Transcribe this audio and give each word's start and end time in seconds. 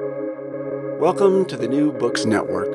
Welcome 0.00 1.44
to 1.44 1.56
the 1.56 1.68
New 1.68 1.92
Books 1.92 2.24
Network. 2.24 2.72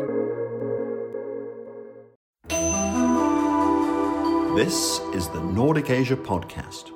This 4.55 5.01
is 5.13 5.27
the 5.27 5.41
Nordic 5.43 5.89
Asia 5.89 6.15
Podcast. 6.15 6.91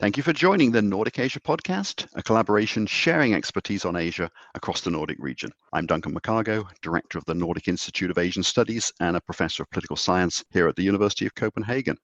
Thank 0.00 0.16
you 0.16 0.22
for 0.22 0.32
joining 0.32 0.70
the 0.70 0.82
Nordic 0.82 1.18
Asia 1.18 1.40
Podcast, 1.40 2.06
a 2.14 2.22
collaboration 2.22 2.86
sharing 2.86 3.34
expertise 3.34 3.84
on 3.84 3.96
Asia 3.96 4.30
across 4.54 4.82
the 4.82 4.90
Nordic 4.90 5.16
region. 5.18 5.50
I'm 5.72 5.86
Duncan 5.86 6.14
McCargo, 6.14 6.64
Director 6.80 7.18
of 7.18 7.24
the 7.24 7.34
Nordic 7.34 7.66
Institute 7.66 8.12
of 8.12 8.18
Asian 8.18 8.44
Studies 8.44 8.92
and 9.00 9.16
a 9.16 9.20
Professor 9.20 9.64
of 9.64 9.70
Political 9.70 9.96
Science 9.96 10.44
here 10.52 10.68
at 10.68 10.76
the 10.76 10.84
University 10.84 11.26
of 11.26 11.34
Copenhagen. 11.34 11.96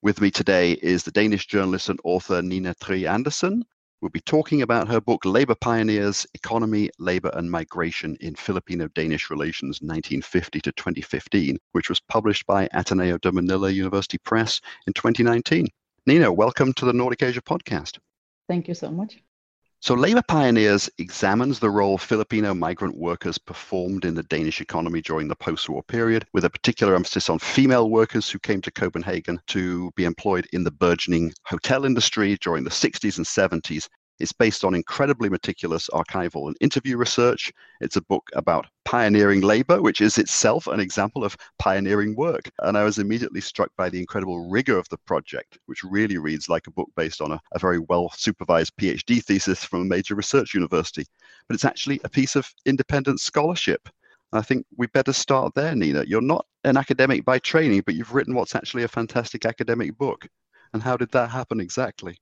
With 0.00 0.22
me 0.22 0.30
today 0.30 0.72
is 0.72 1.02
the 1.02 1.10
Danish 1.10 1.46
journalist 1.46 1.90
and 1.90 2.00
author 2.04 2.40
Nina 2.40 2.74
Trige 2.82 3.06
Andersen. 3.06 3.66
We'll 4.00 4.10
be 4.10 4.20
talking 4.20 4.62
about 4.62 4.86
her 4.86 5.00
book 5.00 5.24
Labor 5.24 5.56
Pioneers 5.56 6.24
Economy, 6.32 6.88
Labor 7.00 7.32
and 7.34 7.50
Migration 7.50 8.16
in 8.20 8.36
Filipino 8.36 8.86
Danish 8.94 9.28
Relations 9.28 9.80
1950 9.80 10.60
to 10.60 10.70
2015, 10.70 11.58
which 11.72 11.88
was 11.88 11.98
published 11.98 12.46
by 12.46 12.68
Ateneo 12.72 13.18
de 13.18 13.32
Manila 13.32 13.70
University 13.70 14.18
Press 14.18 14.60
in 14.86 14.92
2019. 14.92 15.66
Nina, 16.06 16.32
welcome 16.32 16.72
to 16.74 16.84
the 16.84 16.92
Nordic 16.92 17.24
Asia 17.24 17.42
podcast. 17.42 17.98
Thank 18.46 18.68
you 18.68 18.74
so 18.74 18.92
much. 18.92 19.20
So, 19.80 19.94
Labor 19.94 20.22
Pioneers 20.26 20.90
examines 20.98 21.60
the 21.60 21.70
role 21.70 21.98
Filipino 21.98 22.52
migrant 22.52 22.96
workers 22.96 23.38
performed 23.38 24.04
in 24.04 24.14
the 24.14 24.24
Danish 24.24 24.60
economy 24.60 25.00
during 25.00 25.28
the 25.28 25.36
post 25.36 25.68
war 25.68 25.84
period, 25.84 26.26
with 26.32 26.44
a 26.44 26.50
particular 26.50 26.96
emphasis 26.96 27.30
on 27.30 27.38
female 27.38 27.88
workers 27.88 28.28
who 28.28 28.40
came 28.40 28.60
to 28.62 28.72
Copenhagen 28.72 29.40
to 29.46 29.92
be 29.92 30.04
employed 30.04 30.48
in 30.52 30.64
the 30.64 30.72
burgeoning 30.72 31.32
hotel 31.44 31.84
industry 31.84 32.36
during 32.40 32.64
the 32.64 32.70
60s 32.70 33.18
and 33.18 33.26
70s 33.26 33.88
it's 34.20 34.32
based 34.32 34.64
on 34.64 34.74
incredibly 34.74 35.28
meticulous 35.28 35.88
archival 35.92 36.48
and 36.48 36.56
interview 36.60 36.96
research. 36.96 37.52
It's 37.80 37.96
a 37.96 38.02
book 38.02 38.28
about 38.34 38.66
pioneering 38.84 39.42
labor, 39.42 39.80
which 39.80 40.00
is 40.00 40.18
itself 40.18 40.66
an 40.66 40.80
example 40.80 41.24
of 41.24 41.36
pioneering 41.58 42.16
work. 42.16 42.50
And 42.60 42.76
I 42.76 42.84
was 42.84 42.98
immediately 42.98 43.40
struck 43.40 43.70
by 43.76 43.88
the 43.88 44.00
incredible 44.00 44.48
rigor 44.50 44.78
of 44.78 44.88
the 44.88 44.98
project, 44.98 45.58
which 45.66 45.84
really 45.84 46.18
reads 46.18 46.48
like 46.48 46.66
a 46.66 46.72
book 46.72 46.88
based 46.96 47.20
on 47.20 47.32
a, 47.32 47.40
a 47.52 47.58
very 47.58 47.78
well 47.78 48.10
supervised 48.16 48.76
PhD 48.76 49.22
thesis 49.22 49.64
from 49.64 49.82
a 49.82 49.84
major 49.84 50.14
research 50.14 50.54
university. 50.54 51.04
But 51.46 51.54
it's 51.54 51.64
actually 51.64 52.00
a 52.04 52.08
piece 52.08 52.34
of 52.34 52.48
independent 52.66 53.20
scholarship. 53.20 53.88
I 54.32 54.42
think 54.42 54.66
we 54.76 54.86
better 54.88 55.12
start 55.12 55.54
there, 55.54 55.74
Nina. 55.74 56.04
You're 56.06 56.20
not 56.20 56.46
an 56.64 56.76
academic 56.76 57.24
by 57.24 57.38
training, 57.38 57.82
but 57.86 57.94
you've 57.94 58.12
written 58.12 58.34
what's 58.34 58.54
actually 58.54 58.82
a 58.82 58.88
fantastic 58.88 59.46
academic 59.46 59.96
book. 59.96 60.26
And 60.74 60.82
how 60.82 60.96
did 60.96 61.10
that 61.12 61.30
happen 61.30 61.60
exactly? 61.60 62.18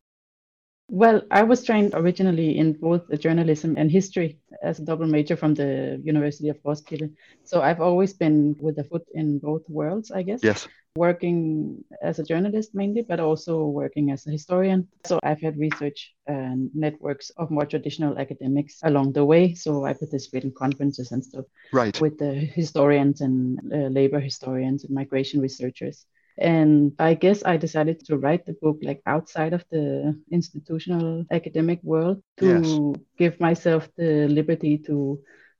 Well, 0.88 1.22
I 1.30 1.42
was 1.42 1.64
trained 1.64 1.92
originally 1.94 2.58
in 2.58 2.74
both 2.74 3.02
journalism 3.18 3.74
and 3.76 3.90
history 3.90 4.38
as 4.62 4.78
a 4.78 4.84
double 4.84 5.06
major 5.06 5.36
from 5.36 5.54
the 5.54 6.00
University 6.04 6.48
of 6.48 6.58
Roskilde. 6.64 7.10
So 7.44 7.60
I've 7.60 7.80
always 7.80 8.12
been 8.12 8.56
with 8.60 8.78
a 8.78 8.84
foot 8.84 9.04
in 9.12 9.38
both 9.40 9.68
worlds, 9.68 10.12
I 10.12 10.22
guess. 10.22 10.44
Yes. 10.44 10.68
Working 10.96 11.84
as 12.02 12.18
a 12.20 12.24
journalist 12.24 12.74
mainly, 12.74 13.02
but 13.02 13.20
also 13.20 13.66
working 13.66 14.12
as 14.12 14.26
a 14.26 14.30
historian. 14.30 14.88
So 15.04 15.18
I've 15.24 15.40
had 15.40 15.58
research 15.58 16.14
and 16.26 16.70
networks 16.72 17.30
of 17.30 17.50
more 17.50 17.66
traditional 17.66 18.16
academics 18.18 18.78
along 18.84 19.12
the 19.12 19.24
way. 19.24 19.54
So 19.54 19.84
I 19.84 19.92
participate 19.92 20.44
in 20.44 20.52
conferences 20.52 21.10
and 21.10 21.22
stuff 21.22 21.46
right. 21.72 22.00
with 22.00 22.16
the 22.18 22.32
historians 22.32 23.20
and 23.20 23.58
uh, 23.72 23.88
labor 23.88 24.20
historians 24.20 24.84
and 24.84 24.94
migration 24.94 25.40
researchers. 25.40 26.06
And 26.38 26.92
I 26.98 27.14
guess 27.14 27.42
I 27.44 27.56
decided 27.56 28.04
to 28.06 28.18
write 28.18 28.44
the 28.44 28.54
book 28.60 28.78
like 28.82 29.00
outside 29.06 29.52
of 29.52 29.64
the 29.70 30.18
institutional 30.30 31.24
academic 31.30 31.80
world 31.82 32.22
to 32.38 32.46
yes. 32.46 33.00
give 33.18 33.40
myself 33.40 33.88
the 33.96 34.28
liberty 34.28 34.78
to 34.86 35.18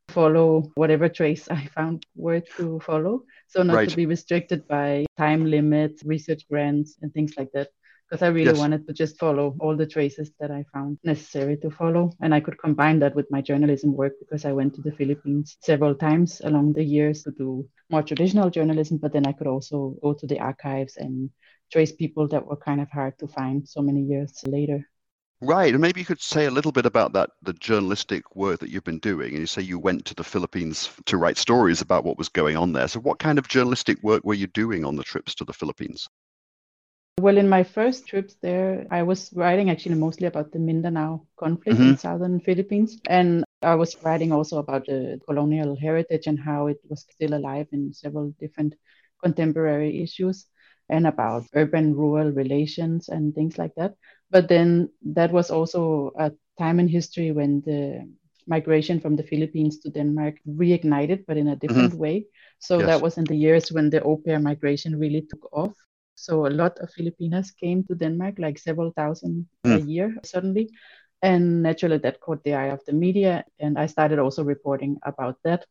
follow 0.09 0.71
whatever 0.75 1.09
trace 1.09 1.49
I 1.51 1.67
found 1.67 2.05
worth 2.15 2.49
to 2.57 2.81
follow. 2.81 3.25
So 3.49 3.63
not 3.63 3.77
right. 3.77 3.89
to 3.89 3.97
be 3.97 4.07
restricted 4.07 4.67
by 4.69 5.06
time 5.17 5.47
limits, 5.47 6.05
research 6.05 6.47
grants, 6.49 6.97
and 7.00 7.12
things 7.12 7.34
like 7.37 7.50
that 7.53 7.69
because 8.09 8.22
I 8.22 8.28
really 8.28 8.50
yes. 8.50 8.59
wanted 8.59 8.87
to 8.87 8.93
just 8.93 9.19
follow 9.19 9.56
all 9.59 9.77
the 9.77 9.87
traces 9.87 10.31
that 10.39 10.50
I 10.50 10.65
found 10.72 10.99
necessary 11.03 11.56
to 11.59 11.71
follow. 11.71 12.12
And 12.21 12.33
I 12.33 12.41
could 12.41 12.59
combine 12.59 13.00
that 13.00 13.17
with 13.17 13.31
my 13.31 13.41
journalism 13.41 13.94
work 13.94 14.12
because 14.21 14.44
I 14.44 14.53
went 14.53 14.75
to 14.75 14.83
the 14.83 14.93
Philippines 14.93 15.56
several 15.61 15.94
times 15.94 16.41
along 16.44 16.75
the 16.75 16.84
years 16.84 17.25
to 17.25 17.33
do 17.33 17.69
more 17.91 18.03
traditional 18.03 18.50
journalism, 18.50 18.99
but 18.99 19.12
then 19.12 19.27
I 19.27 19.33
could 19.33 19.49
also 19.49 19.97
go 20.03 20.15
to 20.15 20.27
the 20.27 20.39
archives 20.39 20.97
and 20.97 21.31
trace 21.72 21.93
people 21.93 22.28
that 22.28 22.47
were 22.47 22.56
kind 22.56 22.81
of 22.81 22.91
hard 22.91 23.19
to 23.19 23.27
find 23.27 23.69
so 23.69 23.83
many 23.83 24.03
years 24.03 24.41
later. 24.47 24.88
Right, 25.43 25.75
and 25.75 25.83
maybe 25.83 26.00
you 26.00 26.06
could 26.06 26.23
say 26.23 26.47
a 26.47 26.50
little 26.50 26.73
bit 26.73 26.87
about 26.87 27.12
that, 27.12 27.31
the 27.43 27.53
journalistic 27.53 28.34
work 28.34 28.61
that 28.61 28.71
you've 28.71 28.84
been 28.84 29.00
doing. 29.00 29.33
And 29.33 29.41
you 29.41 29.47
say 29.47 29.61
you 29.61 29.78
went 29.78 30.06
to 30.06 30.15
the 30.15 30.25
Philippines 30.25 30.88
to 31.06 31.19
write 31.19 31.37
stories 31.37 31.83
about 31.83 32.05
what 32.05 32.17
was 32.17 32.31
going 32.31 32.56
on 32.56 32.73
there. 32.73 32.88
So, 32.88 33.00
what 33.00 33.19
kind 33.19 33.38
of 33.38 33.47
journalistic 33.47 34.03
work 34.03 34.25
were 34.25 34.33
you 34.33 34.47
doing 34.47 34.84
on 34.84 34.97
the 34.97 35.05
trips 35.05 35.34
to 35.34 35.44
the 35.44 35.53
Philippines? 35.53 36.09
Well, 37.19 37.38
in 37.38 37.49
my 37.49 37.65
first 37.65 38.06
trips 38.06 38.34
there, 38.43 38.87
I 38.91 39.03
was 39.03 39.32
writing 39.32 39.71
actually 39.71 39.94
mostly 39.94 40.27
about 40.27 40.53
the 40.53 40.59
Mindanao 40.59 41.27
conflict 41.38 41.78
mm-hmm. 41.78 41.91
in 41.91 41.97
southern 41.97 42.41
Philippines. 42.41 43.00
And 43.09 43.43
I 43.62 43.75
was 43.75 43.97
writing 44.03 44.32
also 44.32 44.59
about 44.59 44.84
the 44.84 45.19
colonial 45.26 45.76
heritage 45.76 46.26
and 46.26 46.38
how 46.38 46.66
it 46.66 46.78
was 46.91 47.06
still 47.10 47.32
alive 47.32 47.69
in 47.72 47.94
several 47.94 48.34
different 48.38 48.75
contemporary 49.25 50.03
issues 50.03 50.44
and 50.91 51.06
about 51.06 51.47
urban 51.55 51.94
rural 51.94 52.32
relations 52.32 53.09
and 53.09 53.34
things 53.34 53.56
like 53.56 53.75
that. 53.76 53.94
But 54.31 54.49
then 54.49 54.91
that 55.06 55.32
was 55.32 55.50
also 55.50 56.12
a 56.19 56.32
time 56.59 56.78
in 56.81 56.87
history 56.87 57.32
when 57.32 57.62
the 57.65 58.06
migration 58.47 59.00
from 59.00 59.16
the 59.16 59.22
Philippines 59.22 59.81
to 59.81 59.91
Denmark 59.91 60.37
reignited, 60.47 61.25
but 61.26 61.38
in 61.38 61.49
a 61.49 61.56
different 61.56 61.93
mm-hmm. 61.93 61.99
way. 61.99 62.26
So 62.59 62.78
yes. 62.78 62.87
that 62.87 63.00
was 63.00 63.16
in 63.16 63.25
the 63.25 63.37
years 63.37 63.72
when 63.72 63.88
the 63.88 64.03
au 64.03 64.19
pair 64.19 64.38
migration 64.38 64.99
really 64.99 65.22
took 65.22 65.49
off. 65.53 65.75
So 66.16 66.47
a 66.47 66.50
lot 66.50 66.78
of 66.78 66.91
Filipinas 66.91 67.50
came 67.50 67.84
to 67.84 67.94
Denmark, 67.94 68.38
like 68.38 68.59
several 68.59 68.91
thousand 68.91 69.47
mm. 69.65 69.77
a 69.77 69.81
year 69.81 70.16
suddenly. 70.25 70.71
And 71.22 71.62
naturally, 71.62 71.99
that 71.99 72.21
caught 72.21 72.43
the 72.44 72.54
eye 72.54 72.71
of 72.72 72.84
the 72.87 72.93
media. 72.93 73.44
And 73.59 73.78
I 73.78 73.87
started 73.87 74.19
also 74.19 74.43
reporting 74.44 74.99
about 75.03 75.37
that. 75.44 75.66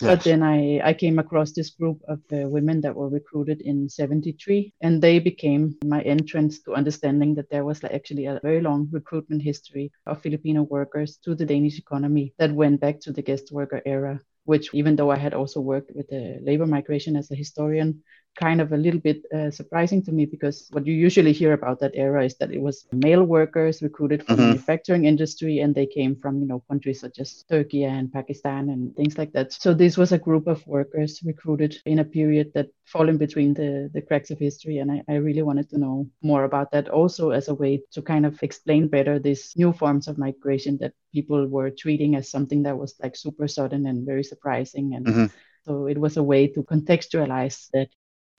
Yes. 0.00 0.16
But 0.16 0.24
then 0.24 0.42
I, 0.42 0.80
I 0.82 0.94
came 0.94 1.18
across 1.18 1.52
this 1.52 1.70
group 1.70 2.00
of 2.08 2.20
uh, 2.32 2.48
women 2.48 2.80
that 2.80 2.94
were 2.94 3.10
recruited 3.10 3.60
in 3.60 3.88
73, 3.88 4.72
and 4.80 5.02
they 5.02 5.18
became 5.18 5.76
my 5.84 6.00
entrance 6.02 6.62
to 6.62 6.74
understanding 6.74 7.34
that 7.34 7.50
there 7.50 7.66
was 7.66 7.82
like, 7.82 7.92
actually 7.92 8.24
a 8.24 8.40
very 8.42 8.62
long 8.62 8.88
recruitment 8.90 9.42
history 9.42 9.92
of 10.06 10.22
Filipino 10.22 10.62
workers 10.62 11.18
to 11.24 11.34
the 11.34 11.44
Danish 11.44 11.78
economy 11.78 12.32
that 12.38 12.54
went 12.54 12.80
back 12.80 13.00
to 13.00 13.12
the 13.12 13.20
guest 13.20 13.52
worker 13.52 13.82
era 13.84 14.20
which 14.44 14.74
even 14.74 14.96
though 14.96 15.10
I 15.10 15.16
had 15.16 15.34
also 15.34 15.60
worked 15.60 15.92
with 15.94 16.08
the 16.08 16.38
labor 16.42 16.66
migration 16.66 17.14
as 17.14 17.30
a 17.30 17.36
historian, 17.36 18.02
kind 18.36 18.60
of 18.60 18.72
a 18.72 18.76
little 18.76 19.00
bit 19.00 19.22
uh, 19.34 19.50
surprising 19.50 20.02
to 20.02 20.12
me 20.12 20.24
because 20.24 20.68
what 20.70 20.86
you 20.86 20.94
usually 20.94 21.32
hear 21.32 21.52
about 21.52 21.80
that 21.80 21.92
era 21.94 22.24
is 22.24 22.36
that 22.36 22.52
it 22.52 22.60
was 22.60 22.86
male 22.92 23.24
workers 23.24 23.82
recruited 23.82 24.24
from 24.24 24.36
mm-hmm. 24.36 24.42
the 24.42 24.48
manufacturing 24.48 25.04
industry 25.04 25.58
and 25.58 25.74
they 25.74 25.86
came 25.86 26.16
from 26.16 26.40
you 26.40 26.46
know 26.46 26.62
countries 26.68 27.00
such 27.00 27.18
as 27.18 27.44
Turkey 27.50 27.84
and 27.84 28.12
Pakistan 28.12 28.70
and 28.70 28.94
things 28.96 29.18
like 29.18 29.32
that. 29.32 29.52
So 29.52 29.74
this 29.74 29.96
was 29.96 30.12
a 30.12 30.18
group 30.18 30.46
of 30.46 30.66
workers 30.66 31.20
recruited 31.24 31.76
in 31.84 31.98
a 31.98 32.04
period 32.04 32.52
that 32.54 32.68
fall 32.86 33.08
in 33.08 33.18
between 33.18 33.54
the, 33.54 33.90
the 33.92 34.02
cracks 34.02 34.30
of 34.30 34.38
history 34.38 34.78
and 34.78 34.90
I, 34.90 35.02
I 35.08 35.14
really 35.16 35.42
wanted 35.42 35.68
to 35.70 35.78
know 35.78 36.08
more 36.22 36.44
about 36.44 36.70
that 36.72 36.88
also 36.88 37.30
as 37.30 37.48
a 37.48 37.54
way 37.54 37.82
to 37.92 38.02
kind 38.02 38.26
of 38.26 38.42
explain 38.42 38.88
better 38.88 39.18
these 39.18 39.52
new 39.56 39.72
forms 39.72 40.08
of 40.08 40.18
migration 40.18 40.78
that 40.78 40.94
people 41.12 41.46
were 41.46 41.70
treating 41.70 42.16
as 42.16 42.30
something 42.30 42.62
that 42.62 42.78
was 42.78 42.94
like 43.02 43.16
super 43.16 43.48
sudden 43.48 43.86
and 43.86 44.06
very 44.06 44.24
surprising 44.24 44.94
and 44.94 45.06
mm-hmm. 45.06 45.26
so 45.64 45.86
it 45.86 45.98
was 45.98 46.16
a 46.16 46.22
way 46.22 46.46
to 46.46 46.62
contextualize 46.62 47.68
that 47.72 47.88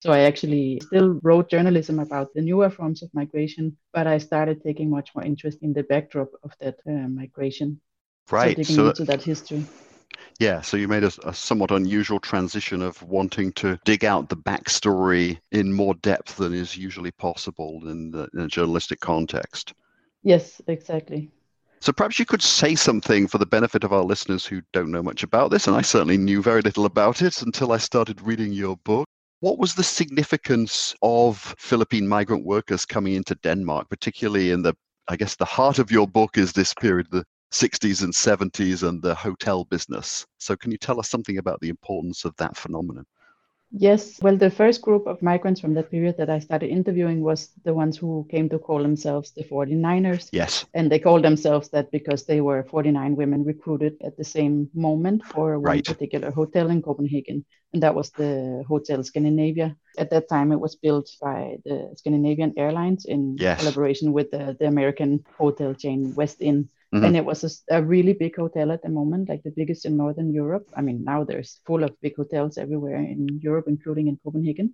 so 0.01 0.11
I 0.11 0.21
actually 0.21 0.79
still 0.81 1.19
wrote 1.21 1.49
journalism 1.49 1.99
about 1.99 2.33
the 2.33 2.41
newer 2.41 2.71
forms 2.71 3.03
of 3.03 3.13
migration, 3.13 3.77
but 3.93 4.07
I 4.07 4.17
started 4.17 4.63
taking 4.63 4.89
much 4.89 5.11
more 5.15 5.23
interest 5.23 5.59
in 5.61 5.73
the 5.73 5.83
backdrop 5.83 6.29
of 6.43 6.51
that 6.59 6.77
uh, 6.87 7.07
migration. 7.07 7.79
Right. 8.31 8.57
So 8.57 8.63
digging 8.63 8.75
so 8.75 8.89
into 8.89 9.05
that 9.05 9.21
history. 9.21 9.63
Yeah, 10.39 10.61
so 10.61 10.75
you 10.75 10.87
made 10.87 11.03
a, 11.03 11.11
a, 11.23 11.33
somewhat 11.33 11.69
unusual 11.69 12.19
transition 12.19 12.81
of 12.81 13.01
wanting 13.03 13.51
to 13.53 13.77
dig 13.85 14.03
out 14.03 14.29
the 14.29 14.37
backstory 14.37 15.37
in 15.51 15.71
more 15.71 15.93
depth 15.95 16.37
than 16.37 16.51
is 16.51 16.75
usually 16.75 17.11
possible 17.11 17.87
in, 17.87 18.09
the, 18.09 18.27
in 18.33 18.39
a 18.39 18.47
journalistic 18.47 18.99
context. 19.01 19.73
Yes, 20.23 20.59
exactly. 20.67 21.29
So 21.79 21.91
perhaps 21.91 22.17
you 22.17 22.25
could 22.25 22.41
say 22.41 22.73
something 22.73 23.27
for 23.27 23.37
the 23.37 23.45
benefit 23.45 23.83
of 23.83 23.93
our 23.93 24.03
listeners 24.03 24.45
who 24.45 24.61
don't 24.73 24.91
know 24.91 25.03
much 25.03 25.21
about 25.21 25.51
this, 25.51 25.67
and 25.67 25.75
I 25.75 25.81
certainly 25.83 26.17
knew 26.17 26.41
very 26.41 26.61
little 26.61 26.85
about 26.85 27.21
it 27.21 27.41
until 27.43 27.71
I 27.71 27.77
started 27.77 28.21
reading 28.21 28.51
your 28.51 28.77
book. 28.77 29.07
What 29.41 29.57
was 29.57 29.73
the 29.73 29.83
significance 29.83 30.93
of 31.01 31.55
Philippine 31.57 32.07
migrant 32.07 32.45
workers 32.45 32.85
coming 32.85 33.15
into 33.15 33.33
Denmark, 33.33 33.89
particularly 33.89 34.51
in 34.51 34.61
the, 34.61 34.75
I 35.07 35.15
guess, 35.15 35.35
the 35.35 35.45
heart 35.45 35.79
of 35.79 35.89
your 35.89 36.07
book 36.07 36.37
is 36.37 36.53
this 36.53 36.75
period, 36.75 37.07
the 37.09 37.25
60s 37.51 38.03
and 38.03 38.13
70s, 38.13 38.87
and 38.87 39.01
the 39.01 39.15
hotel 39.15 39.65
business. 39.65 40.27
So, 40.37 40.55
can 40.55 40.69
you 40.71 40.77
tell 40.77 40.99
us 40.99 41.09
something 41.09 41.39
about 41.39 41.59
the 41.59 41.69
importance 41.69 42.23
of 42.23 42.35
that 42.37 42.55
phenomenon? 42.55 43.03
Yes. 43.73 44.19
Well, 44.21 44.35
the 44.35 44.49
first 44.49 44.81
group 44.81 45.07
of 45.07 45.21
migrants 45.21 45.61
from 45.61 45.73
that 45.75 45.89
period 45.89 46.17
that 46.17 46.29
I 46.29 46.39
started 46.39 46.69
interviewing 46.69 47.21
was 47.21 47.49
the 47.63 47.73
ones 47.73 47.97
who 47.97 48.27
came 48.29 48.49
to 48.49 48.59
call 48.59 48.81
themselves 48.81 49.31
the 49.31 49.43
49ers. 49.43 50.29
Yes. 50.33 50.65
And 50.73 50.91
they 50.91 50.99
called 50.99 51.23
themselves 51.23 51.69
that 51.69 51.89
because 51.91 52.25
they 52.25 52.41
were 52.41 52.63
49 52.63 53.15
women 53.15 53.45
recruited 53.45 53.95
at 54.03 54.17
the 54.17 54.23
same 54.25 54.69
moment 54.73 55.23
for 55.23 55.57
one 55.59 55.63
Right. 55.75 55.85
particular 55.85 56.31
hotel 56.31 56.69
in 56.69 56.81
Copenhagen. 56.81 57.45
And 57.73 57.81
that 57.81 57.95
was 57.95 58.11
the 58.11 58.63
Hotel 58.67 59.01
Scandinavia. 59.03 59.77
At 59.97 60.09
that 60.09 60.27
time, 60.27 60.51
it 60.51 60.59
was 60.59 60.75
built 60.75 61.09
by 61.21 61.57
the 61.63 61.93
Scandinavian 61.95 62.53
Airlines 62.57 63.05
in 63.05 63.37
Yes. 63.39 63.59
collaboration 63.59 64.11
with 64.11 64.31
the, 64.31 64.55
the 64.59 64.67
American 64.67 65.23
hotel 65.37 65.73
chain 65.73 66.13
Westin. 66.13 66.67
Mhm. 66.93 67.05
And 67.05 67.15
it 67.17 67.25
was 67.25 67.63
a 67.69 67.81
really 67.83 68.13
big 68.13 68.35
hotel 68.35 68.71
at 68.71 68.81
the 68.83 68.89
moment, 68.89 69.29
like 69.29 69.43
the 69.43 69.51
biggest 69.55 69.85
in 69.85 69.97
Northern 69.97 70.31
Europe. 70.33 70.67
I 70.75 70.81
mean, 70.81 71.03
now 71.03 71.23
there's 71.23 71.59
full 71.65 71.83
of 71.83 71.99
big 72.01 72.15
hotels 72.15 72.57
everywhere 72.57 72.97
in 72.97 73.39
Europe, 73.41 73.67
including 73.67 74.07
in 74.07 74.17
Copenhagen. 74.23 74.73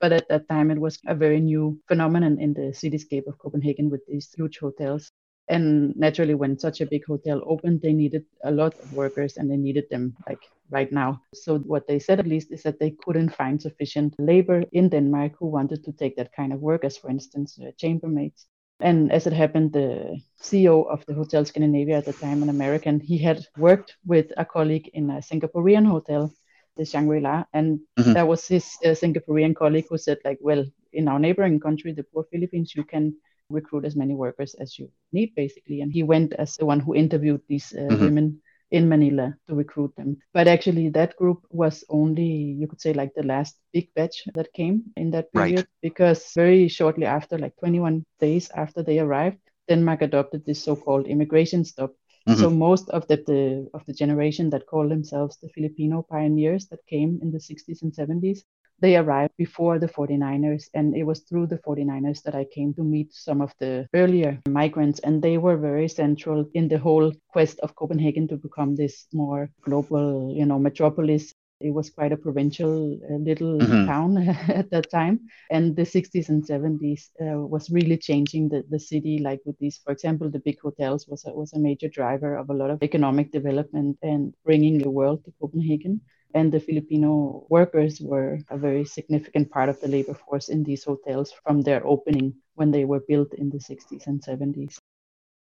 But 0.00 0.12
at 0.12 0.28
that 0.28 0.48
time, 0.48 0.70
it 0.70 0.78
was 0.80 0.98
a 1.06 1.14
very 1.14 1.40
new 1.40 1.80
phenomenon 1.88 2.38
in 2.40 2.54
the 2.54 2.72
cityscape 2.72 3.26
of 3.26 3.38
Copenhagen 3.38 3.90
with 3.90 4.04
these 4.06 4.32
huge 4.32 4.58
hotels. 4.58 5.10
And 5.48 5.94
naturally, 5.96 6.34
when 6.34 6.58
such 6.58 6.80
a 6.80 6.86
big 6.86 7.04
hotel 7.06 7.42
opened, 7.46 7.80
they 7.82 7.92
needed 7.92 8.24
a 8.44 8.50
lot 8.50 8.74
of 8.80 8.92
workers 8.92 9.36
and 9.36 9.50
they 9.50 9.56
needed 9.56 9.84
them 9.90 10.16
like 10.28 10.42
right 10.70 10.90
now. 10.92 11.22
So, 11.34 11.58
what 11.58 11.86
they 11.86 11.98
said 11.98 12.18
at 12.20 12.26
least 12.26 12.52
is 12.52 12.62
that 12.64 12.78
they 12.78 12.90
couldn't 12.92 13.30
find 13.34 13.60
sufficient 13.60 14.14
labor 14.18 14.64
in 14.72 14.88
Denmark 14.88 15.32
who 15.38 15.46
wanted 15.48 15.84
to 15.84 15.92
take 15.92 16.16
that 16.16 16.32
kind 16.32 16.52
of 16.52 16.60
work, 16.60 16.84
as 16.84 16.96
for 16.96 17.10
instance, 17.10 17.58
uh, 17.60 17.70
chambermaids. 17.78 18.46
And 18.80 19.10
as 19.12 19.26
it 19.26 19.32
happened, 19.32 19.72
the 19.72 20.20
CEO 20.36 20.82
of 20.82 21.04
the 21.06 21.14
Hotel 21.14 21.44
Scandinavia 21.44 21.98
at 21.98 22.06
the 22.06 22.12
time, 22.12 22.42
an 22.42 22.48
American, 22.48 23.00
he 23.00 23.18
had 23.18 23.44
worked 23.56 23.96
with 24.06 24.32
a 24.36 24.44
colleague 24.44 24.88
in 24.94 25.10
a 25.10 25.18
Singaporean 25.20 25.86
hotel, 25.86 26.32
the 26.76 26.84
Shangri-La, 26.84 27.44
and 27.52 27.80
Mhm. 27.98 28.14
that 28.14 28.26
was 28.28 28.46
his 28.48 28.76
uh, 28.84 28.88
Singaporean 28.94 29.54
colleague 29.54 29.86
who 29.90 29.98
said, 29.98 30.18
like, 30.24 30.38
well, 30.40 30.64
in 30.92 31.08
our 31.08 31.18
neighboring 31.18 31.60
country, 31.60 31.92
the 31.92 32.04
poor 32.04 32.24
Philippines, 32.30 32.74
you 32.74 32.84
can 32.84 33.14
recruit 33.50 33.84
as 33.84 33.96
many 33.96 34.14
workers 34.14 34.54
as 34.54 34.78
you 34.78 34.90
need, 35.12 35.34
basically. 35.34 35.80
And 35.80 35.92
he 35.92 36.02
went 36.02 36.32
as 36.34 36.56
the 36.56 36.66
one 36.66 36.80
who 36.80 36.94
interviewed 36.94 37.42
these 37.48 37.72
uh, 37.74 37.92
Mhm. 37.92 37.98
women 37.98 38.40
in 38.70 38.88
Manila 38.88 39.34
to 39.48 39.54
recruit 39.54 39.94
them. 39.96 40.16
But 40.32 40.48
actually, 40.48 40.88
that 40.90 41.16
group 41.16 41.46
was 41.50 41.84
only, 41.88 42.24
you 42.60 42.66
could 42.66 42.80
say, 42.80 42.92
like 42.92 43.14
the 43.14 43.22
last 43.22 43.56
big 43.72 43.92
batch 43.94 44.24
that 44.34 44.52
came 44.52 44.82
in 44.96 45.10
that 45.10 45.28
Right. 45.34 45.56
period, 45.56 45.66
because 45.82 46.32
very 46.34 46.68
shortly 46.68 47.06
after, 47.06 47.38
like 47.38 47.56
21 47.58 48.04
days 48.20 48.50
after 48.54 48.82
they 48.82 48.98
arrived, 48.98 49.38
Denmark 49.68 50.02
adopted 50.02 50.44
this 50.44 50.62
so-called 50.62 51.06
immigration 51.06 51.64
stop. 51.64 51.92
So 52.36 52.48
mm-hmm. 52.48 52.58
most 52.58 52.90
of 52.90 53.06
the, 53.08 53.16
the 53.16 53.68
of 53.72 53.84
the 53.86 53.94
generation 53.94 54.50
that 54.50 54.66
called 54.66 54.90
themselves 54.90 55.38
the 55.40 55.48
Filipino 55.48 56.02
pioneers 56.02 56.66
that 56.68 56.86
came 56.86 57.18
in 57.22 57.30
the 57.32 57.38
60s 57.40 57.82
and 57.82 57.92
70s, 57.92 58.44
they 58.80 58.96
arrived 58.96 59.32
before 59.36 59.78
the 59.78 59.88
49ers 59.88 60.68
and 60.74 60.94
it 60.96 61.04
was 61.04 61.20
through 61.20 61.46
the 61.46 61.58
49ers 61.58 62.22
that 62.22 62.34
i 62.34 62.44
came 62.44 62.72
to 62.74 62.82
meet 62.82 63.12
some 63.12 63.40
of 63.40 63.52
the 63.60 63.86
earlier 63.94 64.40
migrants 64.48 65.00
and 65.00 65.22
they 65.22 65.36
were 65.38 65.56
very 65.56 65.88
central 65.88 66.44
in 66.54 66.68
the 66.68 66.78
whole 66.78 67.12
quest 67.28 67.58
of 67.60 67.74
copenhagen 67.76 68.26
to 68.28 68.36
become 68.36 68.74
this 68.76 69.06
more 69.12 69.50
global 69.62 70.32
you 70.36 70.44
know 70.46 70.58
metropolis 70.58 71.32
it 71.60 71.70
was 71.74 71.90
quite 71.90 72.12
a 72.12 72.16
provincial 72.16 72.98
uh, 73.10 73.16
little 73.30 73.58
Mhm. 73.58 73.86
town 73.86 74.16
at 74.60 74.70
that 74.70 74.88
time 74.90 75.20
and 75.50 75.76
the 75.76 75.84
60s 75.84 76.28
and 76.28 76.44
70s 76.46 77.10
uh, 77.20 77.38
was 77.54 77.70
really 77.70 77.96
changing 77.96 78.48
the, 78.48 78.64
the 78.70 78.78
city 78.78 79.18
like 79.18 79.40
with 79.44 79.58
these 79.58 79.78
for 79.84 79.92
example 79.92 80.30
the 80.30 80.40
big 80.48 80.58
hotels 80.60 81.06
was 81.08 81.24
a, 81.26 81.32
was 81.32 81.52
a 81.52 81.58
major 81.58 81.88
driver 81.88 82.36
of 82.36 82.48
a 82.50 82.54
lot 82.54 82.70
of 82.70 82.82
economic 82.82 83.30
development 83.32 83.96
and 84.02 84.34
bringing 84.44 84.78
the 84.78 84.90
world 84.90 85.24
to 85.24 85.32
copenhagen 85.40 86.00
and 86.34 86.52
the 86.52 86.60
Filipino 86.60 87.46
workers 87.48 88.00
were 88.00 88.38
a 88.50 88.58
very 88.58 88.84
significant 88.84 89.50
part 89.50 89.68
of 89.68 89.80
the 89.80 89.88
labor 89.88 90.14
force 90.14 90.48
in 90.48 90.62
these 90.64 90.84
hotels 90.84 91.32
from 91.32 91.62
their 91.62 91.86
opening 91.86 92.34
when 92.54 92.70
they 92.70 92.84
were 92.84 93.00
built 93.00 93.32
in 93.34 93.50
the 93.50 93.60
60s 93.60 94.06
and 94.06 94.22
70s. 94.22 94.80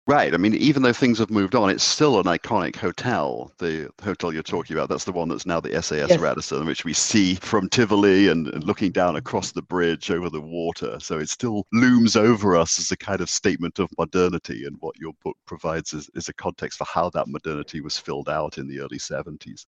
Right. 0.06 0.34
I 0.34 0.38
mean, 0.38 0.54
even 0.56 0.82
though 0.84 0.92
things 0.92 1.20
have 1.20 1.30
moved 1.30 1.56
on, 1.56 1.70
it's 1.70 1.84
still 1.84 2.20
an 2.20 2.26
iconic 2.26 2.76
hotel. 2.76 3.54
The 3.58 3.90
hotel 4.04 4.34
you're 4.34 4.44
talking 4.44 4.76
about, 4.76 4.90
that's 4.90 5.06
the 5.06 5.14
one 5.14 5.30
that's 5.30 5.46
now 5.46 5.62
the 5.62 5.82
SAS 5.82 6.10
Yes. 6.10 6.20
Radisson, 6.20 6.66
which 6.66 6.84
we 6.84 6.92
see 6.92 7.36
from 7.36 7.70
Tivoli 7.70 8.28
and, 8.28 8.50
and 8.50 8.66
looking 8.66 8.92
down 8.92 9.16
across 9.16 9.54
the 9.54 9.62
bridge 9.62 10.12
over 10.12 10.30
the 10.30 10.42
water. 10.42 11.00
So 11.00 11.20
it 11.20 11.30
still 11.30 11.66
looms 11.72 12.18
over 12.18 12.58
us 12.58 12.80
as 12.80 12.92
a 12.92 12.98
kind 12.98 13.22
of 13.22 13.30
statement 13.30 13.80
of 13.80 13.90
modernity. 13.98 14.66
And 14.66 14.76
what 14.82 15.00
your 15.00 15.14
book 15.24 15.38
provides 15.46 15.94
is, 15.94 16.10
is 16.16 16.28
a 16.28 16.34
context 16.34 16.80
for 16.80 16.86
how 16.86 17.10
that 17.12 17.30
modernity 17.30 17.80
was 17.80 17.98
filled 17.98 18.28
out 18.28 18.58
in 18.58 18.68
the 18.68 18.82
early 18.82 19.00
70s. 19.00 19.66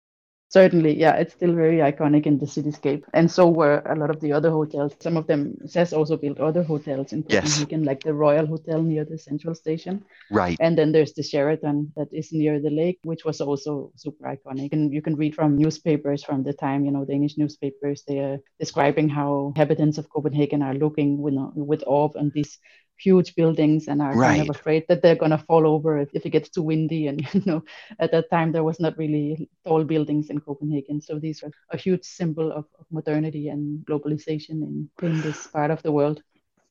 Certainly, 0.55 0.93
yeah, 0.97 1.15
it's 1.21 1.33
still 1.33 1.53
very 1.53 1.79
iconic 1.91 2.25
in 2.25 2.39
the 2.39 2.45
cityscape. 2.45 3.03
And 3.13 3.29
so 3.29 3.43
were 3.49 3.83
a 3.93 3.95
lot 4.01 4.09
of 4.09 4.21
the 4.21 4.31
other 4.31 4.51
hotels. 4.59 4.95
Some 5.01 5.17
of 5.17 5.27
them, 5.27 5.41
SAS 5.67 5.91
also 5.91 6.15
built 6.15 6.39
other 6.39 6.63
hotels 6.63 7.11
in 7.11 7.25
Yes. 7.27 7.43
Copenhagen, 7.43 7.83
like 7.83 8.01
the 8.03 8.13
Royal 8.13 8.45
Hotel 8.45 8.81
near 8.81 9.03
the 9.03 9.17
central 9.17 9.53
station. 9.53 10.05
Right. 10.31 10.55
And 10.61 10.77
then 10.77 10.93
there's 10.93 11.11
the 11.11 11.23
Sheraton 11.23 11.91
that 11.97 12.07
is 12.13 12.31
near 12.31 12.61
the 12.61 12.69
lake, 12.69 12.99
which 13.03 13.25
was 13.25 13.41
also 13.41 13.91
super 13.97 14.23
iconic. 14.35 14.71
And 14.71 14.93
you 14.93 15.01
can 15.01 15.17
read 15.17 15.35
from 15.35 15.57
newspapers 15.57 16.23
from 16.23 16.43
the 16.43 16.53
time, 16.53 16.85
you 16.85 16.91
know, 16.91 17.03
Danish 17.03 17.37
newspapers, 17.37 18.03
they 18.07 18.19
are 18.19 18.37
describing 18.57 19.09
how 19.09 19.51
inhabitants 19.53 19.97
of 19.97 20.09
Copenhagen 20.09 20.61
are 20.61 20.73
looking 20.73 21.09
with, 21.19 21.35
with 21.55 21.83
awe 21.85 22.09
on 22.15 22.31
these 22.33 22.57
huge 22.97 23.35
buildings 23.35 23.87
and 23.87 24.01
are 24.01 24.13
kind 24.13 24.41
of 24.41 24.49
afraid 24.49 24.85
that 24.87 25.01
they're 25.01 25.15
going 25.15 25.31
to 25.31 25.37
fall 25.37 25.67
over 25.67 25.99
if, 25.99 26.09
if 26.13 26.25
it 26.25 26.29
gets 26.29 26.49
too 26.49 26.63
windy. 26.63 27.07
And, 27.07 27.21
you 27.33 27.43
know, 27.45 27.63
at 27.99 28.11
that 28.11 28.29
time, 28.29 28.51
there 28.51 28.63
was 28.63 28.79
not 28.79 28.97
really 28.97 29.49
tall 29.65 29.83
buildings 29.83 30.29
in 30.29 30.39
Copenhagen. 30.39 31.01
So 31.01 31.19
these 31.19 31.43
are 31.43 31.51
a 31.71 31.77
huge 31.77 32.03
symbol 32.03 32.51
of, 32.51 32.65
of 32.79 32.85
modernity 32.91 33.49
and 33.49 33.85
globalization 33.85 34.61
in, 34.61 34.89
in 35.01 35.21
this 35.21 35.47
part 35.47 35.71
of 35.71 35.81
the 35.83 35.91
world. 35.91 36.21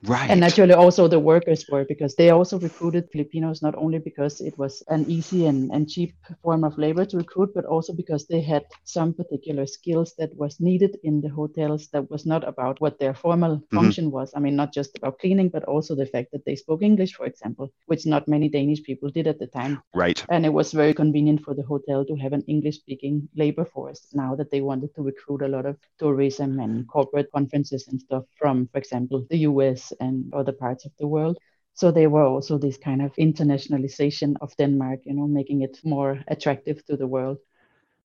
Right. 0.07 0.31
And 0.31 0.41
naturally, 0.41 0.75
also 0.75 1.09
the 1.09 1.19
workers 1.19 1.65
were 1.71 1.85
because 1.85 2.15
they 2.15 2.31
also 2.31 2.59
recruited 2.59 3.09
Filipinos 3.11 3.63
not 3.63 3.75
only 3.77 3.99
because 3.99 4.41
it 4.41 4.59
was 4.59 4.83
an 4.89 5.05
easy 5.09 5.47
and, 5.47 5.71
and 5.73 5.89
cheap 5.89 6.15
form 6.43 6.65
of 6.65 6.77
labor 6.77 7.05
to 7.07 7.17
recruit, 7.17 7.53
but 7.55 7.65
also 7.65 7.93
because 7.95 8.27
they 8.27 8.43
had 8.43 8.65
some 8.85 9.15
particular 9.15 9.67
skills 9.67 10.15
that 10.19 10.37
was 10.37 10.61
needed 10.61 10.99
in 11.05 11.21
the 11.21 11.29
hotels 11.29 11.89
that 11.89 12.11
was 12.11 12.27
not 12.27 12.47
about 12.47 12.81
what 12.81 12.99
their 12.99 13.15
formal 13.15 13.57
mm-hmm. 13.57 13.77
function 13.77 14.11
was. 14.11 14.33
I 14.37 14.41
mean, 14.41 14.57
not 14.57 14.75
just 14.75 14.97
about 14.99 15.19
cleaning, 15.19 15.49
but 15.49 15.65
also 15.65 15.95
the 15.95 16.07
fact 16.07 16.33
that 16.33 16.45
they 16.45 16.57
spoke 16.57 16.83
English, 16.83 17.15
for 17.15 17.27
example, 17.27 17.73
which 17.87 18.05
not 18.05 18.29
many 18.29 18.49
Danish 18.49 18.83
people 18.83 19.11
did 19.11 19.27
at 19.27 19.39
the 19.39 19.47
time. 19.47 19.83
right. 19.95 20.25
And 20.29 20.45
it 20.45 20.53
was 20.53 20.73
very 20.73 20.93
convenient 20.93 21.43
for 21.43 21.55
the 21.55 21.63
hotel 21.63 22.05
to 22.05 22.17
have 22.17 22.33
an 22.33 22.45
English 22.47 22.77
speaking 22.77 23.29
labor 23.35 23.65
force 23.65 24.09
now 24.13 24.35
that 24.35 24.51
they 24.51 24.61
wanted 24.61 24.95
to 24.95 25.03
recruit 25.03 25.43
a 25.43 25.49
lot 25.49 25.67
of 25.67 25.79
tourism 25.99 26.61
and 26.61 26.87
corporate 26.89 27.31
conferences 27.33 27.89
and 27.89 28.01
stuff 28.01 28.25
from, 28.39 28.69
for 28.69 28.79
example, 28.79 29.27
the 29.31 29.39
US 29.39 29.94
and 30.01 30.33
other 30.35 30.53
parts 30.53 30.85
of 30.85 30.93
the 30.99 31.07
world. 31.07 31.39
So 31.75 31.91
they 31.91 32.07
were 32.07 32.25
also 32.25 32.59
this 32.59 32.79
kind 32.79 33.03
of 33.03 33.15
internationalization 33.17 34.37
of 34.41 34.57
Denmark, 34.57 35.01
you 35.05 35.15
know, 35.15 35.27
making 35.27 35.63
it 35.63 35.79
more 35.85 36.23
attractive 36.29 36.85
to 36.87 36.97
the 36.97 37.07
world. 37.07 37.39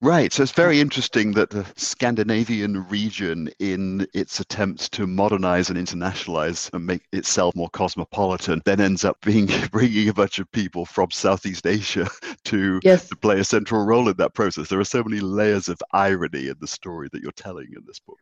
Right. 0.01 0.31
So 0.31 0.43
it's 0.43 0.53
very 0.53 0.79
interesting 0.79 1.33
that 1.33 1.49
the 1.49 1.65
Scandinavian 1.75 2.87
region, 2.87 3.49
in 3.59 4.07
its 4.13 4.39
attempts 4.39 4.87
to 4.89 5.05
modernize 5.05 5.69
and 5.69 5.77
internationalize 5.77 6.73
and 6.73 6.85
make 6.85 7.01
itself 7.11 7.53
more 7.53 7.69
cosmopolitan, 7.69 8.61
then 8.63 8.79
ends 8.79 9.03
up 9.03 9.19
being 9.21 9.47
bringing 9.71 10.07
a 10.07 10.13
bunch 10.13 10.39
of 10.39 10.49
people 10.53 10.85
from 10.85 11.11
Southeast 11.11 11.67
Asia 11.67 12.09
to, 12.45 12.81
Yes. 12.81 13.09
to 13.09 13.15
play 13.17 13.39
a 13.39 13.43
central 13.43 13.85
role 13.85 14.07
in 14.07 14.15
that 14.17 14.33
process. 14.33 14.69
There 14.69 14.79
are 14.79 14.85
so 14.85 15.03
many 15.03 15.19
layers 15.19 15.67
of 15.67 15.81
irony 15.91 16.47
in 16.47 16.55
the 16.61 16.67
story 16.67 17.09
that 17.11 17.21
you're 17.21 17.31
telling 17.33 17.67
in 17.75 17.83
this 17.85 17.99
book. 17.99 18.19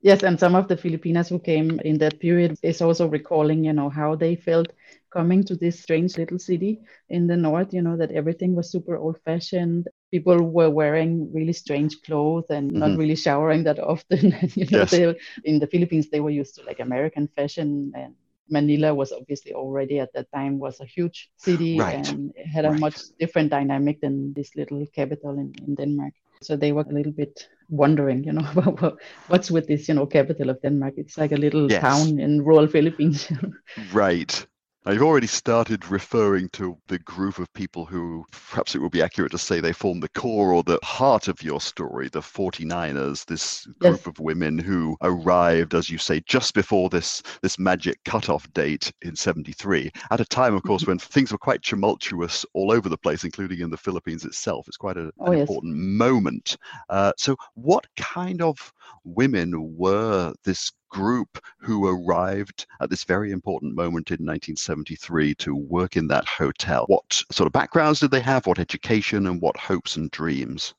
Yes, 0.00 0.22
and 0.22 0.38
some 0.38 0.54
of 0.54 0.68
the 0.68 0.76
Filipinas 0.76 1.28
who 1.28 1.38
came 1.40 1.80
in 1.80 1.98
that 1.98 2.20
period 2.20 2.56
is 2.62 2.80
also 2.80 3.08
recalling, 3.08 3.64
you 3.64 3.72
know, 3.72 3.88
how 3.88 4.14
they 4.14 4.36
felt 4.36 4.72
coming 5.10 5.42
to 5.44 5.56
this 5.56 5.80
strange 5.80 6.16
little 6.16 6.38
city 6.38 6.80
in 7.08 7.26
the 7.26 7.36
north, 7.36 7.72
you 7.74 7.82
know, 7.82 7.96
that 7.96 8.12
everything 8.12 8.54
was 8.54 8.70
super 8.70 8.96
old 8.96 9.18
fashioned. 9.24 9.88
People 10.12 10.40
were 10.50 10.70
wearing 10.70 11.32
really 11.32 11.52
strange 11.52 12.00
clothes 12.02 12.46
and 12.50 12.72
not 12.74 12.94
Mhm. 12.94 12.96
really 12.96 13.16
showering 13.16 13.64
that 13.64 13.78
often. 13.80 14.34
You 14.54 14.66
know, 14.70 14.84
Yes. 14.84 14.90
they, 14.90 15.16
in 15.44 15.58
the 15.58 15.66
Philippines, 15.66 16.08
they 16.10 16.20
were 16.20 16.30
used 16.30 16.54
to 16.56 16.62
like 16.62 16.80
American 16.80 17.28
fashion 17.36 17.92
and 17.96 18.14
Manila 18.50 18.94
was 18.94 19.12
obviously 19.12 19.52
already 19.52 19.98
at 20.00 20.12
that 20.14 20.30
time 20.32 20.58
was 20.58 20.80
a 20.80 20.86
huge 20.86 21.30
city 21.36 21.86
Right, 21.86 21.90
and 21.90 22.32
it 22.36 22.46
had 22.46 22.64
a 22.64 22.72
right. 22.72 22.84
much 22.84 22.98
different 23.18 23.50
dynamic 23.50 24.00
than 24.00 24.32
this 24.34 24.54
little 24.56 24.84
capital 24.94 25.32
in, 25.38 25.52
in 25.66 25.74
Denmark. 25.74 26.14
So 26.42 26.56
they 26.56 26.72
were 26.72 26.82
a 26.82 26.92
little 26.92 27.12
bit 27.12 27.48
wondering, 27.68 28.24
you 28.24 28.32
know, 28.32 28.42
what's 29.26 29.50
with 29.50 29.66
this, 29.68 29.88
you 29.88 29.94
know, 29.94 30.06
capital 30.06 30.50
of 30.50 30.60
Denmark? 30.62 30.94
It's 30.96 31.18
like 31.18 31.32
a 31.32 31.36
little 31.36 31.70
Yes. 31.70 32.14
town 32.14 32.18
in 32.20 32.42
rural 32.44 32.66
Philippines. 32.68 33.30
Right. 33.76 34.46
You've 34.90 35.02
already 35.02 35.26
started 35.26 35.90
referring 35.90 36.48
to 36.54 36.78
the 36.86 36.98
group 37.00 37.38
of 37.38 37.52
people 37.52 37.84
who 37.84 38.24
perhaps 38.30 38.74
it 38.74 38.78
would 38.78 38.90
be 38.90 39.02
accurate 39.02 39.32
to 39.32 39.38
say 39.38 39.60
they 39.60 39.74
form 39.74 40.00
the 40.00 40.08
core 40.08 40.54
or 40.54 40.62
the 40.62 40.78
heart 40.82 41.28
of 41.28 41.42
your 41.42 41.60
story, 41.60 42.08
the 42.08 42.22
49ers, 42.22 43.26
this 43.26 43.66
group 43.80 43.98
yes. 43.98 44.06
of 44.06 44.18
women 44.18 44.56
who 44.56 44.96
arrived, 45.02 45.74
as 45.74 45.90
you 45.90 45.98
say, 45.98 46.20
just 46.20 46.54
before 46.54 46.88
this, 46.88 47.22
this 47.42 47.58
magic 47.58 48.02
cutoff 48.04 48.50
date 48.54 48.90
in 49.02 49.14
73, 49.14 49.92
at 50.10 50.20
a 50.20 50.24
time, 50.24 50.54
of 50.54 50.62
course, 50.62 50.82
mm-hmm. 50.82 50.92
when 50.92 50.98
things 50.98 51.32
were 51.32 51.38
quite 51.38 51.62
tumultuous 51.62 52.46
all 52.54 52.72
over 52.72 52.88
the 52.88 52.96
place, 52.96 53.24
including 53.24 53.60
in 53.60 53.68
the 53.68 53.76
Philippines 53.76 54.24
itself. 54.24 54.68
It's 54.68 54.78
quite 54.78 54.96
a, 54.96 55.12
oh, 55.18 55.26
an 55.26 55.32
yes. 55.32 55.40
important 55.42 55.76
moment. 55.76 56.56
Uh, 56.88 57.12
so, 57.18 57.36
what 57.54 57.86
kind 57.96 58.40
of 58.40 58.72
women 59.04 59.76
were 59.76 60.32
this 60.44 60.72
group 60.88 61.38
who 61.58 61.86
arrived 61.86 62.66
at 62.80 62.90
this 62.90 63.04
very 63.04 63.30
important 63.30 63.74
moment 63.74 64.10
in 64.10 64.24
1973 64.24 65.34
to 65.36 65.54
work 65.54 65.96
in 65.96 66.08
that 66.08 66.26
hotel. 66.26 66.84
What 66.86 67.22
sort 67.30 67.46
of 67.46 67.52
backgrounds 67.52 68.00
did 68.00 68.10
they 68.10 68.20
have? 68.20 68.46
What 68.46 68.58
education 68.58 69.26
and 69.26 69.40
what 69.40 69.56
hopes 69.56 69.96
and 69.96 70.10
dreams? 70.10 70.74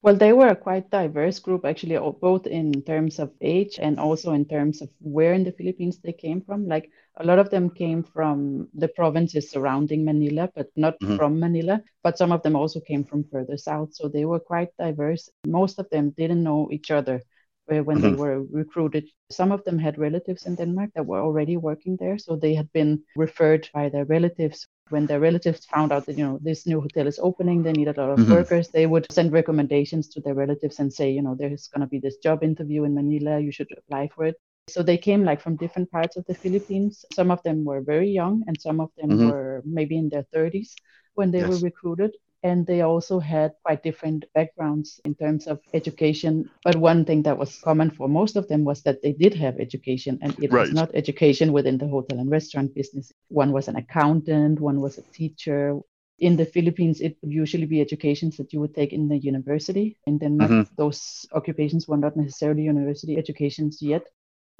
Well, 0.00 0.14
they 0.14 0.32
were 0.32 0.48
a 0.48 0.56
quite 0.56 0.90
diverse 0.90 1.40
group, 1.40 1.64
actually, 1.64 1.98
both 2.20 2.46
in 2.46 2.82
terms 2.82 3.18
of 3.18 3.32
age 3.40 3.80
and 3.80 3.98
also 3.98 4.32
in 4.32 4.44
terms 4.44 4.80
of 4.80 4.90
where 5.00 5.32
in 5.32 5.42
the 5.42 5.50
Philippines 5.52 5.98
they 5.98 6.12
came 6.12 6.40
from. 6.40 6.68
Like 6.68 6.88
a 7.16 7.24
lot 7.24 7.40
of 7.40 7.50
them 7.50 7.68
came 7.68 8.04
from 8.04 8.68
the 8.74 8.86
provinces 8.86 9.50
surrounding 9.50 10.04
Manila, 10.04 10.50
but 10.54 10.68
not 10.76 11.00
mm-hmm. 11.00 11.16
from 11.16 11.40
Manila. 11.40 11.82
But 12.04 12.16
some 12.16 12.30
of 12.30 12.42
them 12.44 12.54
also 12.54 12.78
came 12.78 13.04
from 13.04 13.24
further 13.24 13.56
south. 13.56 13.92
So 13.92 14.06
they 14.06 14.24
were 14.24 14.38
quite 14.38 14.68
diverse. 14.78 15.28
Most 15.44 15.80
of 15.80 15.90
them 15.90 16.10
didn't 16.10 16.44
know 16.44 16.68
each 16.70 16.92
other 16.92 17.20
when 17.68 17.98
mm-hmm. 17.98 18.00
they 18.00 18.12
were 18.14 18.42
recruited. 18.44 19.08
Some 19.30 19.52
of 19.52 19.64
them 19.64 19.78
had 19.78 19.98
relatives 19.98 20.46
in 20.46 20.54
Denmark 20.54 20.90
that 20.94 21.06
were 21.06 21.20
already 21.20 21.56
working 21.56 21.96
there, 21.96 22.18
so 22.18 22.36
they 22.36 22.54
had 22.54 22.72
been 22.72 23.02
referred 23.16 23.68
by 23.74 23.88
their 23.88 24.04
relatives. 24.04 24.66
When 24.90 25.06
their 25.06 25.20
relatives 25.20 25.66
found 25.66 25.92
out 25.92 26.06
that 26.06 26.16
you 26.16 26.24
know 26.24 26.38
this 26.40 26.66
new 26.66 26.80
hotel 26.80 27.06
is 27.06 27.18
opening, 27.18 27.62
they 27.62 27.72
need 27.72 27.88
a 27.88 28.00
lot 28.00 28.10
of 28.10 28.18
mm-hmm. 28.18 28.32
workers. 28.32 28.68
They 28.68 28.86
would 28.86 29.06
send 29.12 29.32
recommendations 29.32 30.08
to 30.10 30.20
their 30.20 30.34
relatives 30.34 30.78
and 30.78 30.92
say, 30.92 31.10
you 31.10 31.22
know, 31.22 31.34
there's 31.34 31.68
going 31.68 31.82
to 31.82 31.86
be 31.86 32.00
this 32.00 32.16
job 32.16 32.42
interview 32.42 32.84
in 32.84 32.94
Manila. 32.94 33.38
You 33.38 33.52
should 33.52 33.68
apply 33.76 34.08
for 34.14 34.24
it. 34.24 34.36
So 34.68 34.82
they 34.82 34.98
came 34.98 35.24
like 35.24 35.40
from 35.40 35.56
different 35.56 35.90
parts 35.90 36.16
of 36.16 36.24
the 36.26 36.34
Philippines. 36.34 37.04
Some 37.12 37.30
of 37.30 37.42
them 37.42 37.64
were 37.64 37.80
very 37.80 38.08
young, 38.08 38.44
and 38.46 38.60
some 38.60 38.80
of 38.80 38.90
them 38.96 39.10
mm-hmm. 39.10 39.30
were 39.30 39.62
maybe 39.64 39.96
in 39.98 40.08
their 40.08 40.26
30s 40.34 40.72
when 41.14 41.30
they 41.30 41.40
yes. 41.40 41.48
were 41.48 41.58
recruited 41.70 42.12
and 42.42 42.66
they 42.66 42.82
also 42.82 43.18
had 43.18 43.52
quite 43.64 43.82
different 43.82 44.24
backgrounds 44.34 45.00
in 45.04 45.14
terms 45.14 45.46
of 45.46 45.60
education. 45.74 46.48
But 46.62 46.76
one 46.76 47.04
thing 47.04 47.22
that 47.22 47.36
was 47.36 47.60
common 47.60 47.90
for 47.90 48.08
most 48.08 48.36
of 48.36 48.46
them 48.48 48.64
was 48.64 48.82
that 48.82 49.02
they 49.02 49.12
did 49.12 49.34
have 49.34 49.58
education, 49.58 50.18
and 50.22 50.38
it 50.42 50.52
right. 50.52 50.62
was 50.62 50.72
not 50.72 50.90
education 50.94 51.52
within 51.52 51.78
the 51.78 51.88
hotel 51.88 52.18
and 52.18 52.30
restaurant 52.30 52.74
business. 52.74 53.12
One 53.28 53.52
was 53.52 53.68
an 53.68 53.76
accountant, 53.76 54.60
one 54.60 54.80
was 54.80 54.98
a 54.98 55.02
teacher. 55.12 55.78
In 56.20 56.36
the 56.36 56.46
Philippines, 56.46 57.00
it 57.00 57.16
would 57.22 57.32
usually 57.32 57.66
be 57.66 57.80
educations 57.80 58.36
that 58.36 58.52
you 58.52 58.60
would 58.60 58.74
take 58.74 58.92
in 58.92 59.08
the 59.08 59.18
university. 59.18 59.96
In 60.06 60.18
Denmark, 60.18 60.50
mm-hmm. 60.50 60.74
those 60.76 61.26
occupations 61.32 61.86
were 61.86 61.96
not 61.96 62.16
necessarily 62.16 62.62
university 62.62 63.16
educations 63.16 63.80
yet 63.80 64.04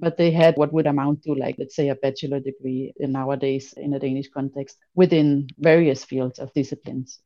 but 0.01 0.17
they 0.17 0.31
had 0.31 0.57
what 0.57 0.73
would 0.73 0.87
amount 0.87 1.23
to 1.25 1.35
like 1.35 1.57
let's 1.59 1.75
say 1.75 1.89
a 1.89 1.95
bachelor 1.97 2.39
degree 2.39 2.93
nowadays 3.01 3.75
in 3.77 3.95
a 3.95 3.99
danish 3.99 4.29
context 4.29 4.79
within 4.95 5.49
various 5.59 6.05
fields 6.05 6.39
of 6.39 6.53
disciplines 6.55 7.19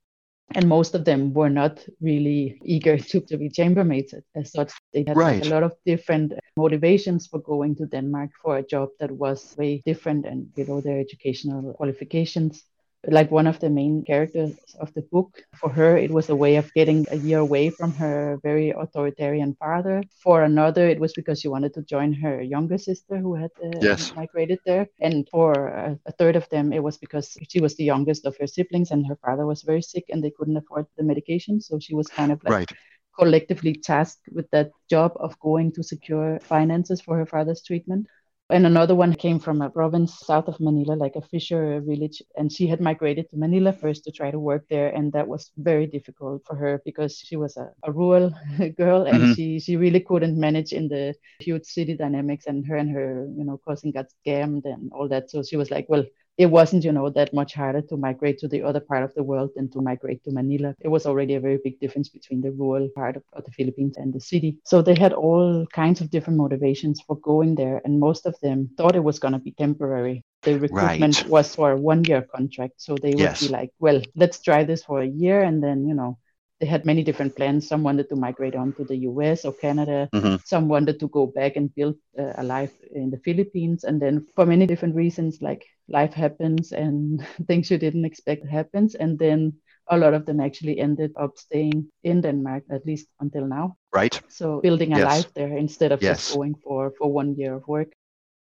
and 0.54 0.68
most 0.68 0.94
of 0.94 1.04
them 1.04 1.32
were 1.32 1.50
not 1.50 1.84
really 2.00 2.58
eager 2.64 2.98
to, 3.10 3.20
to 3.20 3.36
be 3.36 3.48
chambermaids 3.48 4.14
as 4.34 4.52
such. 4.52 4.72
They 4.92 5.04
had 5.06 5.16
right. 5.16 5.40
like 5.40 5.46
a 5.46 5.54
lot 5.54 5.62
of 5.62 5.72
different 5.86 6.32
uh, 6.32 6.36
motivations 6.56 7.26
for 7.26 7.40
going 7.40 7.76
to 7.76 7.86
Denmark 7.86 8.30
for 8.42 8.58
a 8.58 8.66
job 8.66 8.90
that 9.00 9.10
was 9.10 9.54
way 9.56 9.82
different 9.84 10.26
and 10.26 10.52
below 10.54 10.80
their 10.80 11.00
educational 11.00 11.72
qualifications 11.74 12.64
like 13.08 13.30
one 13.30 13.46
of 13.46 13.58
the 13.58 13.70
main 13.70 14.04
characters 14.04 14.54
of 14.78 14.92
the 14.94 15.02
book. 15.02 15.42
For 15.56 15.68
her, 15.68 15.96
it 15.96 16.10
was 16.10 16.28
a 16.28 16.36
way 16.36 16.56
of 16.56 16.72
getting 16.74 17.06
a 17.10 17.16
year 17.16 17.38
away 17.38 17.70
from 17.70 17.92
her 17.94 18.38
very 18.42 18.70
authoritarian 18.70 19.54
father. 19.54 20.02
For 20.22 20.42
another, 20.42 20.88
it 20.88 21.00
was 21.00 21.12
because 21.12 21.40
she 21.40 21.48
wanted 21.48 21.74
to 21.74 21.82
join 21.82 22.12
her 22.14 22.40
younger 22.40 22.78
sister 22.78 23.16
who 23.18 23.34
had 23.34 23.50
uh, 23.62 23.78
yes. 23.80 24.14
migrated 24.14 24.60
there. 24.64 24.88
And 25.00 25.28
for 25.30 25.98
a, 26.06 26.12
third 26.18 26.36
of 26.36 26.48
them, 26.50 26.72
it 26.72 26.82
was 26.82 26.98
because 26.98 27.36
she 27.48 27.60
was 27.60 27.74
the 27.76 27.84
youngest 27.84 28.24
of 28.26 28.36
her 28.38 28.46
siblings 28.46 28.90
and 28.90 29.06
her 29.06 29.16
father 29.16 29.46
was 29.46 29.62
very 29.62 29.82
sick 29.82 30.04
and 30.10 30.22
they 30.22 30.30
couldn't 30.30 30.56
afford 30.56 30.86
the 30.96 31.02
medication. 31.04 31.60
So 31.60 31.78
she 31.80 31.94
was 31.94 32.06
kind 32.08 32.32
of 32.32 32.42
like. 32.44 32.52
Right 32.52 32.72
collectively 33.14 33.74
tasked 33.74 34.26
with 34.32 34.50
that 34.52 34.70
job 34.88 35.12
of 35.16 35.38
going 35.40 35.70
to 35.70 35.82
secure 35.82 36.40
finances 36.40 36.98
for 36.98 37.14
her 37.18 37.26
father's 37.26 37.62
treatment 37.62 38.06
and 38.52 38.66
another 38.66 38.94
one 38.94 39.14
came 39.14 39.38
from 39.38 39.62
a 39.62 39.70
province 39.70 40.18
south 40.20 40.46
of 40.46 40.60
Manila, 40.60 40.92
like 40.92 41.16
a 41.16 41.22
fisher 41.22 41.80
village. 41.80 42.22
And 42.36 42.52
she 42.52 42.66
had 42.66 42.80
migrated 42.80 43.30
to 43.30 43.36
Manila 43.36 43.72
first 43.72 44.04
to 44.04 44.12
try 44.12 44.30
to 44.30 44.38
work 44.38 44.66
there. 44.68 44.88
And 44.88 45.12
that 45.12 45.26
was 45.26 45.50
very 45.56 45.86
difficult 45.86 46.44
for 46.46 46.54
her 46.54 46.82
because 46.84 47.18
she 47.18 47.36
was 47.36 47.56
a, 47.56 47.70
a 47.82 47.90
rural 47.90 48.30
girl 48.76 49.04
and 49.04 49.22
mm-hmm. 49.22 49.32
she, 49.32 49.58
she 49.58 49.76
really 49.76 50.00
couldn't 50.00 50.38
manage 50.38 50.72
in 50.72 50.88
the 50.88 51.14
huge 51.40 51.64
city 51.64 51.96
dynamics. 51.96 52.46
And 52.46 52.66
her 52.66 52.76
and 52.76 52.90
her, 52.90 53.26
you 53.36 53.44
know, 53.44 53.58
cousin 53.66 53.90
got 53.90 54.06
scammed 54.24 54.66
and 54.66 54.92
all 54.92 55.08
that. 55.08 55.30
So 55.30 55.42
she 55.42 55.56
was 55.56 55.70
like, 55.70 55.86
well, 55.88 56.04
it 56.38 56.46
wasn't, 56.46 56.84
you 56.84 56.92
know, 56.92 57.10
that 57.10 57.34
much 57.34 57.54
harder 57.54 57.82
to 57.82 57.96
migrate 57.96 58.38
to 58.38 58.48
the 58.48 58.62
other 58.62 58.80
part 58.80 59.04
of 59.04 59.14
the 59.14 59.22
world 59.22 59.50
than 59.54 59.70
to 59.70 59.80
migrate 59.80 60.24
to 60.24 60.30
Manila. 60.30 60.74
It 60.80 60.88
was 60.88 61.06
already 61.06 61.34
a 61.34 61.40
very 61.40 61.58
big 61.62 61.78
difference 61.78 62.08
between 62.08 62.40
the 62.40 62.52
rural 62.52 62.88
part 62.94 63.16
of, 63.16 63.22
of 63.34 63.44
the 63.44 63.50
Philippines 63.50 63.96
and 63.96 64.12
the 64.12 64.20
city. 64.20 64.58
So 64.64 64.80
they 64.80 64.94
had 64.94 65.12
all 65.12 65.66
kinds 65.66 66.00
of 66.00 66.10
different 66.10 66.38
motivations 66.38 67.00
for 67.06 67.16
going 67.16 67.54
there, 67.54 67.82
and 67.84 68.00
most 68.00 68.26
of 68.26 68.34
them 68.40 68.70
thought 68.76 68.96
it 68.96 69.04
was 69.04 69.18
going 69.18 69.32
to 69.32 69.38
be 69.38 69.52
temporary. 69.52 70.24
The 70.42 70.58
recruitment 70.58 71.22
right. 71.22 71.28
was 71.28 71.54
for 71.54 71.72
a 71.72 71.76
one 71.76 72.02
year 72.04 72.22
contract. 72.22 72.74
So 72.78 72.96
they 72.96 73.10
would 73.10 73.18
yes. 73.18 73.42
be 73.42 73.48
like, 73.48 73.70
well, 73.78 74.02
let's 74.16 74.40
try 74.40 74.64
this 74.64 74.82
for 74.82 75.00
a 75.00 75.06
year 75.06 75.42
and 75.42 75.62
then, 75.62 75.86
you 75.86 75.94
know, 75.94 76.18
they 76.62 76.68
had 76.68 76.86
many 76.86 77.02
different 77.02 77.34
plans. 77.34 77.66
Some 77.66 77.82
wanted 77.82 78.08
to 78.10 78.14
migrate 78.14 78.54
on 78.54 78.72
to 78.74 78.84
the 78.84 78.98
US 79.10 79.44
or 79.44 79.52
Canada. 79.52 80.08
Mm-hmm. 80.14 80.36
Some 80.44 80.68
wanted 80.68 81.00
to 81.00 81.08
go 81.08 81.26
back 81.26 81.56
and 81.56 81.74
build 81.74 81.96
uh, 82.16 82.34
a 82.36 82.44
life 82.44 82.72
in 82.94 83.10
the 83.10 83.18
Philippines. 83.18 83.82
And 83.82 84.00
then 84.00 84.28
for 84.36 84.46
many 84.46 84.64
different 84.64 84.94
reasons, 84.94 85.42
like 85.42 85.66
life 85.88 86.14
happens 86.14 86.70
and 86.70 87.26
things 87.48 87.68
you 87.68 87.78
didn't 87.78 88.04
expect 88.04 88.46
happens. 88.46 88.94
And 88.94 89.18
then 89.18 89.54
a 89.88 89.98
lot 89.98 90.14
of 90.14 90.24
them 90.24 90.38
actually 90.38 90.78
ended 90.78 91.10
up 91.18 91.36
staying 91.36 91.90
in 92.04 92.20
Denmark, 92.20 92.62
at 92.70 92.86
least 92.86 93.08
until 93.18 93.48
now. 93.48 93.76
Right. 93.92 94.20
So 94.28 94.60
building 94.60 94.92
a 94.92 94.98
yes. 94.98 95.06
life 95.06 95.34
there 95.34 95.58
instead 95.58 95.90
of 95.90 96.00
yes. 96.00 96.28
just 96.28 96.36
going 96.36 96.54
for, 96.62 96.92
for 96.96 97.10
one 97.12 97.34
year 97.34 97.54
of 97.54 97.66
work. 97.66 97.90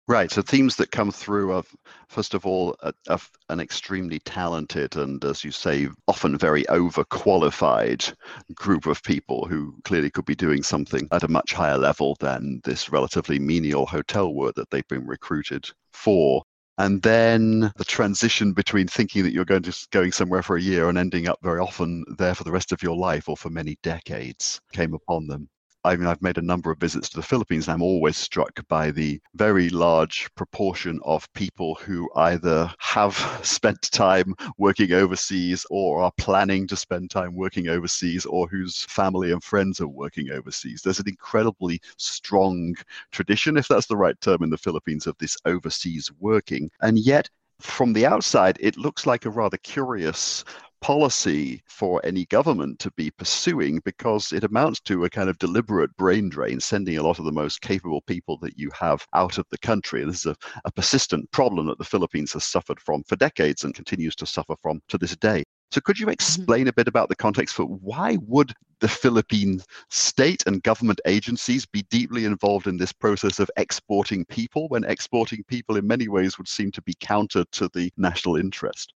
Right. 0.09 0.31
So 0.31 0.41
themes 0.41 0.75
that 0.77 0.89
come 0.89 1.11
through 1.11 1.53
are, 1.53 1.63
first 2.07 2.33
of 2.33 2.43
all, 2.43 2.75
a, 2.81 2.91
a, 3.09 3.19
an 3.49 3.59
extremely 3.59 4.17
talented 4.17 4.95
and, 4.97 5.23
as 5.23 5.43
you 5.43 5.51
say, 5.51 5.87
often 6.07 6.35
very 6.35 6.63
overqualified 6.63 8.11
group 8.55 8.87
of 8.87 9.03
people 9.03 9.45
who 9.45 9.75
clearly 9.83 10.09
could 10.09 10.25
be 10.25 10.33
doing 10.33 10.63
something 10.63 11.07
at 11.11 11.21
a 11.21 11.27
much 11.27 11.53
higher 11.53 11.77
level 11.77 12.17
than 12.19 12.59
this 12.63 12.89
relatively 12.91 13.37
menial 13.37 13.85
hotel 13.85 14.33
work 14.33 14.55
that 14.55 14.71
they've 14.71 14.87
been 14.87 15.05
recruited 15.05 15.69
for. 15.93 16.41
And 16.79 17.03
then 17.03 17.71
the 17.77 17.85
transition 17.85 18.53
between 18.53 18.87
thinking 18.87 19.21
that 19.21 19.31
you're 19.31 19.45
going 19.45 19.61
to 19.61 19.87
going 19.91 20.11
somewhere 20.11 20.41
for 20.41 20.57
a 20.57 20.61
year 20.61 20.89
and 20.89 20.97
ending 20.97 21.27
up 21.27 21.37
very 21.43 21.59
often 21.59 22.03
there 22.17 22.33
for 22.33 22.43
the 22.45 22.51
rest 22.51 22.71
of 22.71 22.81
your 22.81 22.97
life 22.97 23.29
or 23.29 23.37
for 23.37 23.51
many 23.51 23.77
decades 23.83 24.59
came 24.73 24.95
upon 24.95 25.27
them. 25.27 25.49
I 25.85 25.95
mean, 25.95 26.07
I've 26.07 26.21
made 26.21 26.37
a 26.37 26.41
number 26.41 26.71
of 26.71 26.79
visits 26.79 27.07
to 27.09 27.15
the 27.15 27.23
Philippines, 27.23 27.67
and 27.67 27.73
I'm 27.73 27.81
always 27.81 28.17
struck 28.17 28.67
by 28.67 28.91
the 28.91 29.21
very 29.35 29.69
large 29.69 30.29
proportion 30.35 30.99
of 31.05 31.31
people 31.33 31.75
who 31.75 32.09
either 32.15 32.71
have 32.79 33.15
spent 33.43 33.81
time 33.91 34.35
working 34.57 34.91
overseas 34.91 35.65
or 35.69 36.01
are 36.01 36.11
planning 36.17 36.67
to 36.67 36.75
spend 36.75 37.09
time 37.11 37.33
working 37.33 37.69
overseas 37.69 38.25
or 38.25 38.47
whose 38.47 38.83
family 38.85 39.31
and 39.31 39.43
friends 39.43 39.79
are 39.79 39.87
working 39.87 40.31
overseas. 40.31 40.81
There's 40.81 40.99
an 40.99 41.07
incredibly 41.07 41.81
strong 41.97 42.75
tradition, 43.11 43.55
if 43.55 43.67
that's 43.67 43.87
the 43.87 43.97
right 43.97 44.19
term 44.19 44.43
in 44.43 44.49
the 44.49 44.57
Philippines, 44.57 45.07
of 45.07 45.17
this 45.17 45.37
overseas 45.45 46.11
working. 46.19 46.69
And 46.81 46.99
yet, 46.99 47.29
from 47.59 47.93
the 47.93 48.05
outside, 48.05 48.57
it 48.59 48.77
looks 48.77 49.05
like 49.05 49.25
a 49.25 49.29
rather 49.29 49.57
curious 49.57 50.43
policy 50.81 51.61
for 51.65 52.01
any 52.05 52.25
government 52.25 52.79
to 52.79 52.91
be 52.91 53.11
pursuing 53.11 53.81
because 53.85 54.31
it 54.31 54.43
amounts 54.43 54.79
to 54.81 55.05
a 55.05 55.09
kind 55.09 55.29
of 55.29 55.37
deliberate 55.37 55.95
brain 55.97 56.29
drain, 56.29 56.59
sending 56.59 56.97
a 56.97 57.03
lot 57.03 57.19
of 57.19 57.25
the 57.25 57.31
most 57.31 57.61
capable 57.61 58.01
people 58.01 58.37
that 58.37 58.57
you 58.57 58.69
have 58.77 59.05
out 59.13 59.37
of 59.37 59.45
the 59.51 59.57
country. 59.57 60.03
This 60.03 60.25
is 60.25 60.27
a, 60.27 60.35
a 60.65 60.71
persistent 60.71 61.29
problem 61.31 61.67
that 61.67 61.77
the 61.77 61.83
Philippines 61.83 62.33
has 62.33 62.43
suffered 62.43 62.79
from 62.79 63.03
for 63.03 63.15
decades 63.15 63.63
and 63.63 63.73
continues 63.73 64.15
to 64.15 64.25
suffer 64.25 64.55
from 64.61 64.81
to 64.87 64.97
this 64.97 65.15
day. 65.15 65.43
So, 65.71 65.81
could 65.81 65.99
you 65.99 66.07
mm-hmm. 66.07 66.13
explain 66.13 66.67
a 66.67 66.73
bit 66.73 66.87
about 66.87 67.09
the 67.09 67.15
context 67.15 67.55
for 67.55 67.65
why 67.65 68.17
would 68.21 68.53
the 68.79 68.87
Philippine 68.87 69.61
state 69.89 70.43
and 70.47 70.63
government 70.63 70.99
agencies 71.05 71.65
be 71.65 71.83
deeply 71.91 72.25
involved 72.25 72.65
in 72.65 72.77
this 72.77 72.93
process 72.93 73.39
of 73.39 73.51
exporting 73.57 74.25
people 74.25 74.67
when 74.69 74.83
exporting 74.85 75.43
people 75.43 75.77
in 75.77 75.85
many 75.85 76.07
ways 76.07 76.37
would 76.37 76.47
seem 76.47 76.71
to 76.71 76.81
be 76.81 76.95
counter 76.99 77.43
to 77.51 77.69
the 77.73 77.91
national 77.97 78.35
interest? 78.35 78.93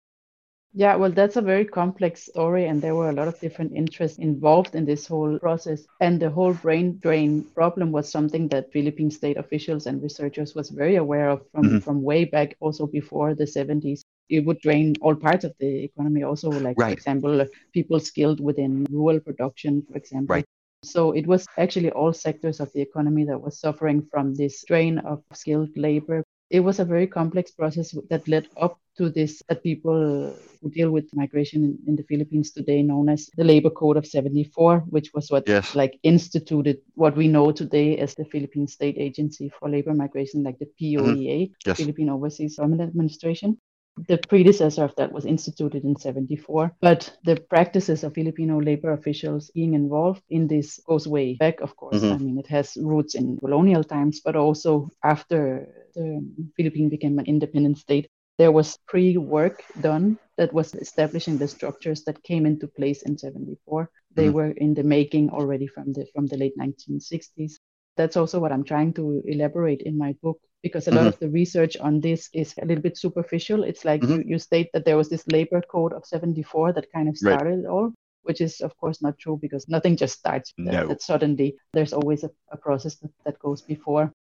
Yeah, 0.73 0.95
well, 0.95 1.11
that's 1.11 1.35
a 1.35 1.41
very 1.41 1.65
complex 1.65 2.27
story, 2.27 2.65
and 2.67 2.81
there 2.81 2.95
were 2.95 3.09
a 3.09 3.13
lot 3.13 3.27
of 3.27 3.37
different 3.41 3.73
interests 3.73 4.19
involved 4.19 4.73
in 4.73 4.85
this 4.85 5.05
whole 5.05 5.37
process. 5.37 5.85
And 5.99 6.17
the 6.17 6.29
whole 6.29 6.53
brain 6.53 6.97
drain 6.99 7.43
problem 7.55 7.91
was 7.91 8.09
something 8.09 8.47
that 8.49 8.71
Philippine 8.71 9.11
state 9.11 9.35
officials 9.35 9.85
and 9.85 10.01
researchers 10.01 10.55
was 10.55 10.69
very 10.69 10.95
aware 10.95 11.29
of 11.29 11.41
from, 11.51 11.63
mm-hmm. 11.63 11.79
from 11.79 12.01
way 12.03 12.23
back, 12.23 12.55
also 12.61 12.87
before 12.87 13.35
the 13.35 13.43
70s. 13.43 14.01
It 14.29 14.45
would 14.45 14.61
drain 14.61 14.95
all 15.01 15.15
parts 15.15 15.43
of 15.43 15.53
the 15.59 15.83
economy, 15.83 16.23
also, 16.23 16.49
like, 16.49 16.79
right. 16.79 16.87
for 16.87 16.93
example, 16.93 17.45
people 17.73 17.99
skilled 17.99 18.39
within 18.39 18.85
rural 18.89 19.19
production, 19.19 19.83
for 19.91 19.97
example. 19.97 20.35
Right. 20.35 20.45
So 20.83 21.11
it 21.11 21.27
was 21.27 21.45
actually 21.57 21.91
all 21.91 22.13
sectors 22.13 22.61
of 22.61 22.71
the 22.71 22.81
economy 22.81 23.25
that 23.25 23.39
was 23.39 23.59
suffering 23.59 24.07
from 24.09 24.35
this 24.35 24.63
drain 24.65 24.99
of 24.99 25.21
skilled 25.33 25.77
labor 25.77 26.23
it 26.51 26.59
was 26.59 26.79
a 26.79 26.85
very 26.85 27.07
complex 27.07 27.51
process 27.51 27.95
that 28.09 28.27
led 28.27 28.47
up 28.57 28.77
to 28.97 29.09
this 29.09 29.41
that 29.47 29.63
people 29.63 30.35
who 30.61 30.69
deal 30.69 30.91
with 30.91 31.15
migration 31.15 31.63
in, 31.63 31.77
in, 31.87 31.95
the 31.95 32.03
Philippines 32.03 32.51
today 32.51 32.83
known 32.83 33.07
as 33.07 33.29
the 33.37 33.43
Labor 33.43 33.69
Code 33.69 33.95
of 33.97 34.05
74, 34.05 34.79
which 34.89 35.11
was 35.13 35.31
what 35.31 35.47
yes. 35.47 35.75
like 35.75 35.97
instituted 36.03 36.79
what 36.95 37.15
we 37.15 37.27
know 37.29 37.51
today 37.51 37.97
as 37.97 38.15
the 38.15 38.25
Philippine 38.25 38.67
State 38.67 38.97
Agency 38.97 39.49
for 39.57 39.69
Labor 39.69 39.93
Migration, 39.93 40.43
like 40.43 40.59
the 40.59 40.69
POEA, 40.79 40.97
mm-hmm. 40.97 41.53
yes. 41.65 41.77
Philippine 41.77 42.09
Overseas 42.09 42.57
Government 42.57 42.81
Administration. 42.81 43.57
The 43.97 44.17
predecessor 44.17 44.83
of 44.85 44.95
that 44.95 45.11
was 45.11 45.25
instituted 45.25 45.83
in 45.83 45.95
74, 45.95 46.71
but 46.79 47.17
the 47.23 47.35
practices 47.49 48.03
of 48.03 48.13
Filipino 48.13 48.59
labor 48.59 48.93
officials 48.93 49.51
being 49.51 49.73
involved 49.73 50.23
in 50.29 50.47
this 50.47 50.79
goes 50.87 51.07
way 51.07 51.35
back, 51.35 51.59
of 51.59 51.75
course. 51.75 51.97
Mm-hmm. 51.97 52.13
I 52.13 52.17
mean, 52.17 52.39
it 52.39 52.47
has 52.47 52.77
roots 52.79 53.15
in 53.15 53.37
colonial 53.37 53.83
times, 53.83 54.21
but 54.23 54.35
also 54.35 54.89
after 55.03 55.67
the 55.93 56.25
Philippines 56.55 56.89
became 56.89 57.19
an 57.19 57.25
independent 57.25 57.77
state, 57.77 58.07
there 58.37 58.51
was 58.51 58.77
pre 58.87 59.17
work 59.17 59.63
done 59.81 60.17
that 60.37 60.53
was 60.53 60.73
establishing 60.73 61.37
the 61.37 61.47
structures 61.47 62.03
that 62.05 62.23
came 62.23 62.45
into 62.45 62.67
place 62.67 63.03
in 63.03 63.17
74. 63.17 63.89
They 64.15 64.25
mm-hmm. 64.25 64.33
were 64.33 64.51
in 64.51 64.73
the 64.73 64.83
making 64.83 65.29
already 65.29 65.67
from 65.67 65.93
the 65.93 66.07
from 66.13 66.27
the 66.27 66.37
late 66.37 66.57
1960s. 66.57 67.59
That's 67.97 68.17
also 68.17 68.39
what 68.39 68.51
I'm 68.51 68.63
trying 68.63 68.93
to 68.93 69.21
elaborate 69.25 69.81
in 69.81 69.97
my 69.97 70.15
book 70.23 70.39
because 70.63 70.87
a 70.87 70.91
mm-hmm. 70.91 70.97
lot 70.99 71.07
of 71.07 71.19
the 71.19 71.29
research 71.29 71.77
on 71.77 71.99
this 71.99 72.29
is 72.33 72.53
a 72.61 72.65
little 72.65 72.81
bit 72.81 72.97
superficial. 72.97 73.63
It's 73.63 73.85
like 73.85 74.01
mm-hmm. 74.01 74.21
you, 74.21 74.23
you 74.27 74.39
state 74.39 74.69
that 74.73 74.85
there 74.85 74.97
was 74.97 75.09
this 75.09 75.27
labor 75.27 75.61
code 75.61 75.93
of 75.93 76.05
74 76.05 76.73
that 76.73 76.91
kind 76.91 77.09
of 77.09 77.17
started 77.17 77.49
right. 77.49 77.59
it 77.59 77.65
all, 77.65 77.91
which 78.23 78.41
is, 78.41 78.61
of 78.61 78.75
course, 78.77 79.01
not 79.01 79.17
true 79.17 79.39
because 79.41 79.67
nothing 79.67 79.97
just 79.97 80.19
starts 80.19 80.53
no. 80.57 80.71
that, 80.71 80.87
that, 80.87 81.01
suddenly. 81.01 81.55
There's 81.73 81.93
always 81.93 82.23
a, 82.23 82.31
a 82.51 82.57
process 82.57 82.95
that, 82.95 83.11
that 83.25 83.39
goes 83.39 83.61
before. 83.61 84.13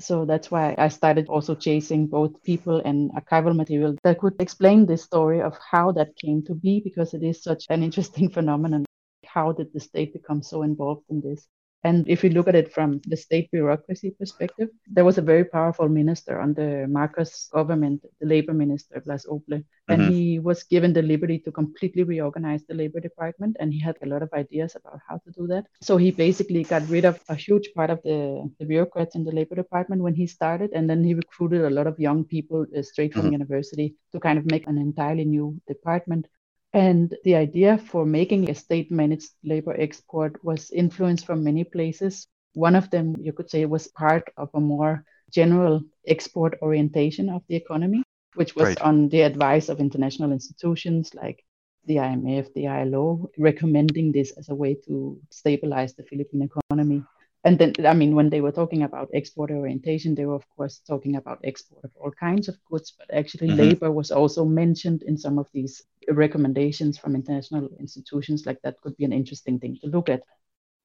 So 0.00 0.24
that's 0.24 0.50
why 0.50 0.74
I 0.76 0.88
started 0.88 1.28
also 1.28 1.54
chasing 1.54 2.08
both 2.08 2.42
people 2.42 2.82
and 2.84 3.12
archival 3.12 3.54
material 3.54 3.94
that 4.02 4.18
could 4.18 4.34
explain 4.40 4.86
this 4.86 5.04
story 5.04 5.40
of 5.40 5.56
how 5.70 5.92
that 5.92 6.16
came 6.16 6.42
to 6.46 6.54
be 6.54 6.80
because 6.80 7.14
it 7.14 7.22
is 7.22 7.42
such 7.42 7.66
an 7.70 7.84
interesting 7.84 8.28
phenomenon. 8.36 8.84
How 9.24 9.52
did 9.52 9.72
the 9.72 9.80
state 9.80 10.12
become 10.12 10.42
so 10.42 10.62
involved 10.62 11.04
in 11.10 11.20
this? 11.20 11.46
And 11.84 12.08
if 12.08 12.24
you 12.24 12.30
look 12.30 12.48
at 12.48 12.54
it 12.54 12.72
from 12.72 13.00
the 13.06 13.16
state 13.16 13.50
bureaucracy 13.50 14.10
perspective, 14.18 14.70
there 14.86 15.04
was 15.04 15.18
a 15.18 15.22
very 15.22 15.44
powerful 15.44 15.88
minister 15.88 16.40
under 16.40 16.86
Marcos 16.88 17.48
government, 17.52 18.02
the 18.20 18.26
labor 18.26 18.54
minister, 18.54 19.02
Blas 19.04 19.26
Ople, 19.26 19.62
and 19.88 20.00
mm-hmm. 20.00 20.10
he 20.10 20.38
was 20.38 20.62
given 20.62 20.94
the 20.94 21.02
liberty 21.02 21.38
to 21.40 21.52
completely 21.52 22.02
reorganize 22.02 22.64
the 22.64 22.74
labor 22.74 23.00
department. 23.00 23.56
And 23.60 23.70
he 23.70 23.78
had 23.78 23.96
a 24.02 24.06
lot 24.06 24.22
of 24.22 24.32
ideas 24.32 24.76
about 24.76 25.00
how 25.06 25.18
to 25.18 25.30
do 25.32 25.46
that. 25.48 25.66
So 25.82 25.98
he 25.98 26.10
basically 26.10 26.64
got 26.64 26.88
rid 26.88 27.04
of 27.04 27.20
a 27.28 27.34
huge 27.34 27.68
part 27.74 27.90
of 27.90 28.00
the, 28.02 28.50
the 28.58 28.64
bureaucrats 28.64 29.14
in 29.14 29.24
the 29.24 29.32
labor 29.32 29.54
department 29.54 30.00
when 30.00 30.14
he 30.14 30.26
started. 30.26 30.70
And 30.72 30.88
then 30.88 31.04
he 31.04 31.12
recruited 31.12 31.66
a 31.66 31.70
lot 31.70 31.86
of 31.86 32.00
young 32.00 32.24
people 32.24 32.64
uh, 32.76 32.82
straight 32.82 33.12
from 33.12 33.24
mm-hmm. 33.24 33.32
university 33.32 33.94
to 34.12 34.20
kind 34.20 34.38
of 34.38 34.50
make 34.50 34.66
an 34.66 34.78
entirely 34.78 35.26
new 35.26 35.60
department. 35.68 36.26
And 36.74 37.16
the 37.22 37.36
idea 37.36 37.78
for 37.78 38.04
making 38.04 38.50
a 38.50 38.54
state 38.54 38.90
managed 38.90 39.30
labor 39.44 39.80
export 39.80 40.44
was 40.44 40.72
influenced 40.72 41.24
from 41.24 41.44
many 41.44 41.62
places. 41.62 42.26
One 42.54 42.74
of 42.74 42.90
them, 42.90 43.14
you 43.20 43.32
could 43.32 43.48
say, 43.48 43.64
was 43.64 43.86
part 43.86 44.24
of 44.36 44.50
a 44.54 44.60
more 44.60 45.04
general 45.30 45.82
export 46.08 46.58
orientation 46.62 47.30
of 47.30 47.42
the 47.48 47.54
economy, 47.54 48.02
which 48.34 48.56
was 48.56 48.68
right. 48.70 48.80
on 48.80 49.08
the 49.08 49.20
advice 49.20 49.68
of 49.68 49.78
international 49.78 50.32
institutions 50.32 51.14
like 51.14 51.44
the 51.86 51.96
IMF, 51.96 52.52
the 52.54 52.66
ILO, 52.66 53.30
recommending 53.38 54.10
this 54.10 54.32
as 54.32 54.48
a 54.48 54.54
way 54.54 54.74
to 54.86 55.20
stabilize 55.30 55.94
the 55.94 56.02
Philippine 56.02 56.50
economy 56.50 57.04
and 57.44 57.58
then 57.58 57.72
i 57.86 57.94
mean 57.94 58.14
when 58.14 58.30
they 58.30 58.40
were 58.40 58.52
talking 58.52 58.82
about 58.82 59.08
export 59.14 59.50
orientation 59.50 60.14
they 60.14 60.24
were 60.24 60.34
of 60.34 60.48
course 60.56 60.80
talking 60.86 61.16
about 61.16 61.38
export 61.44 61.84
of 61.84 61.90
all 62.00 62.10
kinds 62.10 62.48
of 62.48 62.56
goods 62.70 62.92
but 62.98 63.12
actually 63.14 63.48
mm-hmm. 63.48 63.68
labor 63.68 63.90
was 63.90 64.10
also 64.10 64.44
mentioned 64.44 65.02
in 65.02 65.16
some 65.16 65.38
of 65.38 65.46
these 65.52 65.82
recommendations 66.10 66.98
from 66.98 67.14
international 67.14 67.68
institutions 67.78 68.46
like 68.46 68.60
that 68.62 68.80
could 68.80 68.96
be 68.96 69.04
an 69.04 69.12
interesting 69.12 69.58
thing 69.58 69.78
to 69.80 69.88
look 69.88 70.08
at 70.08 70.22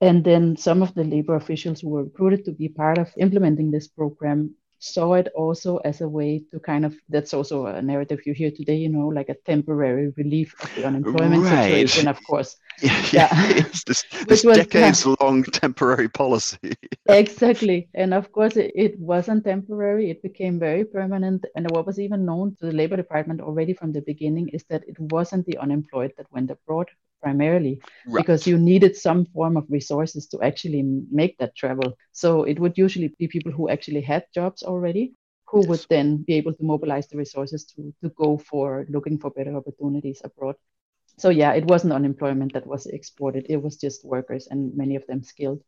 and 0.01 0.23
then 0.23 0.55
some 0.55 0.81
of 0.81 0.93
the 0.93 1.03
labor 1.03 1.35
officials 1.35 1.81
who 1.81 1.89
were 1.89 2.03
recruited 2.03 2.45
to 2.45 2.51
be 2.51 2.69
part 2.69 2.97
of 2.97 3.11
implementing 3.17 3.71
this 3.71 3.87
program 3.87 4.53
saw 4.79 5.13
it 5.13 5.27
also 5.35 5.77
as 5.77 5.99
a 5.99 6.07
way 6.07 6.41
to 6.51 6.59
kind 6.59 6.85
of 6.85 6.95
that's 7.09 7.33
also 7.33 7.65
a 7.65 7.81
narrative 7.81 8.19
you 8.25 8.33
hear 8.33 8.49
today 8.49 8.75
you 8.75 8.87
know 8.87 9.07
like 9.07 9.27
a 9.27 9.35
temporary 9.45 10.13
relief 10.15 10.55
of 10.63 10.73
the 10.75 10.85
unemployment 10.85 11.43
right. 11.43 11.65
situation 11.65 12.07
of 12.07 12.17
course 12.25 12.55
yeah, 12.81 13.05
yeah. 13.11 13.29
it's 13.57 13.83
this, 13.83 14.05
this 14.27 14.43
was, 14.45 14.57
decades 14.57 15.05
yeah. 15.05 15.15
long 15.19 15.43
temporary 15.43 16.07
policy 16.07 16.73
exactly 17.09 17.89
and 17.93 18.13
of 18.13 18.31
course 18.31 18.55
it, 18.55 18.71
it 18.73 18.97
wasn't 18.99 19.43
temporary 19.43 20.09
it 20.09 20.23
became 20.23 20.57
very 20.57 20.85
permanent 20.85 21.43
and 21.55 21.69
what 21.71 21.85
was 21.85 21.99
even 21.99 22.25
known 22.25 22.55
to 22.55 22.65
the 22.65 22.73
labor 22.73 22.95
department 22.95 23.41
already 23.41 23.73
from 23.73 23.91
the 23.91 24.01
beginning 24.01 24.47
is 24.49 24.63
that 24.69 24.83
it 24.87 24.97
wasn't 25.11 25.45
the 25.45 25.57
unemployed 25.57 26.13
that 26.17 26.31
went 26.31 26.49
abroad 26.49 26.87
primarily 27.21 27.81
right. 28.07 28.17
because 28.17 28.47
you 28.47 28.57
needed 28.57 28.95
some 28.95 29.25
form 29.25 29.57
of 29.57 29.65
resources 29.69 30.27
to 30.27 30.41
actually 30.41 30.83
make 31.11 31.37
that 31.37 31.55
travel. 31.55 31.97
So 32.11 32.43
it 32.43 32.59
would 32.59 32.77
usually 32.77 33.13
be 33.19 33.27
people 33.27 33.51
who 33.51 33.69
actually 33.69 34.01
had 34.01 34.25
jobs 34.33 34.63
already 34.63 35.13
who 35.51 35.61
yes. 35.61 35.67
would 35.67 35.85
then 35.89 36.17
be 36.17 36.33
able 36.35 36.53
to 36.53 36.63
mobilize 36.63 37.07
the 37.07 37.17
resources 37.17 37.65
to, 37.65 37.93
to 38.03 38.09
go 38.09 38.37
for 38.37 38.85
looking 38.89 39.17
for 39.17 39.31
better 39.31 39.55
opportunities 39.55 40.21
abroad. 40.23 40.55
So 41.17 41.29
yeah, 41.29 41.53
it 41.53 41.65
wasn't 41.65 41.93
unemployment 41.93 42.53
that 42.53 42.67
was 42.67 42.85
exported. 42.85 43.45
It 43.49 43.57
was 43.57 43.77
just 43.77 44.05
workers 44.05 44.47
and 44.49 44.75
many 44.75 44.95
of 44.95 45.05
them 45.07 45.23
skilled. 45.23 45.61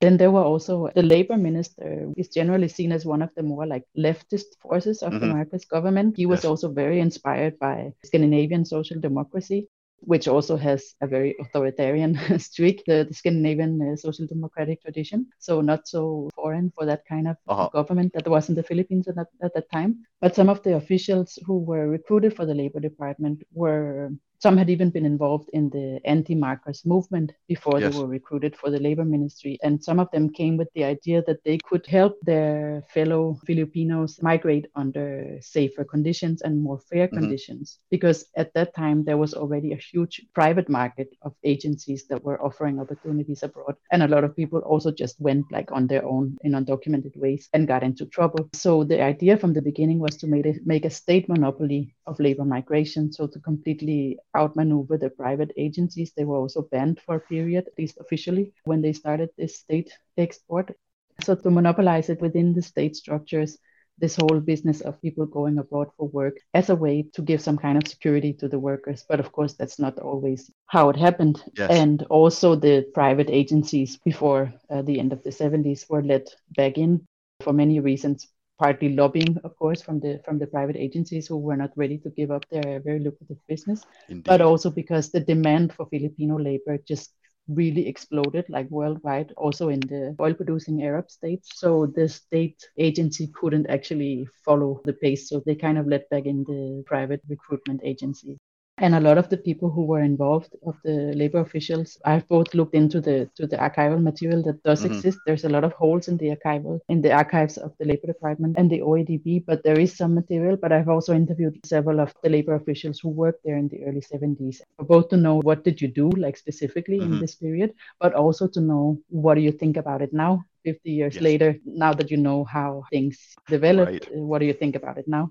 Then 0.00 0.16
there 0.16 0.30
were 0.30 0.42
also 0.42 0.90
the 0.94 1.02
labor 1.02 1.36
minister 1.36 2.12
is 2.16 2.28
generally 2.28 2.68
seen 2.68 2.92
as 2.92 3.04
one 3.04 3.22
of 3.22 3.30
the 3.34 3.42
more 3.42 3.66
like 3.66 3.84
leftist 3.96 4.58
forces 4.60 5.02
of 5.02 5.12
mm-hmm. 5.12 5.20
the 5.20 5.34
Marcos 5.34 5.64
government. 5.64 6.16
He 6.16 6.26
was 6.26 6.40
yes. 6.40 6.44
also 6.44 6.70
very 6.70 7.00
inspired 7.00 7.58
by 7.58 7.92
Scandinavian 8.04 8.64
social 8.64 9.00
democracy 9.00 9.68
which 10.00 10.28
also 10.28 10.56
has 10.56 10.94
a 11.00 11.06
very 11.06 11.36
authoritarian 11.40 12.18
streak, 12.38 12.82
the, 12.86 13.06
the 13.08 13.14
Scandinavian 13.14 13.80
uh, 13.80 13.96
social 13.96 14.26
democratic 14.26 14.82
tradition. 14.82 15.26
So 15.38 15.60
not 15.60 15.88
so 15.88 16.30
foreign 16.34 16.72
for 16.74 16.86
that 16.86 17.04
kind 17.06 17.28
of 17.28 17.36
uh-huh. 17.46 17.70
government 17.72 18.12
that 18.14 18.28
was 18.28 18.48
in 18.48 18.54
the 18.54 18.62
Philippines 18.62 19.08
at 19.08 19.16
that, 19.16 19.28
at 19.42 19.54
that 19.54 19.70
time. 19.70 19.98
But 20.20 20.34
some 20.34 20.48
of 20.48 20.62
the 20.62 20.76
officials 20.76 21.38
who 21.46 21.58
were 21.58 21.88
recruited 21.88 22.34
for 22.34 22.46
the 22.46 22.54
labor 22.54 22.80
department 22.80 23.42
were 23.52 24.10
some 24.40 24.56
had 24.56 24.70
even 24.70 24.90
been 24.90 25.06
involved 25.06 25.50
in 25.52 25.68
the 25.70 26.00
anti-Marcos 26.04 26.86
movement 26.86 27.32
before 27.48 27.80
yes. 27.80 27.92
they 27.92 28.00
were 28.00 28.06
recruited 28.06 28.56
for 28.56 28.70
the 28.70 28.78
labor 28.78 29.04
ministry. 29.04 29.58
And 29.62 29.82
some 29.82 29.98
of 29.98 30.10
them 30.12 30.30
came 30.30 30.56
with 30.56 30.68
the 30.74 30.84
idea 30.84 31.22
that 31.26 31.42
they 31.44 31.58
could 31.58 31.86
help 31.86 32.16
their 32.22 32.84
fellow 32.94 33.38
Filipinos 33.46 34.22
migrate 34.22 34.66
under 34.76 35.38
safer 35.40 35.84
conditions 35.84 36.42
and 36.42 36.62
more 36.62 36.78
fair 36.78 37.06
mm-hmm. 37.06 37.18
conditions. 37.18 37.78
Because 37.90 38.26
at 38.36 38.54
that 38.54 38.74
time, 38.74 39.04
there 39.04 39.16
was 39.16 39.34
already 39.34 39.72
a 39.72 39.76
huge 39.76 40.22
private 40.34 40.68
market 40.68 41.08
of 41.22 41.34
agencies 41.42 42.06
that 42.08 42.22
were 42.22 42.40
offering 42.42 42.78
opportunities 42.78 43.42
abroad. 43.42 43.74
And 43.90 44.02
a 44.02 44.08
lot 44.08 44.24
of 44.24 44.36
people 44.36 44.60
also 44.60 44.92
just 44.92 45.20
went 45.20 45.46
like 45.50 45.72
on 45.72 45.86
their 45.86 46.04
own 46.04 46.36
in 46.42 46.52
undocumented 46.52 47.16
ways 47.16 47.48
and 47.52 47.66
got 47.66 47.82
into 47.82 48.06
trouble. 48.06 48.48
So 48.52 48.84
the 48.84 49.02
idea 49.02 49.36
from 49.36 49.52
the 49.52 49.62
beginning 49.62 49.98
was 49.98 50.16
to 50.18 50.26
make 50.26 50.46
a, 50.46 50.54
make 50.64 50.84
a 50.84 50.90
state 50.90 51.28
monopoly 51.28 51.94
of 52.06 52.20
labor 52.20 52.44
migration. 52.44 53.12
So 53.12 53.26
to 53.26 53.40
completely 53.40 54.18
outmaneuver 54.36 54.98
the 54.98 55.10
private 55.10 55.52
agencies. 55.56 56.12
They 56.16 56.24
were 56.24 56.36
also 56.36 56.62
banned 56.62 57.00
for 57.00 57.16
a 57.16 57.20
period, 57.20 57.66
at 57.66 57.78
least 57.78 57.98
officially, 58.00 58.52
when 58.64 58.82
they 58.82 58.92
started 58.92 59.30
this 59.36 59.58
state 59.58 59.92
export. 60.16 60.76
So 61.22 61.34
to 61.34 61.50
monopolize 61.50 62.08
it 62.10 62.20
within 62.20 62.54
the 62.54 62.62
state 62.62 62.96
structures, 62.96 63.58
this 63.98 64.16
whole 64.16 64.40
business 64.40 64.80
of 64.80 65.00
people 65.02 65.26
going 65.26 65.58
abroad 65.58 65.88
for 65.96 66.08
work 66.08 66.38
as 66.54 66.70
a 66.70 66.76
way 66.76 67.02
to 67.12 67.22
give 67.22 67.40
some 67.40 67.58
kind 67.58 67.76
of 67.76 67.88
security 67.88 68.32
to 68.34 68.48
the 68.48 68.58
workers. 68.58 69.04
But 69.08 69.18
of 69.18 69.32
course, 69.32 69.54
that's 69.54 69.78
not 69.78 69.98
always 69.98 70.50
how 70.66 70.88
it 70.90 70.96
happened. 70.96 71.42
Yes. 71.56 71.70
And 71.70 72.02
also, 72.04 72.54
the 72.54 72.86
private 72.94 73.28
agencies 73.28 73.98
before 74.04 74.52
uh, 74.70 74.82
the 74.82 75.00
end 75.00 75.12
of 75.12 75.22
the 75.24 75.30
70s 75.30 75.90
were 75.90 76.02
let 76.02 76.28
back 76.56 76.78
in 76.78 77.06
for 77.40 77.52
many 77.52 77.80
reasons 77.80 78.28
partly 78.58 78.94
lobbying, 78.94 79.36
of 79.44 79.56
course, 79.56 79.82
from 79.82 80.00
the 80.00 80.20
from 80.24 80.38
the 80.38 80.46
private 80.46 80.76
agencies 80.76 81.26
who 81.28 81.38
were 81.38 81.56
not 81.56 81.70
ready 81.76 81.98
to 81.98 82.10
give 82.10 82.30
up 82.30 82.44
their 82.50 82.80
very 82.80 82.98
lucrative 83.00 83.38
business, 83.48 83.84
Indeed. 84.08 84.24
but 84.24 84.40
also 84.40 84.70
because 84.70 85.10
the 85.10 85.20
demand 85.20 85.72
for 85.72 85.86
Filipino 85.86 86.38
labor 86.38 86.78
just 86.86 87.14
really 87.48 87.86
exploded 87.88 88.44
like 88.48 88.68
worldwide 88.70 89.32
also 89.36 89.68
in 89.70 89.80
the 89.80 90.14
oil 90.20 90.34
producing 90.34 90.82
arab 90.82 91.10
states 91.10 91.48
so 91.54 91.86
the 91.96 92.06
state 92.06 92.62
agency 92.78 93.26
couldn't 93.34 93.66
actually 93.70 94.28
follow 94.44 94.80
the 94.84 94.92
pace 94.92 95.28
so 95.30 95.40
they 95.46 95.54
kind 95.54 95.78
of 95.78 95.86
let 95.86 96.08
back 96.10 96.26
in 96.26 96.44
the 96.44 96.82
private 96.86 97.22
recruitment 97.28 97.80
agency 97.82 98.38
and 98.80 98.94
a 98.94 99.00
lot 99.00 99.18
of 99.18 99.28
the 99.28 99.36
people 99.36 99.70
who 99.70 99.84
were 99.84 100.00
involved 100.00 100.54
of 100.66 100.76
the 100.84 101.12
labor 101.14 101.40
officials 101.40 101.98
i've 102.04 102.26
both 102.28 102.54
looked 102.54 102.74
into 102.74 103.00
the 103.00 103.28
to 103.34 103.46
the 103.46 103.56
archival 103.56 104.00
material 104.02 104.42
that 104.42 104.62
does 104.62 104.82
mm-hmm. 104.82 104.94
exist 104.94 105.18
there's 105.26 105.44
a 105.44 105.48
lot 105.48 105.64
of 105.64 105.72
holes 105.72 106.08
in 106.08 106.16
the 106.16 106.30
archival 106.36 106.78
in 106.88 107.02
the 107.02 107.12
archives 107.12 107.56
of 107.58 107.72
the 107.78 107.84
labor 107.84 108.06
department 108.06 108.56
and 108.58 108.70
the 108.70 108.80
oedb 108.80 109.44
but 109.46 109.62
there 109.62 109.78
is 109.78 109.96
some 109.96 110.14
material 110.14 110.56
but 110.56 110.72
i've 110.72 110.88
also 110.88 111.14
interviewed 111.14 111.58
several 111.64 112.00
of 112.00 112.14
the 112.22 112.28
labor 112.28 112.54
officials 112.54 112.98
who 113.00 113.08
worked 113.08 113.42
there 113.44 113.56
in 113.56 113.68
the 113.68 113.84
early 113.84 114.00
70s 114.00 114.60
both 114.78 115.08
to 115.08 115.16
know 115.16 115.40
what 115.40 115.64
did 115.64 115.80
you 115.80 115.88
do 115.88 116.08
like 116.10 116.36
specifically 116.36 116.98
mm-hmm. 116.98 117.14
in 117.14 117.20
this 117.20 117.34
period 117.34 117.74
but 118.00 118.14
also 118.14 118.46
to 118.46 118.60
know 118.60 118.98
what 119.08 119.34
do 119.34 119.40
you 119.40 119.52
think 119.52 119.76
about 119.76 120.02
it 120.02 120.12
now 120.12 120.44
50 120.64 120.90
years 120.90 121.14
yes. 121.14 121.22
later 121.22 121.56
now 121.64 121.92
that 121.92 122.10
you 122.10 122.16
know 122.16 122.44
how 122.44 122.84
things 122.90 123.18
developed 123.48 124.06
right. 124.06 124.16
what 124.16 124.38
do 124.38 124.46
you 124.46 124.52
think 124.52 124.76
about 124.76 124.98
it 124.98 125.08
now 125.08 125.30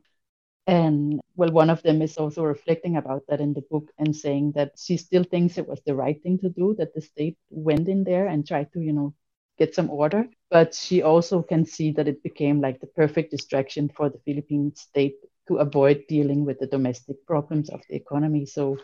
and 0.67 1.21
well, 1.35 1.51
one 1.51 1.69
of 1.69 1.81
them 1.83 2.01
is 2.01 2.17
also 2.17 2.43
reflecting 2.43 2.97
about 2.97 3.23
that 3.27 3.39
in 3.39 3.53
the 3.53 3.61
book 3.71 3.89
and 3.97 4.15
saying 4.15 4.51
that 4.55 4.73
she 4.77 4.97
still 4.97 5.23
thinks 5.23 5.57
it 5.57 5.67
was 5.67 5.81
the 5.85 5.95
right 5.95 6.21
thing 6.21 6.37
to 6.39 6.49
do, 6.49 6.75
that 6.77 6.93
the 6.93 7.01
state 7.01 7.37
went 7.49 7.87
in 7.87 8.03
there 8.03 8.27
and 8.27 8.45
tried 8.45 8.71
to, 8.73 8.81
you 8.81 8.93
know, 8.93 9.13
get 9.57 9.73
some 9.73 9.89
order. 9.89 10.27
But 10.51 10.73
she 10.75 11.01
also 11.01 11.41
can 11.41 11.65
see 11.65 11.91
that 11.91 12.07
it 12.07 12.21
became 12.23 12.61
like 12.61 12.79
the 12.81 12.87
perfect 12.87 13.31
distraction 13.31 13.89
for 13.89 14.09
the 14.09 14.19
Philippine 14.25 14.75
state 14.75 15.15
to 15.47 15.57
avoid 15.57 16.03
dealing 16.09 16.45
with 16.45 16.59
the 16.59 16.67
domestic 16.67 17.25
problems 17.25 17.69
of 17.69 17.81
the 17.89 17.95
economy. 17.95 18.45
So 18.45 18.77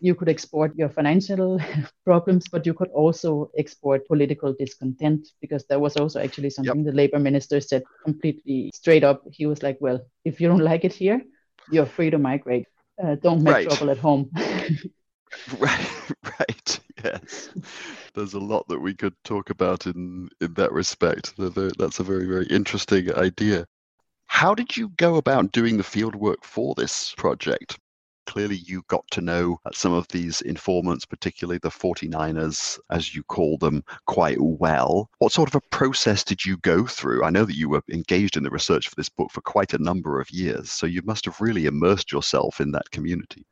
you 0.00 0.14
could 0.14 0.28
export 0.28 0.74
your 0.76 0.88
financial 0.88 1.60
problems, 2.04 2.48
but 2.50 2.66
you 2.66 2.74
could 2.74 2.88
also 2.88 3.50
export 3.56 4.06
political 4.08 4.54
discontent 4.58 5.28
because 5.40 5.64
that 5.66 5.80
was 5.80 5.96
also 5.96 6.20
actually 6.20 6.50
something 6.50 6.84
yep. 6.84 6.86
the 6.86 6.96
labor 6.96 7.18
minister 7.18 7.60
said 7.60 7.82
completely 8.04 8.70
straight 8.74 9.04
up. 9.04 9.22
He 9.30 9.46
was 9.46 9.62
like, 9.62 9.76
Well, 9.80 10.00
if 10.24 10.40
you 10.40 10.48
don't 10.48 10.64
like 10.70 10.84
it 10.84 10.92
here, 10.92 11.20
you're 11.70 11.86
free 11.86 12.10
to 12.10 12.18
migrate. 12.18 12.66
Uh, 13.02 13.14
don't 13.16 13.42
make 13.42 13.54
right. 13.54 13.68
trouble 13.68 13.90
at 13.90 13.98
home. 13.98 14.30
right, 15.58 15.90
right, 16.38 16.80
yes. 17.04 17.50
There's 18.14 18.34
a 18.34 18.40
lot 18.40 18.66
that 18.68 18.80
we 18.80 18.94
could 18.94 19.14
talk 19.24 19.50
about 19.50 19.86
in 19.86 20.28
in 20.40 20.54
that 20.54 20.72
respect. 20.72 21.34
That's 21.38 22.00
a 22.00 22.04
very, 22.04 22.26
very 22.26 22.46
interesting 22.46 23.14
idea. 23.14 23.66
How 24.26 24.54
did 24.54 24.76
you 24.76 24.90
go 24.96 25.16
about 25.16 25.52
doing 25.52 25.76
the 25.76 25.82
fieldwork 25.82 26.44
for 26.44 26.74
this 26.74 27.14
project? 27.16 27.78
Clearly 28.30 28.62
you 28.64 28.84
got 28.86 29.04
to 29.10 29.20
know 29.20 29.58
some 29.72 29.92
of 29.92 30.06
these 30.06 30.40
informants, 30.42 31.04
particularly 31.04 31.58
the 31.58 31.68
49ers, 31.68 32.78
as 32.88 33.12
you 33.12 33.24
call 33.24 33.58
them, 33.58 33.82
quite 34.06 34.40
well. 34.40 35.10
What 35.18 35.32
sort 35.32 35.48
of 35.48 35.56
a 35.56 35.76
process 35.76 36.22
did 36.22 36.44
you 36.44 36.56
go 36.58 36.86
through? 36.86 37.24
I 37.24 37.30
know 37.30 37.44
that 37.44 37.56
you 37.56 37.68
were 37.68 37.82
engaged 37.90 38.36
in 38.36 38.44
the 38.44 38.50
research 38.50 38.88
for 38.88 38.94
this 38.94 39.08
book 39.08 39.32
for 39.32 39.40
quite 39.40 39.74
a 39.74 39.82
number 39.82 40.20
of 40.20 40.30
years, 40.30 40.70
so 40.70 40.86
you 40.86 41.02
must 41.02 41.24
have 41.24 41.40
really 41.40 41.66
immersed 41.66 42.12
yourself 42.12 42.60
in 42.60 42.70
that 42.70 42.88
community. 42.92 43.44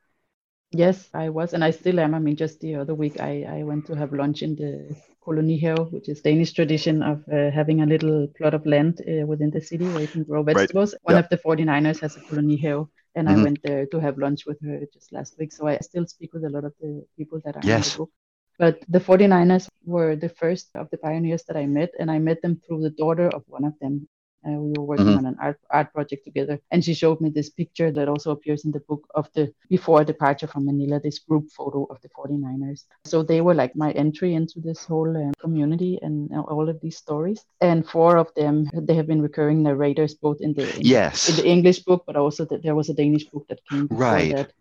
Yes, 0.71 1.09
I 1.13 1.27
was, 1.27 1.53
and 1.53 1.61
I 1.61 1.71
still 1.71 1.99
am. 1.99 2.15
I 2.15 2.19
mean, 2.19 2.37
just 2.37 2.61
the 2.61 2.75
other 2.75 2.95
week, 2.95 3.19
I, 3.19 3.43
I 3.59 3.63
went 3.63 3.85
to 3.87 3.95
have 3.95 4.13
lunch 4.13 4.43
in 4.43 4.55
the 4.55 4.95
kolonihave, 5.25 5.91
which 5.91 6.07
is 6.07 6.21
Danish 6.21 6.53
tradition 6.53 7.03
of 7.03 7.23
uh, 7.27 7.51
having 7.51 7.81
a 7.81 7.85
little 7.85 8.27
plot 8.37 8.53
of 8.53 8.65
land 8.65 9.01
uh, 9.01 9.25
within 9.25 9.49
the 9.49 9.61
city 9.61 9.87
where 9.89 10.01
you 10.01 10.07
can 10.07 10.23
grow 10.23 10.41
vegetables. 10.41 10.93
Right. 10.93 11.15
One 11.15 11.15
yep. 11.15 11.25
of 11.25 11.29
the 11.31 11.37
49ers 11.37 11.99
has 11.99 12.15
a 12.15 12.21
kolonihave, 12.21 12.87
and 13.19 13.27
mm-hmm. 13.27 13.39
I 13.39 13.43
went 13.43 13.59
there 13.63 13.85
to 13.85 13.99
have 13.99 14.17
lunch 14.17 14.45
with 14.45 14.59
her 14.63 14.79
just 14.93 15.11
last 15.11 15.37
week. 15.37 15.51
So 15.51 15.67
I 15.67 15.77
still 15.79 16.07
speak 16.07 16.33
with 16.33 16.45
a 16.45 16.49
lot 16.49 16.63
of 16.63 16.73
the 16.79 17.05
people 17.17 17.41
that 17.45 17.57
are 17.57 17.61
yes. 17.63 17.93
in 17.93 18.05
the. 18.05 18.09
But 18.57 18.83
the 18.87 18.99
49ers 18.99 19.67
were 19.85 20.15
the 20.15 20.29
first 20.29 20.69
of 20.75 20.89
the 20.89 20.97
pioneers 20.97 21.43
that 21.47 21.57
I 21.57 21.65
met, 21.65 21.91
and 21.99 22.09
I 22.09 22.19
met 22.19 22.41
them 22.41 22.61
through 22.65 22.81
the 22.81 22.89
daughter 22.89 23.29
of 23.29 23.43
one 23.47 23.65
of 23.65 23.73
them. 23.79 24.07
Uh, 24.47 24.51
we 24.51 24.73
were 24.77 24.85
working 24.85 25.05
mm-hmm. 25.05 25.17
on 25.17 25.25
an 25.25 25.37
art, 25.41 25.59
art 25.69 25.93
project 25.93 26.23
together, 26.23 26.59
and 26.71 26.83
she 26.83 26.93
showed 26.93 27.19
me 27.19 27.29
this 27.29 27.49
picture 27.49 27.91
that 27.91 28.07
also 28.07 28.31
appears 28.31 28.63
in 28.65 28.71
the 28.71 28.79
book 28.81 29.05
of 29.15 29.29
the 29.33 29.53
before 29.69 30.03
departure 30.03 30.47
from 30.47 30.65
Manila, 30.65 30.99
this 30.99 31.19
group 31.19 31.49
photo 31.51 31.85
of 31.89 31.99
the 32.01 32.09
49ers. 32.09 32.85
So 33.05 33.21
they 33.21 33.41
were 33.41 33.53
like 33.53 33.75
my 33.75 33.91
entry 33.91 34.35
into 34.35 34.61
this 34.61 34.85
whole 34.85 35.15
uh, 35.15 35.31
community 35.39 35.99
and 36.01 36.31
uh, 36.31 36.41
all 36.41 36.69
of 36.69 36.79
these 36.79 36.97
stories. 36.97 37.45
And 37.59 37.87
four 37.87 38.17
of 38.17 38.33
them, 38.35 38.69
they 38.73 38.95
have 38.95 39.07
been 39.07 39.21
recurring 39.21 39.63
narrators 39.63 40.13
both 40.13 40.37
in 40.39 40.53
the 40.53 40.71
yes 40.79 41.29
in 41.29 41.35
the 41.35 41.47
English 41.47 41.79
book, 41.79 42.03
but 42.07 42.15
also 42.15 42.45
that 42.45 42.63
there 42.63 42.75
was 42.75 42.89
a 42.89 42.93
Danish 42.93 43.25
book 43.25 43.45
that 43.49 43.59
came 43.69 43.87
right. 43.91 44.35
that 44.35 44.53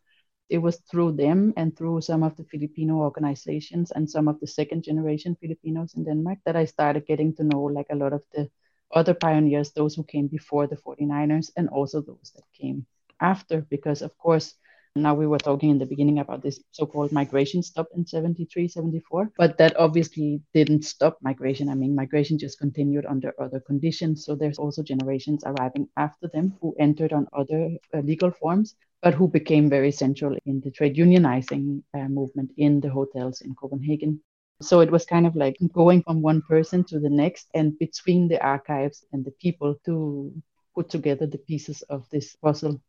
it 0.48 0.58
was 0.58 0.76
through 0.90 1.12
them 1.12 1.52
and 1.56 1.76
through 1.76 2.00
some 2.00 2.22
of 2.22 2.34
the 2.36 2.44
Filipino 2.44 2.96
organizations 2.96 3.90
and 3.92 4.08
some 4.08 4.28
of 4.28 4.40
the 4.40 4.46
second 4.46 4.82
generation 4.82 5.36
Filipinos 5.40 5.94
in 5.94 6.04
Denmark 6.04 6.38
that 6.46 6.56
I 6.56 6.64
started 6.64 7.06
getting 7.06 7.34
to 7.36 7.44
know 7.44 7.62
like 7.62 7.86
a 7.90 7.96
lot 7.96 8.12
of 8.12 8.22
the 8.34 8.48
other 8.92 9.14
pioneers, 9.14 9.72
those 9.72 9.94
who 9.94 10.04
came 10.04 10.26
before 10.28 10.66
the 10.66 10.76
49ers, 10.76 11.50
and 11.56 11.68
also 11.68 12.00
those 12.00 12.32
that 12.34 12.44
came 12.52 12.86
after, 13.20 13.62
because 13.70 14.02
of 14.02 14.16
course, 14.18 14.54
now 14.96 15.14
we 15.14 15.26
were 15.26 15.38
talking 15.38 15.70
in 15.70 15.78
the 15.78 15.86
beginning 15.86 16.18
about 16.18 16.42
this 16.42 16.60
so-called 16.72 17.12
migration 17.12 17.62
stop 17.62 17.88
in 17.94 18.04
73 18.04 18.68
74 18.68 19.30
but 19.36 19.56
that 19.58 19.76
obviously 19.76 20.42
didn't 20.54 20.84
stop 20.84 21.18
migration. 21.22 21.68
I 21.68 21.74
mean 21.74 21.94
migration 21.94 22.38
just 22.38 22.58
continued 22.58 23.06
under 23.06 23.32
other 23.38 23.60
conditions. 23.60 24.24
So 24.24 24.34
there's 24.34 24.58
also 24.58 24.82
generations 24.82 25.44
arriving 25.46 25.88
after 25.96 26.28
them 26.28 26.56
who 26.60 26.74
entered 26.78 27.12
on 27.12 27.28
other 27.32 27.70
uh, 27.94 28.00
legal 28.00 28.30
forms 28.30 28.74
but 29.02 29.14
who 29.14 29.28
became 29.28 29.70
very 29.70 29.92
central 29.92 30.36
in 30.46 30.60
the 30.60 30.70
trade 30.70 30.96
unionizing 30.96 31.82
uh, 31.94 32.08
movement 32.08 32.50
in 32.56 32.80
the 32.80 32.90
hotels 32.90 33.40
in 33.42 33.54
copenhagen 33.54 34.20
so 34.60 34.80
it 34.80 34.90
was 34.90 35.04
kind 35.04 35.26
of 35.26 35.36
like 35.36 35.56
going 35.72 36.02
from 36.02 36.20
one 36.20 36.42
person 36.42 36.82
to 36.84 36.98
the 36.98 37.10
next 37.10 37.48
and 37.54 37.78
between 37.78 38.26
the 38.28 38.42
archives 38.42 39.04
and 39.12 39.24
the 39.24 39.30
people 39.30 39.76
to 39.84 40.32
put 40.74 40.90
together 40.90 41.26
the 41.26 41.38
pieces 41.38 41.82
of 41.82 42.08
this 42.10 42.34
puzzle. 42.36 42.80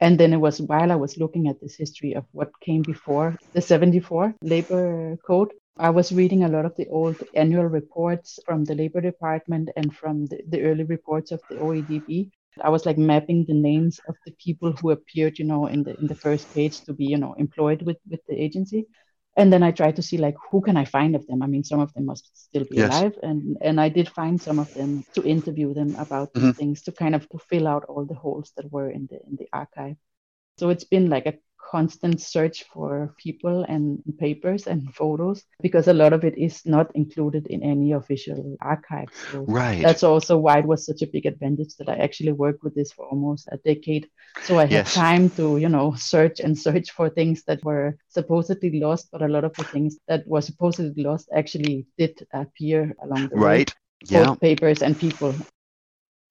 And 0.00 0.18
then 0.18 0.32
it 0.32 0.38
was 0.38 0.60
while 0.60 0.90
I 0.90 0.96
was 0.96 1.18
looking 1.18 1.46
at 1.46 1.60
this 1.60 1.76
history 1.76 2.14
of 2.14 2.24
what 2.32 2.50
came 2.60 2.82
before 2.82 3.36
the 3.52 3.60
74 3.60 4.34
labor 4.42 5.16
code, 5.24 5.52
I 5.78 5.90
was 5.90 6.12
reading 6.12 6.42
a 6.42 6.48
lot 6.48 6.64
of 6.64 6.74
the 6.76 6.88
old 6.88 7.16
annual 7.34 7.66
reports 7.66 8.40
from 8.44 8.64
the 8.64 8.74
labor 8.74 9.00
department 9.00 9.70
and 9.76 9.94
from 9.94 10.26
the, 10.26 10.40
the 10.48 10.62
early 10.62 10.84
reports 10.84 11.30
of 11.30 11.40
the 11.48 11.56
OEDB. 11.56 12.30
I 12.60 12.68
was 12.68 12.84
like 12.84 12.98
mapping 12.98 13.44
the 13.44 13.54
names 13.54 14.00
of 14.08 14.16
the 14.26 14.32
people 14.32 14.72
who 14.72 14.90
appeared, 14.90 15.38
you 15.38 15.44
know, 15.44 15.66
in 15.66 15.84
the 15.84 15.98
in 15.98 16.08
the 16.08 16.14
first 16.16 16.52
page 16.52 16.80
to 16.82 16.92
be, 16.92 17.06
you 17.06 17.16
know, 17.16 17.34
employed 17.34 17.82
with 17.82 17.98
with 18.10 18.20
the 18.26 18.34
agency 18.34 18.86
and 19.36 19.52
then 19.52 19.62
I 19.62 19.70
tried 19.70 19.96
to 19.96 20.02
see 20.02 20.18
like 20.18 20.36
who 20.50 20.60
can 20.60 20.76
I 20.76 20.84
find 20.84 21.16
of 21.16 21.26
them. 21.26 21.42
I 21.42 21.46
mean, 21.46 21.64
some 21.64 21.80
of 21.80 21.92
them 21.94 22.06
must 22.06 22.30
still 22.36 22.64
be 22.64 22.76
yes. 22.76 22.90
alive, 22.90 23.18
and 23.22 23.56
and 23.60 23.80
I 23.80 23.88
did 23.88 24.08
find 24.08 24.40
some 24.40 24.58
of 24.58 24.72
them 24.74 25.04
to 25.14 25.22
interview 25.24 25.72
them 25.72 25.96
about 25.96 26.32
mm-hmm. 26.32 26.46
these 26.46 26.56
things 26.56 26.82
to 26.82 26.92
kind 26.92 27.14
of 27.14 27.28
to 27.30 27.38
fill 27.38 27.66
out 27.66 27.84
all 27.84 28.04
the 28.04 28.14
holes 28.14 28.52
that 28.56 28.70
were 28.70 28.90
in 28.90 29.08
the 29.10 29.20
in 29.26 29.36
the 29.36 29.48
archive. 29.52 29.96
So 30.58 30.68
it's 30.68 30.84
been 30.84 31.08
like 31.08 31.26
a 31.26 31.38
constant 31.62 32.20
search 32.20 32.64
for 32.64 33.14
people 33.16 33.64
and 33.64 34.02
papers 34.18 34.66
and 34.66 34.94
photos 34.94 35.44
because 35.62 35.88
a 35.88 35.94
lot 35.94 36.12
of 36.12 36.24
it 36.24 36.36
is 36.36 36.66
not 36.66 36.94
included 36.94 37.46
in 37.46 37.62
any 37.62 37.92
official 37.92 38.56
archive. 38.60 39.08
So 39.30 39.44
right. 39.48 39.82
That's 39.82 40.02
also 40.02 40.38
why 40.38 40.58
it 40.58 40.66
was 40.66 40.84
such 40.84 41.02
a 41.02 41.06
big 41.06 41.26
advantage 41.26 41.76
that 41.76 41.88
I 41.88 41.96
actually 41.96 42.32
worked 42.32 42.62
with 42.62 42.74
this 42.74 42.92
for 42.92 43.06
almost 43.06 43.48
a 43.50 43.56
decade. 43.58 44.08
So 44.42 44.58
I 44.58 44.62
had 44.62 44.70
yes. 44.70 44.94
time 44.94 45.30
to, 45.30 45.56
you 45.56 45.68
know, 45.68 45.94
search 45.94 46.40
and 46.40 46.58
search 46.58 46.90
for 46.90 47.08
things 47.08 47.44
that 47.44 47.64
were 47.64 47.96
supposedly 48.08 48.80
lost, 48.80 49.08
but 49.12 49.22
a 49.22 49.28
lot 49.28 49.44
of 49.44 49.54
the 49.54 49.64
things 49.64 49.98
that 50.08 50.26
were 50.26 50.42
supposedly 50.42 51.02
lost 51.02 51.28
actually 51.34 51.86
did 51.96 52.26
appear 52.32 52.94
along 53.02 53.28
the 53.28 53.36
right. 53.36 53.42
way. 53.42 53.52
Right. 53.52 53.74
Yeah. 54.10 54.34
papers 54.34 54.82
and 54.82 54.98
people. 54.98 55.32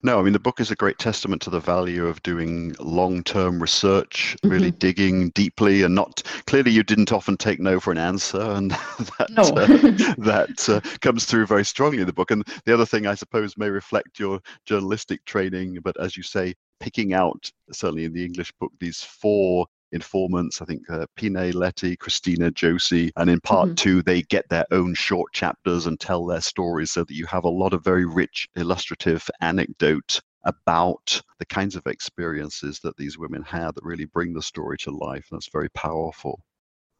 No, 0.04 0.18
I 0.18 0.22
mean, 0.22 0.32
the 0.32 0.40
book 0.40 0.58
is 0.58 0.72
a 0.72 0.76
great 0.76 0.98
testament 0.98 1.42
to 1.42 1.50
the 1.50 1.60
value 1.60 2.06
of 2.06 2.22
doing 2.24 2.74
long 2.80 3.22
term 3.22 3.62
research, 3.62 4.36
really 4.42 4.70
mm-hmm. 4.70 4.78
digging 4.78 5.30
deeply, 5.30 5.82
and 5.82 5.94
not 5.94 6.22
clearly 6.46 6.72
you 6.72 6.82
didn't 6.82 7.12
often 7.12 7.36
take 7.36 7.60
no 7.60 7.78
for 7.78 7.92
an 7.92 7.98
answer. 7.98 8.40
And 8.40 8.70
that, 9.18 9.28
no. 9.30 9.42
uh, 9.42 9.66
that 10.18 10.68
uh, 10.68 10.80
comes 11.00 11.24
through 11.24 11.46
very 11.46 11.64
strongly 11.64 12.00
in 12.00 12.06
the 12.06 12.12
book. 12.12 12.32
And 12.32 12.44
the 12.64 12.74
other 12.74 12.86
thing, 12.86 13.06
I 13.06 13.14
suppose, 13.14 13.56
may 13.56 13.70
reflect 13.70 14.18
your 14.18 14.40
journalistic 14.66 15.24
training, 15.24 15.78
but 15.84 15.98
as 16.00 16.16
you 16.16 16.24
say, 16.24 16.54
picking 16.80 17.14
out, 17.14 17.48
certainly 17.72 18.04
in 18.04 18.12
the 18.12 18.24
English 18.24 18.52
book, 18.58 18.72
these 18.80 19.02
four 19.02 19.66
informants. 19.92 20.60
I 20.60 20.64
think 20.64 20.88
uh, 20.90 21.06
Pine, 21.16 21.52
Letty, 21.52 21.96
Christina, 21.96 22.50
Josie, 22.50 23.12
and 23.16 23.30
in 23.30 23.40
part 23.40 23.68
mm-hmm. 23.68 23.74
two, 23.76 24.02
they 24.02 24.22
get 24.22 24.48
their 24.48 24.66
own 24.70 24.94
short 24.94 25.32
chapters 25.32 25.86
and 25.86 25.98
tell 25.98 26.26
their 26.26 26.40
stories 26.40 26.90
so 26.90 27.04
that 27.04 27.14
you 27.14 27.26
have 27.26 27.44
a 27.44 27.48
lot 27.48 27.72
of 27.72 27.84
very 27.84 28.04
rich 28.04 28.48
illustrative 28.56 29.28
anecdote 29.40 30.20
about 30.44 31.20
the 31.38 31.46
kinds 31.46 31.76
of 31.76 31.86
experiences 31.86 32.80
that 32.80 32.96
these 32.96 33.18
women 33.18 33.42
had 33.42 33.74
that 33.74 33.84
really 33.84 34.06
bring 34.06 34.32
the 34.32 34.42
story 34.42 34.76
to 34.78 34.90
life. 34.90 35.26
And 35.30 35.36
that's 35.36 35.50
very 35.52 35.70
powerful. 35.70 36.42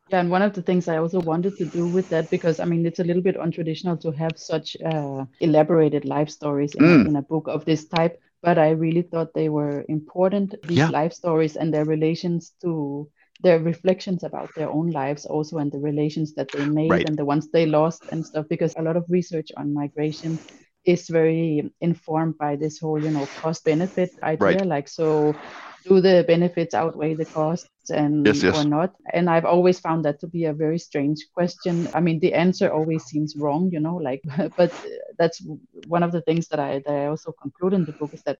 Yeah, 0.08 0.20
and 0.20 0.30
one 0.30 0.42
of 0.42 0.52
the 0.52 0.62
things 0.62 0.88
I 0.88 0.98
also 0.98 1.20
wanted 1.20 1.56
to 1.56 1.64
do 1.64 1.86
with 1.86 2.08
that, 2.10 2.28
because 2.30 2.60
I 2.60 2.64
mean, 2.64 2.84
it's 2.84 2.98
a 2.98 3.04
little 3.04 3.22
bit 3.22 3.36
untraditional 3.36 3.98
to 4.02 4.10
have 4.10 4.32
such 4.36 4.76
uh, 4.84 5.24
elaborated 5.40 6.04
life 6.04 6.28
stories 6.28 6.74
in, 6.74 6.84
mm. 6.84 7.08
in, 7.08 7.16
a 7.16 7.22
book 7.22 7.48
of 7.48 7.64
this 7.64 7.86
type 7.86 8.20
but 8.42 8.58
I 8.58 8.70
really 8.70 9.02
thought 9.02 9.34
they 9.34 9.48
were 9.48 9.84
important, 9.88 10.54
these 10.66 10.78
yeah. 10.78 10.88
life 10.88 11.12
stories 11.12 11.56
and 11.56 11.72
their 11.72 11.84
relations 11.84 12.52
to 12.62 13.08
their 13.42 13.58
reflections 13.58 14.22
about 14.22 14.50
their 14.54 14.70
own 14.70 14.90
lives 14.90 15.26
also 15.26 15.58
and 15.58 15.70
the 15.72 15.78
relations 15.78 16.34
that 16.34 16.50
they 16.52 16.64
made 16.64 16.90
right. 16.90 17.08
and 17.08 17.16
the 17.16 17.24
ones 17.24 17.50
they 17.50 17.66
lost 17.66 18.02
and 18.10 18.24
stuff 18.24 18.46
because 18.48 18.74
a 18.76 18.82
lot 18.82 18.96
of 18.96 19.04
research 19.08 19.50
on 19.56 19.74
migration 19.74 20.38
is 20.84 21.08
very 21.08 21.70
informed 21.80 22.36
by 22.38 22.56
this 22.56 22.78
whole 22.78 23.02
you 23.02 23.10
know 23.10 23.26
cost 23.40 23.64
benefit 23.64 24.10
idea 24.22 24.58
right. 24.58 24.66
like 24.66 24.88
so 24.88 25.34
do 25.84 26.00
the 26.00 26.24
benefits 26.26 26.74
outweigh 26.74 27.14
the 27.14 27.26
costs 27.26 27.90
and 27.90 28.24
Yes, 28.24 28.42
yes. 28.42 28.50
or 28.50 28.64
not? 28.64 28.94
And 29.12 29.28
I've 29.30 29.44
always 29.44 29.78
found 29.80 30.04
that 30.04 30.20
to 30.20 30.26
be 30.26 30.44
a 30.44 30.52
very 30.52 30.78
strange 30.78 31.26
question. 31.34 31.88
I 31.94 32.00
mean, 32.00 32.20
the 32.20 32.34
answer 32.34 32.70
always 32.72 33.06
seems 33.06 33.36
wrong, 33.36 33.70
you 33.72 33.80
know, 33.80 33.96
like, 33.96 34.22
but 34.56 34.70
uh, 34.84 34.88
that's 35.18 35.42
one 35.86 36.02
of 36.02 36.12
the 36.12 36.22
things 36.22 36.48
that 36.48 36.60
I 36.60 36.80
that 36.86 36.94
I 36.94 37.06
also 37.06 37.32
conclude 37.32 37.74
in 37.74 37.84
the 37.84 37.92
book 37.92 38.12
is 38.14 38.22
that 38.24 38.38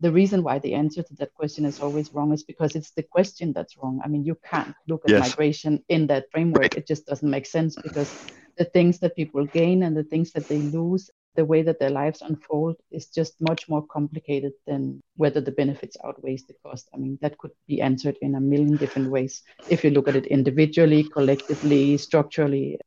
the 0.00 0.12
reason 0.12 0.42
why 0.42 0.58
the 0.58 0.74
answer 0.74 1.02
to 1.02 1.14
that 1.16 1.34
question 1.34 1.64
is 1.64 1.78
always 1.80 2.12
wrong 2.12 2.32
is 2.32 2.42
because 2.42 2.74
it's 2.74 2.92
the 2.92 3.02
question 3.02 3.52
that's 3.52 3.76
wrong. 3.76 4.00
I 4.04 4.08
mean, 4.08 4.24
you 4.24 4.36
can't 4.50 4.74
look 4.88 5.04
at 5.06 5.14
Yes. 5.14 5.16
migration 5.16 5.82
in 5.88 6.06
that 6.08 6.30
framework. 6.30 6.72
Right. 6.72 6.76
It 6.76 6.86
just 6.86 7.06
doesn't 7.06 7.30
make 7.30 7.46
sense 7.46 7.76
because 7.76 8.14
the 8.58 8.64
things 8.64 8.98
that 9.00 9.16
people 9.16 9.46
gain 9.46 9.82
and 9.82 9.96
the 9.96 10.04
things 10.04 10.32
that 10.32 10.48
they 10.48 10.62
lose, 10.62 11.10
the 11.34 11.44
way 11.44 11.62
that 11.62 11.78
their 11.78 11.90
lives 11.90 12.22
unfold 12.22 12.76
is 12.90 13.06
just 13.08 13.40
much 13.40 13.68
more 13.68 13.86
complicated 13.86 14.52
than 14.66 15.00
whether 15.16 15.40
the 15.40 15.52
benefits 15.52 15.96
outweighs 16.04 16.44
the 16.46 16.54
cost. 16.64 16.88
I 16.94 16.98
mean, 16.98 17.18
that 17.22 17.38
could 17.38 17.52
be 17.66 17.80
answered 17.80 18.16
in 18.22 18.34
a 18.34 18.40
million 18.40 18.76
different 18.76 19.10
ways 19.10 19.42
if 19.68 19.84
you 19.84 19.90
look 19.90 20.08
at 20.08 20.16
it 20.16 20.26
individually, 20.26 21.04
collectively, 21.04 21.96
structurally. 21.98 22.78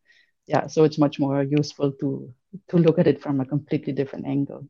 Yeah, 0.47 0.67
so 0.67 0.83
it's 0.83 0.99
much 0.99 1.19
more 1.19 1.43
useful 1.43 1.91
to 2.01 2.33
to 2.69 2.77
look 2.77 2.99
at 2.99 3.07
it 3.07 3.21
from 3.21 3.39
a 3.41 3.45
completely 3.45 3.93
different 3.93 4.25
angle. 4.27 4.69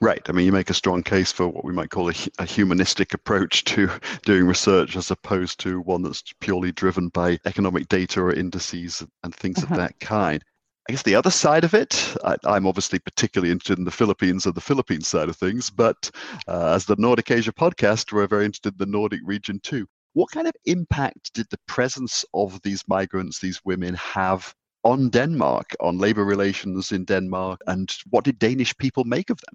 Right. 0.00 0.20
I 0.28 0.32
mean, 0.32 0.44
you 0.46 0.52
make 0.52 0.68
a 0.68 0.74
strong 0.74 1.02
case 1.02 1.30
for 1.32 1.48
what 1.48 1.64
we 1.64 1.72
might 1.72 1.88
call 1.90 2.10
a, 2.10 2.14
a 2.38 2.44
humanistic 2.44 3.14
approach 3.14 3.64
to 3.64 3.88
doing 4.24 4.46
research 4.46 4.96
as 4.96 5.10
opposed 5.10 5.60
to 5.60 5.80
one 5.80 6.02
that's 6.02 6.22
purely 6.40 6.72
driven 6.72 7.08
by 7.08 7.38
economic 7.46 7.88
data 7.88 8.20
or 8.20 8.32
indices 8.32 9.02
and 9.22 9.34
things 9.34 9.62
Uh-huh. 9.62 9.64
of 9.64 9.72
that 9.72 9.98
kind. 10.00 10.44
I 10.88 10.92
guess 10.92 11.02
the 11.04 11.14
other 11.14 11.30
side 11.30 11.62
of 11.62 11.74
it, 11.74 12.16
I, 12.24 12.36
I'm 12.44 12.66
obviously 12.66 12.98
particularly 12.98 13.52
interested 13.52 13.78
in 13.78 13.84
the 13.84 13.90
Philippines 13.92 14.46
and 14.46 14.54
the 14.54 14.60
Philippines 14.60 15.06
side 15.06 15.28
of 15.28 15.36
things, 15.36 15.70
but 15.70 16.10
uh, 16.48 16.74
as 16.74 16.86
the 16.86 16.96
Nordic 16.98 17.30
Asia 17.30 17.52
podcast, 17.52 18.12
we're 18.12 18.26
very 18.26 18.44
interested 18.44 18.74
in 18.74 18.78
the 18.78 18.86
Nordic 18.98 19.20
region 19.24 19.60
too. 19.60 19.86
What 20.14 20.32
kind 20.32 20.48
of 20.48 20.54
impact 20.64 21.32
did 21.34 21.46
the 21.50 21.60
presence 21.68 22.24
of 22.34 22.60
these 22.62 22.82
migrants, 22.88 23.38
these 23.38 23.60
women, 23.64 23.94
have 23.94 24.52
on 24.82 25.08
Denmark, 25.10 25.76
on 25.78 25.98
labor 25.98 26.24
relations 26.24 26.90
in 26.90 27.04
Denmark, 27.04 27.60
and 27.68 27.94
what 28.10 28.24
did 28.24 28.40
Danish 28.40 28.76
people 28.76 29.04
make 29.04 29.30
of 29.30 29.38
them? 29.38 29.54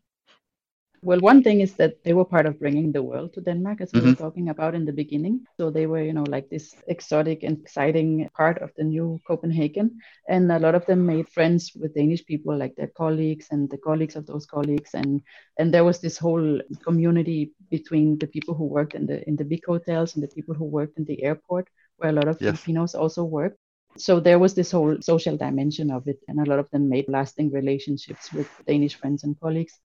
Well, 1.02 1.20
one 1.20 1.44
thing 1.44 1.62
is 1.62 1.76
that 1.76 2.04
they 2.04 2.14
were 2.14 2.26
part 2.26 2.46
of 2.48 2.60
bringing 2.60 2.92
the 2.92 3.04
world 3.04 3.34
to 3.34 3.42
Denmark, 3.42 3.82
as 3.82 3.94
we 3.94 4.02
were 4.02 4.12
Mhm. 4.12 4.18
talking 4.18 4.50
about 4.50 4.74
in 4.76 4.86
the 4.86 4.92
beginning. 4.92 5.46
So 5.58 5.70
they 5.70 5.86
were, 5.86 6.02
you 6.02 6.14
know, 6.14 6.24
like 6.28 6.50
this 6.50 6.76
exotic 6.88 7.44
and 7.44 7.58
exciting 7.62 8.28
part 8.36 8.62
of 8.62 8.72
the 8.76 8.84
new 8.84 9.20
Copenhagen. 9.28 9.92
And 10.28 10.52
a 10.52 10.60
lot 10.60 10.76
of 10.76 10.86
them 10.88 11.06
made 11.06 11.30
friends 11.30 11.72
with 11.76 11.94
Danish 11.94 12.26
people, 12.26 12.58
like 12.58 12.76
their 12.76 12.92
colleagues 12.98 13.48
and 13.52 13.70
the 13.70 13.78
colleagues 13.78 14.16
of 14.16 14.26
those 14.26 14.46
colleagues. 14.48 14.94
And 14.94 15.22
and 15.60 15.74
there 15.74 15.86
was 15.86 16.00
this 16.02 16.18
whole 16.18 16.62
community 16.84 17.52
between 17.70 18.18
the 18.18 18.28
people 18.28 18.54
who 18.56 18.66
worked 18.66 18.96
in 18.96 19.06
the 19.06 19.18
in 19.28 19.36
the 19.36 19.46
big 19.46 19.64
hotels 19.66 20.16
and 20.16 20.24
the 20.24 20.36
people 20.36 20.56
who 20.56 20.66
worked 20.66 20.98
in 20.98 21.06
the 21.06 21.22
airport, 21.24 21.68
where 21.98 22.10
a 22.10 22.14
lot 22.14 22.28
of 22.28 22.40
Yes. 22.40 22.46
Filipinos 22.46 22.96
also 22.96 23.24
worked. 23.24 23.58
So 23.98 24.20
there 24.20 24.40
was 24.40 24.54
this 24.56 24.72
whole 24.72 24.98
social 25.02 25.38
dimension 25.38 25.92
of 25.92 26.08
it, 26.08 26.20
and 26.28 26.40
a 26.40 26.50
lot 26.50 26.60
of 26.60 26.70
them 26.72 26.90
made 26.90 27.08
lasting 27.08 27.52
relationships 27.52 28.34
with 28.34 28.48
Danish 28.68 28.96
friends 28.96 29.24
and 29.24 29.36
colleagues. 29.40 29.80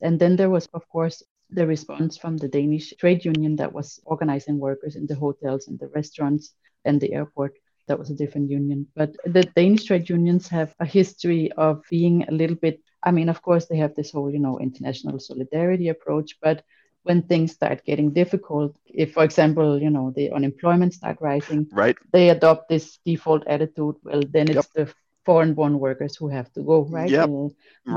And 0.00 0.18
then 0.18 0.36
there 0.36 0.50
was, 0.50 0.66
of 0.74 0.88
course, 0.88 1.22
the 1.50 1.66
response 1.66 2.16
from 2.16 2.36
the 2.36 2.48
Danish 2.48 2.92
trade 2.98 3.24
union 3.24 3.56
that 3.56 3.72
was 3.72 4.00
organizing 4.04 4.58
workers 4.58 4.96
in 4.96 5.06
the 5.06 5.14
hotels 5.14 5.66
and 5.68 5.78
the 5.78 5.88
restaurants 5.88 6.54
and 6.84 7.00
the 7.00 7.12
airport. 7.12 7.54
That 7.86 7.98
was 7.98 8.10
a 8.10 8.14
different 8.14 8.50
union. 8.50 8.86
But 8.94 9.14
the 9.24 9.42
Danish 9.44 9.84
trade 9.84 10.08
unions 10.08 10.48
have 10.48 10.74
a 10.80 10.86
history 10.86 11.50
of 11.56 11.82
being 11.90 12.24
a 12.28 12.32
little 12.32 12.56
bit, 12.56 12.80
I 13.02 13.10
mean, 13.10 13.28
of 13.28 13.42
course, 13.42 13.66
they 13.66 13.76
have 13.78 13.94
this 13.94 14.10
whole, 14.12 14.30
you 14.30 14.38
know, 14.40 14.58
international 14.58 15.18
solidarity 15.18 15.88
approach, 15.88 16.36
but 16.42 16.64
when 17.02 17.22
things 17.22 17.52
start 17.52 17.84
getting 17.84 18.12
difficult, 18.12 18.76
if, 18.86 19.12
for 19.12 19.24
example, 19.24 19.80
you 19.80 19.90
know, 19.90 20.12
the 20.14 20.30
unemployment 20.32 20.94
start 20.94 21.18
rising, 21.20 21.66
Right? 21.72 21.96
they 22.12 22.30
adopt 22.30 22.68
this 22.68 22.98
default 23.04 23.46
attitude. 23.46 23.96
Well, 24.02 24.22
then 24.30 24.50
it's 24.50 24.68
the 24.68 24.92
foreign-born 25.28 25.74
workers 25.86 26.16
who 26.20 26.28
have 26.36 26.48
to 26.56 26.60
go, 26.62 26.76
right? 26.98 27.10
Yep. 27.12 27.28
Uh, 27.28 27.48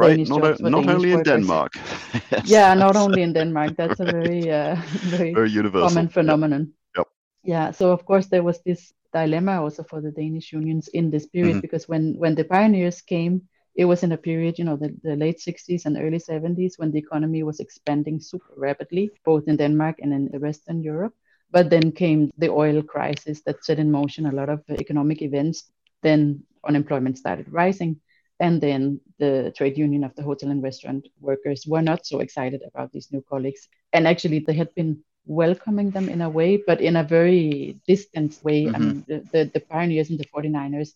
Right. 0.02 0.16
Danish 0.16 0.30
Not, 0.30 0.58
for 0.58 0.70
not 0.70 0.86
only 0.96 1.12
in. 1.12 1.24
Denmark. 1.24 1.72
Yes. 2.32 2.50
yeah, 2.52 2.74
not 2.86 2.96
only 2.96 3.22
in 3.22 3.34
Denmark. 3.34 3.72
That's 3.78 4.00
a 4.00 4.06
very, 4.06 4.44
uh, 4.52 4.76
very 5.18 5.34
very 5.34 5.52
universal. 5.60 5.88
common 5.88 6.08
phenomenon. 6.10 6.64
Yep. 6.98 7.08
Yeah. 7.44 7.72
So 7.74 7.92
of 7.92 8.02
course 8.06 8.28
there 8.30 8.44
was 8.44 8.58
this 8.64 8.94
dilemma 9.14 9.62
also 9.64 9.84
for 9.84 10.02
the 10.02 10.12
Danish 10.12 10.48
unions 10.62 10.88
in 10.94 11.12
this 11.12 11.26
period 11.28 11.56
Mhm. 11.56 11.62
because 11.62 11.88
when 11.92 12.04
when 12.24 12.36
the 12.36 12.44
pioneers 12.44 13.02
came, 13.02 13.40
it 13.76 13.86
was 13.88 14.04
in 14.04 14.12
a 14.12 14.18
period, 14.18 14.54
you 14.60 14.66
know, 14.66 14.78
the, 14.84 14.90
the 15.04 15.16
late 15.16 15.40
60s 15.40 15.86
and 15.86 15.98
early 15.98 16.20
70s 16.20 16.74
when 16.80 16.92
the 16.92 17.00
economy 17.00 17.44
was 17.44 17.60
expanding 17.60 18.20
super 18.22 18.54
rapidly, 18.68 19.10
both 19.26 19.44
in 19.48 19.58
Denmark 19.58 19.96
and 20.04 20.12
in 20.14 20.42
Western 20.42 20.80
Europe. 20.92 21.14
But 21.52 21.70
then 21.70 21.92
came 21.92 22.30
the 22.42 22.50
oil 22.50 22.84
crisis 22.94 23.44
that 23.44 23.64
set 23.66 23.78
in 23.80 23.92
motion 23.92 24.26
a 24.26 24.32
lot 24.32 24.50
of 24.50 24.60
economic 24.70 25.22
events. 25.22 25.72
Then 26.02 26.44
unemployment 26.68 27.18
started 27.18 27.48
rising. 27.52 27.98
And 28.40 28.62
then 28.62 29.00
the 29.20 29.54
trade 29.56 29.78
union 29.78 30.04
of 30.04 30.16
the 30.16 30.24
hotel 30.24 30.50
and 30.50 30.62
restaurant 30.64 31.08
workers 31.20 31.66
were 31.68 31.82
not 31.82 32.06
so 32.06 32.20
excited 32.20 32.62
about 32.68 32.92
these 32.92 33.10
new 33.12 33.22
colleagues. 33.30 33.68
And 33.94 34.08
actually, 34.08 34.40
they 34.40 34.54
had 34.54 34.74
been 34.76 34.98
welcoming 35.26 35.92
them 35.92 36.10
in 36.10 36.22
a 36.22 36.30
way, 36.30 36.58
but 36.66 36.82
in 36.82 36.96
a 36.98 37.04
very 37.04 37.78
distant 37.88 38.36
way. 38.44 38.72
I 38.74 38.80
Mhm. 38.80 38.84
mean, 38.84 39.04
the, 39.08 39.24
the, 39.32 39.52
the 39.54 39.62
pioneers 39.62 40.10
and 40.10 40.20
the 40.20 40.26
49ers 40.34 40.96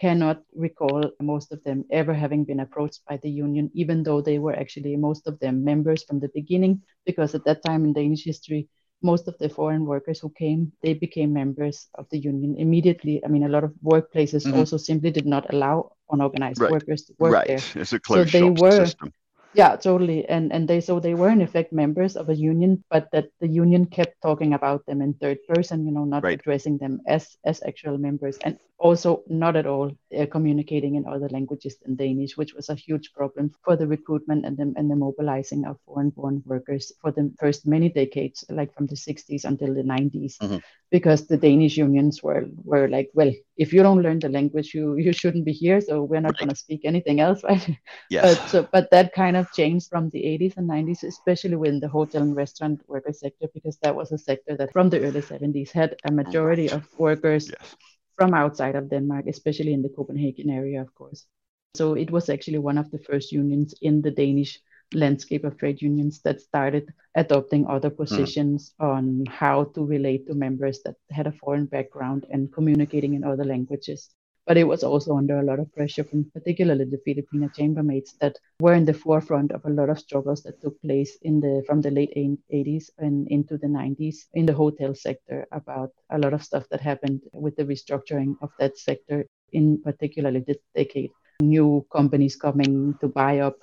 cannot 0.00 0.42
recall 0.54 1.10
most 1.20 1.52
of 1.52 1.62
them 1.64 1.84
ever 1.90 2.12
having 2.12 2.44
been 2.44 2.60
approached 2.60 3.00
by 3.08 3.16
the 3.18 3.30
union, 3.30 3.70
even 3.74 4.02
though 4.02 4.20
they 4.20 4.38
were 4.38 4.54
actually 4.54 4.96
most 4.96 5.26
of 5.26 5.38
them 5.40 5.64
members 5.64 6.02
from 6.04 6.20
the 6.20 6.30
beginning, 6.34 6.82
because 7.06 7.34
at 7.34 7.44
that 7.44 7.62
time 7.62 7.84
in 7.84 7.92
Danish 7.92 8.24
history, 8.24 8.68
most 9.02 9.28
of 9.28 9.36
the 9.38 9.48
foreign 9.48 9.84
workers 9.84 10.18
who 10.20 10.30
came, 10.30 10.72
they 10.82 10.94
became 10.94 11.32
members 11.32 11.88
of 11.94 12.06
the 12.10 12.18
union 12.18 12.56
immediately. 12.58 13.24
I 13.24 13.28
mean, 13.28 13.44
a 13.44 13.48
lot 13.48 13.64
of 13.64 13.72
workplaces 13.82 14.46
Mhm. 14.46 14.56
also 14.56 14.76
simply 14.76 15.10
did 15.10 15.26
not 15.26 15.52
allow 15.52 15.92
unorganized 16.10 16.60
Right. 16.60 16.70
workers 16.70 17.02
to 17.06 17.14
work 17.18 17.32
right. 17.32 17.46
there. 17.46 17.62
It's 17.74 17.92
a 17.92 18.00
closed 18.00 18.32
they 18.32 18.42
were- 18.44 18.84
system. 18.86 19.12
Yeah, 19.54 19.76
totally. 19.76 20.24
And 20.28 20.50
and 20.52 20.66
they 20.66 20.80
so 20.80 20.98
they 20.98 21.14
were 21.14 21.28
in 21.28 21.42
effect 21.42 21.72
members 21.72 22.16
of 22.16 22.30
a 22.30 22.34
union, 22.34 22.82
but 22.88 23.08
that 23.12 23.28
the 23.38 23.48
union 23.48 23.84
kept 23.86 24.20
talking 24.22 24.54
about 24.54 24.86
them 24.86 25.02
in 25.02 25.12
third 25.14 25.38
person, 25.46 25.84
you 25.84 25.92
know, 25.92 26.04
not 26.04 26.24
Right. 26.24 26.40
addressing 26.40 26.78
them 26.78 27.00
as 27.06 27.36
as 27.44 27.62
actual 27.62 27.98
members, 27.98 28.38
and 28.44 28.58
also 28.78 29.22
not 29.28 29.54
at 29.56 29.66
all 29.66 29.92
uh, 30.18 30.26
communicating 30.26 30.94
in 30.94 31.06
other 31.06 31.28
languages 31.28 31.76
than 31.82 31.96
Danish, 31.96 32.36
which 32.36 32.54
was 32.54 32.70
a 32.70 32.74
huge 32.74 33.12
problem 33.12 33.50
for 33.64 33.76
the 33.76 33.86
recruitment 33.86 34.46
and 34.46 34.56
the 34.56 34.72
and 34.76 34.90
the 34.90 34.96
mobilizing 34.96 35.66
of 35.66 35.76
foreign-born 35.84 36.42
workers 36.46 36.90
for 37.02 37.12
the 37.12 37.30
first 37.38 37.66
many 37.66 37.90
decades, 37.90 38.44
like 38.48 38.72
from 38.74 38.86
the 38.86 38.96
60s 38.96 39.44
until 39.44 39.74
the 39.74 39.82
90s, 39.84 40.38
Mhm. 40.40 40.62
Because 40.92 41.26
the 41.26 41.38
Danish 41.38 41.78
unions 41.78 42.22
were 42.22 42.46
were 42.64 42.88
like, 42.88 43.10
well, 43.14 43.32
if 43.58 43.72
you 43.72 43.82
don't 43.82 44.02
learn 44.02 44.20
the 44.20 44.30
language, 44.30 44.74
you 44.74 44.96
you 44.96 45.12
shouldn't 45.12 45.46
be 45.46 45.52
here, 45.52 45.80
so 45.80 46.04
we're 46.04 46.20
not 46.28 46.38
Right. 46.38 46.38
going 46.38 46.50
to 46.50 46.56
speak 46.64 46.82
anything 46.84 47.20
else, 47.20 47.44
right? 47.50 47.66
Yes. 48.10 48.28
But 48.28 48.48
so, 48.48 48.68
but 48.72 48.90
that 48.92 49.14
kind 49.14 49.36
of 49.36 49.52
changed 49.52 49.88
from 49.90 50.10
the 50.10 50.24
80s 50.26 50.56
and 50.58 50.68
90s, 50.68 51.04
especially 51.04 51.56
within 51.56 51.80
the 51.80 51.88
hotel 51.88 52.22
and 52.22 52.36
restaurant 52.36 52.82
worker 52.88 53.12
sector, 53.12 53.48
because 53.54 53.78
that 53.82 53.96
was 53.96 54.12
a 54.12 54.18
sector 54.18 54.56
that 54.58 54.72
from 54.72 54.90
the 54.90 55.00
early 55.02 55.22
70s 55.22 55.72
had 55.72 55.96
a 56.04 56.12
majority 56.12 56.70
of 56.70 56.86
workers 56.98 57.52
yes. 57.52 57.76
from 58.16 58.34
outside 58.34 58.76
of 58.76 58.90
Denmark, 58.90 59.26
especially 59.28 59.72
in 59.74 59.82
the 59.82 59.88
Copenhagen 59.90 60.50
area, 60.50 60.80
of 60.82 60.94
course. 60.94 61.26
So 61.74 61.94
it 61.94 62.10
was 62.10 62.28
actually 62.30 62.58
one 62.58 62.78
of 62.78 62.90
the 62.90 62.98
first 62.98 63.32
unions 63.32 63.74
in 63.82 64.02
the 64.02 64.10
Danish 64.10 64.60
landscape 64.94 65.44
of 65.44 65.56
trade 65.58 65.80
unions 65.80 66.20
that 66.22 66.40
started 66.40 66.92
adopting 67.16 67.66
other 67.66 67.88
hmm. 67.88 67.96
positions 67.96 68.74
on 68.80 69.24
how 69.26 69.64
to 69.64 69.84
relate 69.84 70.26
to 70.26 70.34
members 70.34 70.80
that 70.84 70.96
had 71.10 71.26
a 71.26 71.32
foreign 71.32 71.66
background 71.66 72.26
and 72.30 72.52
communicating 72.52 73.14
in 73.14 73.24
other 73.24 73.44
languages. 73.44 74.10
But 74.44 74.56
it 74.56 74.64
was 74.64 74.82
also 74.82 75.16
under 75.16 75.38
a 75.38 75.44
lot 75.44 75.60
of 75.60 75.72
pressure 75.72 76.02
from 76.02 76.28
particularly 76.34 76.84
the 76.84 76.98
Filipino 77.04 77.48
chambermaids 77.48 78.18
that 78.20 78.36
were 78.58 78.74
in 78.74 78.84
the 78.84 78.92
forefront 78.92 79.52
of 79.52 79.64
a 79.64 79.70
lot 79.70 79.88
of 79.88 80.00
struggles 80.00 80.42
that 80.42 80.60
took 80.60 80.80
place 80.82 81.16
in 81.22 81.38
the 81.38 81.62
from 81.64 81.80
the 81.80 81.92
late 81.92 82.12
80s 82.16 82.90
and 82.98 83.28
into 83.28 83.56
the 83.56 83.68
90s 83.68 84.26
in 84.34 84.46
the 84.46 84.52
hotel 84.52 84.96
sector 84.96 85.46
about 85.52 85.92
a 86.10 86.18
lot 86.18 86.34
of 86.34 86.42
stuff 86.42 86.68
that 86.70 86.80
happened 86.80 87.20
with 87.32 87.54
the 87.54 87.64
restructuring 87.64 88.34
of 88.42 88.50
that 88.58 88.76
sector 88.76 89.26
in 89.52 89.80
particularly 89.82 90.40
this 90.46 90.58
decade 90.74 91.10
new 91.40 91.84
companies 91.92 92.36
coming 92.36 92.94
to 93.00 93.08
buy 93.08 93.40
up 93.40 93.56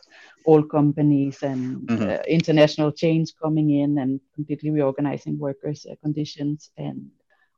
old 0.46 0.70
companies 0.70 1.42
and 1.44 1.90
Mhm. 1.90 2.10
uh, 2.10 2.22
international 2.28 2.92
chains 2.92 3.32
coming 3.44 3.70
in 3.72 3.98
and 4.00 4.20
completely 4.36 4.70
reorganizing 4.72 5.38
workers' 5.40 5.86
uh, 5.90 5.96
conditions 6.04 6.70
and 6.78 7.10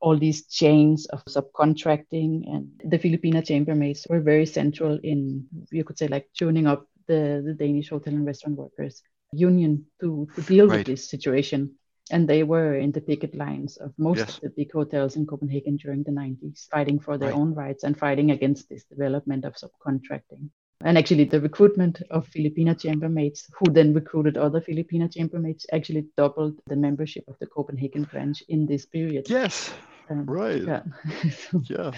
all 0.02 0.18
these 0.18 0.46
chains 0.48 1.06
of 1.08 1.24
subcontracting. 1.26 2.44
And 2.54 2.68
the 2.84 2.98
Filipina 2.98 3.42
chambermaids 3.44 4.08
were 4.10 4.20
very 4.22 4.46
central 4.46 5.00
in, 5.04 5.46
you 5.72 5.84
could 5.84 5.98
say, 5.98 6.08
like 6.08 6.28
tuning 6.38 6.68
up 6.68 6.86
the, 7.08 7.42
the 7.46 7.54
Danish 7.54 7.90
hotel 7.90 8.14
and 8.14 8.26
restaurant 8.26 8.58
workers 8.58 9.02
union 9.34 9.86
to, 10.02 10.28
to 10.36 10.42
deal 10.42 10.68
Right. 10.68 10.78
with 10.78 10.86
this 10.86 11.10
situation. 11.10 11.72
And 12.12 12.28
they 12.28 12.44
were 12.44 12.76
in 12.76 12.92
the 12.92 13.02
picket 13.02 13.34
lines 13.36 13.78
of 13.78 13.94
most 13.98 14.20
Yes. 14.20 14.36
of 14.38 14.42
the 14.42 14.50
big 14.50 14.72
hotels 14.72 15.16
in 15.16 15.26
Copenhagen 15.26 15.78
during 15.78 16.04
the 16.04 16.12
90s, 16.12 16.68
fighting 16.70 17.00
for 17.00 17.18
their 17.18 17.30
Right. 17.30 17.40
own 17.40 17.54
rights 17.54 17.84
and 17.84 17.98
fighting 17.98 18.32
against 18.32 18.68
this 18.70 18.84
development 18.86 19.46
of 19.46 19.56
subcontracting. 19.56 20.50
And 20.84 20.98
actually, 20.98 21.26
the 21.26 21.40
recruitment 21.40 22.02
of 22.10 22.28
Filipina 22.28 22.76
chambermaids, 22.76 23.48
who 23.58 23.72
then 23.72 23.94
recruited 23.94 24.36
other 24.36 24.60
Filipina 24.62 25.08
chambermaids, 25.16 25.66
actually 25.72 26.08
doubled 26.18 26.60
the 26.68 26.76
membership 26.76 27.24
of 27.28 27.38
the 27.40 27.48
Copenhagen 27.48 28.04
branch 28.04 28.44
in 28.50 28.66
this 28.66 28.86
period. 28.88 29.30
Yes. 29.30 29.72
Um, 30.10 30.26
right. 30.26 30.64
Yeah. 30.64 30.84
so, 31.32 31.62
yeah. 31.66 31.92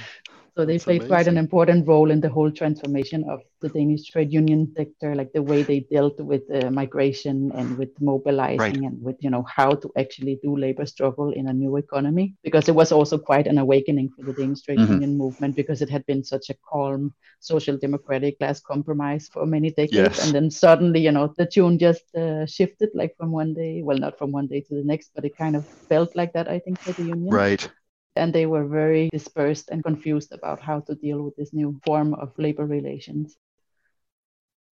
So 0.55 0.65
they 0.65 0.73
That's 0.73 0.83
played 0.83 1.01
amazing. 1.01 1.09
quite 1.09 1.27
an 1.27 1.37
important 1.37 1.87
role 1.87 2.11
in 2.11 2.21
the 2.21 2.29
whole 2.29 2.51
transformation 2.51 3.23
of 3.27 3.41
the 3.59 3.69
Danish 3.69 4.05
trade 4.11 4.31
union 4.31 4.71
sector, 4.77 5.15
like 5.15 5.33
the 5.33 5.41
way 5.41 5.63
they 5.63 5.79
dealt 5.79 6.19
with 6.19 6.43
uh, 6.53 6.69
migration 6.69 7.51
and 7.55 7.75
with 7.75 7.89
mobilizing 7.99 8.59
right. 8.59 8.75
and 8.75 9.01
with 9.01 9.15
you 9.19 9.31
know 9.31 9.43
how 9.43 9.71
to 9.73 9.91
actually 9.97 10.39
do 10.43 10.55
labor 10.55 10.85
struggle 10.85 11.31
in 11.31 11.47
a 11.47 11.53
new 11.53 11.77
economy. 11.77 12.35
Because 12.43 12.69
it 12.69 12.75
was 12.75 12.91
also 12.91 13.17
quite 13.17 13.47
an 13.47 13.57
awakening 13.57 14.09
for 14.15 14.21
the 14.23 14.33
Danish 14.33 14.61
trade 14.61 14.77
mm-hmm. 14.77 14.93
union 14.93 15.17
movement 15.17 15.55
because 15.55 15.81
it 15.81 15.89
had 15.89 16.05
been 16.05 16.23
such 16.23 16.51
a 16.51 16.55
calm 16.69 17.11
social 17.39 17.75
democratic 17.75 18.37
class 18.37 18.59
compromise 18.61 19.27
for 19.33 19.47
many 19.47 19.71
decades, 19.71 20.17
yes. 20.17 20.23
and 20.23 20.35
then 20.35 20.51
suddenly 20.51 20.99
you 20.99 21.11
know 21.11 21.33
the 21.35 21.47
tune 21.47 21.79
just 21.79 22.03
uh, 22.15 22.45
shifted 22.45 22.89
like 22.93 23.15
from 23.17 23.31
one 23.31 23.55
day, 23.55 23.81
well 23.81 23.97
not 23.97 24.19
from 24.19 24.31
one 24.31 24.45
day 24.45 24.61
to 24.61 24.75
the 24.75 24.83
next, 24.83 25.09
but 25.15 25.25
it 25.25 25.35
kind 25.35 25.55
of 25.55 25.65
felt 25.65 26.15
like 26.15 26.31
that 26.33 26.47
I 26.47 26.59
think 26.59 26.77
for 26.79 26.91
the 26.91 27.05
union. 27.05 27.33
Right 27.33 27.67
and 28.15 28.33
they 28.33 28.45
were 28.45 28.65
very 28.65 29.09
dispersed 29.09 29.69
and 29.69 29.83
confused 29.83 30.31
about 30.31 30.61
how 30.61 30.79
to 30.81 30.95
deal 30.95 31.21
with 31.23 31.35
this 31.35 31.53
new 31.53 31.79
form 31.85 32.13
of 32.13 32.37
labor 32.37 32.65
relations. 32.65 33.37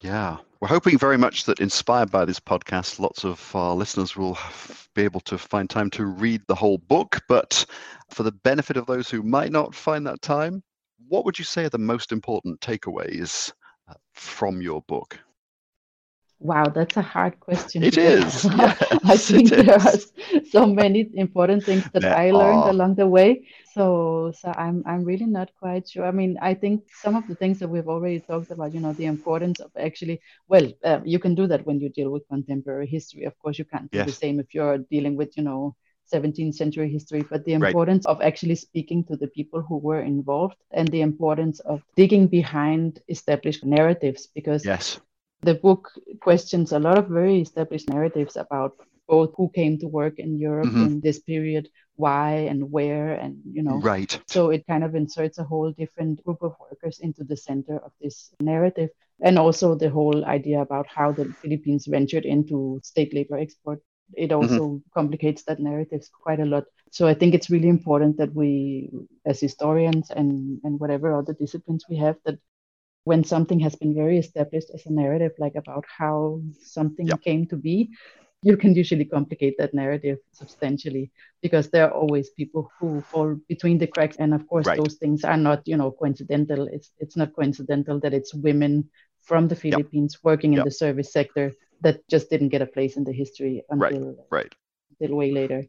Yeah, 0.02 0.38
we're 0.62 0.70
hoping 0.70 0.98
very 0.98 1.18
much 1.18 1.44
that 1.46 1.60
inspired 1.60 2.10
by 2.10 2.24
this 2.26 2.40
podcast, 2.40 3.00
lots 3.00 3.26
of 3.26 3.56
our 3.56 3.76
listeners 3.76 4.16
will 4.16 4.38
be 4.96 5.04
able 5.04 5.20
to 5.22 5.38
find 5.38 5.70
time 5.70 5.90
to 5.92 6.06
read 6.06 6.42
the 6.48 6.56
whole 6.56 6.78
book. 6.78 7.20
But 7.28 7.66
for 8.10 8.24
the 8.24 8.32
benefit 8.32 8.78
of 8.78 8.86
those 8.86 9.10
who 9.10 9.24
might 9.24 9.52
not 9.52 9.76
find 9.76 10.08
that 10.08 10.22
time, 10.22 10.64
what 11.08 11.26
would 11.26 11.38
you 11.38 11.46
say 11.46 11.66
are 11.66 11.70
the 11.70 11.78
most 11.78 12.12
important 12.12 12.62
takeaways 12.62 13.52
uh, 13.90 13.94
from 14.14 14.62
your 14.62 14.82
book? 14.84 15.20
Wow, 16.42 16.70
that's 16.70 16.96
a 16.96 17.02
hard 17.02 17.38
question. 17.42 17.84
It 17.84 17.98
is. 17.98 18.46
Yes, 18.46 18.46
I 19.04 19.18
think 19.18 19.50
there 19.50 19.76
is. 19.76 19.86
are 19.86 20.42
so 20.50 20.66
many 20.66 21.10
important 21.16 21.66
things 21.66 21.84
that 21.92 22.04
there 22.04 22.16
I 22.16 22.32
learned 22.32 22.64
are. 22.64 22.70
along 22.70 22.96
the 22.96 23.08
way. 23.08 23.46
So, 23.74 24.32
so 24.40 24.54
I'm 24.56 24.82
I'm 24.86 25.04
really 25.04 25.26
not 25.26 25.52
quite 25.60 25.90
sure. 25.90 26.06
I 26.06 26.12
mean, 26.12 26.38
I 26.42 26.54
think 26.54 26.84
some 26.94 27.18
of 27.18 27.28
the 27.28 27.36
things 27.36 27.60
that 27.60 27.68
we've 27.68 27.90
already 27.90 28.22
talked 28.22 28.52
about, 28.52 28.74
you 28.74 28.80
know, 28.80 28.94
the 28.94 29.08
importance 29.08 29.60
of 29.60 29.72
actually, 29.78 30.22
well, 30.48 30.72
uh, 30.86 31.02
you 31.04 31.20
can 31.20 31.36
do 31.36 31.46
that 31.48 31.66
when 31.66 31.82
you 31.82 31.90
deal 31.90 32.10
with 32.10 32.28
contemporary 32.30 32.88
history. 32.88 33.26
Of 33.26 33.38
course, 33.40 33.60
you 33.60 33.66
can't 33.66 33.92
do 33.92 33.98
yes. 33.98 34.08
the 34.08 34.14
same 34.14 34.40
if 34.40 34.54
you're 34.54 34.78
dealing 34.78 35.18
with, 35.18 35.36
you 35.36 35.44
know, 35.44 35.76
17th 36.14 36.56
century 36.56 36.90
history, 36.90 37.22
but 37.30 37.44
the 37.44 37.54
importance 37.54 38.06
right. 38.08 38.16
of 38.16 38.22
actually 38.22 38.56
speaking 38.56 39.04
to 39.04 39.18
the 39.18 39.28
people 39.28 39.62
who 39.62 39.78
were 39.78 40.02
involved 40.02 40.56
and 40.72 40.88
the 40.88 41.02
importance 41.02 41.60
of 41.60 41.84
digging 41.98 42.28
behind 42.28 43.02
established 43.10 43.66
narratives 43.66 44.28
because 44.34 44.66
yes 44.66 45.00
the 45.42 45.56
book 45.56 45.92
questions 46.22 46.72
a 46.72 46.80
lot 46.80 46.98
of 46.98 47.08
very 47.08 47.42
established 47.42 47.90
narratives 47.90 48.36
about 48.36 48.74
both 49.08 49.34
who 49.36 49.50
came 49.50 49.78
to 49.80 49.88
work 49.88 50.20
in 50.20 50.38
Europe 50.38 50.68
mm-hmm. 50.68 50.86
in 50.86 51.02
this 51.02 51.20
period, 51.20 51.68
why 51.96 52.32
and 52.52 52.72
where, 52.72 53.14
and 53.14 53.42
you 53.52 53.64
know. 53.64 53.80
Right. 53.80 54.20
So 54.28 54.52
it 54.52 54.66
kind 54.68 54.84
of 54.84 54.96
inserts 54.96 55.40
a 55.40 55.44
whole 55.44 55.72
different 55.72 56.24
group 56.24 56.42
of 56.42 56.56
workers 56.60 57.00
into 57.00 57.24
the 57.24 57.36
center 57.36 57.78
of 57.78 57.92
this 58.00 58.32
narrative. 58.40 58.90
And 59.22 59.38
also 59.38 59.76
the 59.76 59.90
whole 59.90 60.24
idea 60.24 60.62
about 60.62 60.88
how 60.88 61.12
the 61.12 61.26
Philippines 61.42 61.88
ventured 61.88 62.24
into 62.24 62.80
state 62.84 63.14
labor 63.14 63.38
export. 63.38 63.82
It 64.16 64.30
mm-hmm. 64.30 64.42
also 64.42 64.68
mm-hmm. 64.68 64.78
complicates 64.94 65.44
that 65.44 65.60
narrative 65.60 66.08
quite 66.24 66.40
a 66.40 66.46
lot. 66.46 66.66
So 66.92 67.08
I 67.08 67.14
think 67.14 67.34
it's 67.34 67.50
really 67.50 67.68
important 67.68 68.18
that 68.18 68.34
we, 68.34 68.90
as 69.26 69.42
historians 69.42 70.10
and, 70.10 70.60
and 70.64 70.80
whatever 70.80 71.14
other 71.14 71.34
disciplines 71.34 71.86
we 71.90 71.98
have, 71.98 72.16
that 72.26 72.40
when 73.04 73.24
something 73.24 73.60
has 73.60 73.76
been 73.76 73.96
very 73.96 74.18
established 74.18 74.70
as 74.74 74.86
a 74.86 74.94
narrative, 74.94 75.32
like 75.40 75.56
about 75.56 75.86
how 75.88 76.42
something 76.62 77.08
yep. 77.08 77.22
came 77.22 77.46
to 77.48 77.56
be, 77.56 77.90
you 78.42 78.56
can 78.56 78.74
usually 78.74 79.06
complicate 79.06 79.56
that 79.58 79.74
narrative 79.74 80.18
substantially 80.32 81.12
because 81.42 81.70
there 81.70 81.86
are 81.88 81.92
always 81.92 82.30
people 82.30 82.72
who 82.80 83.02
fall 83.02 83.36
between 83.48 83.78
the 83.78 83.88
cracks 83.88 84.18
and 84.18 84.34
of 84.34 84.48
course 84.48 84.66
right. 84.66 84.78
those 84.78 84.96
things 84.96 85.24
are 85.24 85.38
not 85.38 85.62
you 85.66 85.76
know 85.76 85.92
coincidental 85.92 86.68
it's 86.68 86.92
it's 87.00 87.18
not 87.18 87.36
coincidental 87.36 88.00
that 88.00 88.14
it's 88.14 88.34
women 88.34 88.90
from 89.22 89.48
the 89.48 89.56
philippines 89.56 90.16
yep. 90.16 90.24
working 90.24 90.54
in 90.54 90.58
yep. 90.58 90.66
the 90.66 90.72
service 90.72 91.12
sector 91.12 91.52
that 91.82 92.00
just 92.10 92.30
didn't 92.30 92.50
get 92.50 92.62
a 92.62 92.66
place 92.66 92.96
in 92.96 93.04
the 93.04 93.12
history 93.12 93.64
until 93.70 94.16
right, 94.32 94.46
right. 94.46 94.56
until 94.92 95.18
way 95.18 95.32
later 95.32 95.64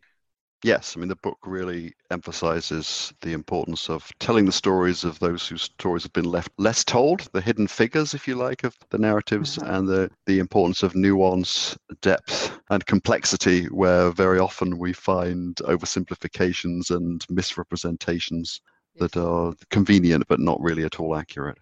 Yes, 0.63 0.95
I 0.95 1.01
mean, 1.01 1.09
the 1.09 1.17
book 1.17 1.39
really 1.47 1.95
emphasizes 2.11 3.15
the 3.23 3.33
importance 3.33 3.89
of 3.89 4.11
telling 4.19 4.45
the 4.45 4.53
stories 4.53 5.05
of 5.05 5.19
those 5.19 5.49
whose 5.49 5.63
stories 5.63 6.03
have 6.03 6.13
been 6.13 6.27
left 6.27 6.53
less 6.59 6.85
told, 6.85 7.29
the 7.33 7.41
hidden 7.41 7.67
figures, 7.67 8.13
if 8.13 8.29
you 8.29 8.35
like, 8.35 8.63
of 8.63 8.77
the 8.91 8.99
narratives, 8.99 9.57
mm-hmm. 9.57 9.75
and 9.75 9.89
the, 9.89 10.11
the 10.27 10.39
importance 10.39 10.83
of 10.83 10.95
nuance, 10.95 11.79
depth, 12.03 12.59
and 12.69 12.85
complexity, 12.85 13.65
where 13.67 14.11
very 14.11 14.39
often 14.39 14.79
we 14.79 14.93
find 14.93 15.57
oversimplifications 15.57 16.91
and 16.91 17.25
misrepresentations 17.31 18.61
yes. 18.95 19.11
that 19.11 19.19
are 19.19 19.55
convenient 19.71 20.25
but 20.29 20.41
not 20.41 20.61
really 20.61 20.85
at 20.85 21.01
all 21.01 21.17
accurate 21.17 21.57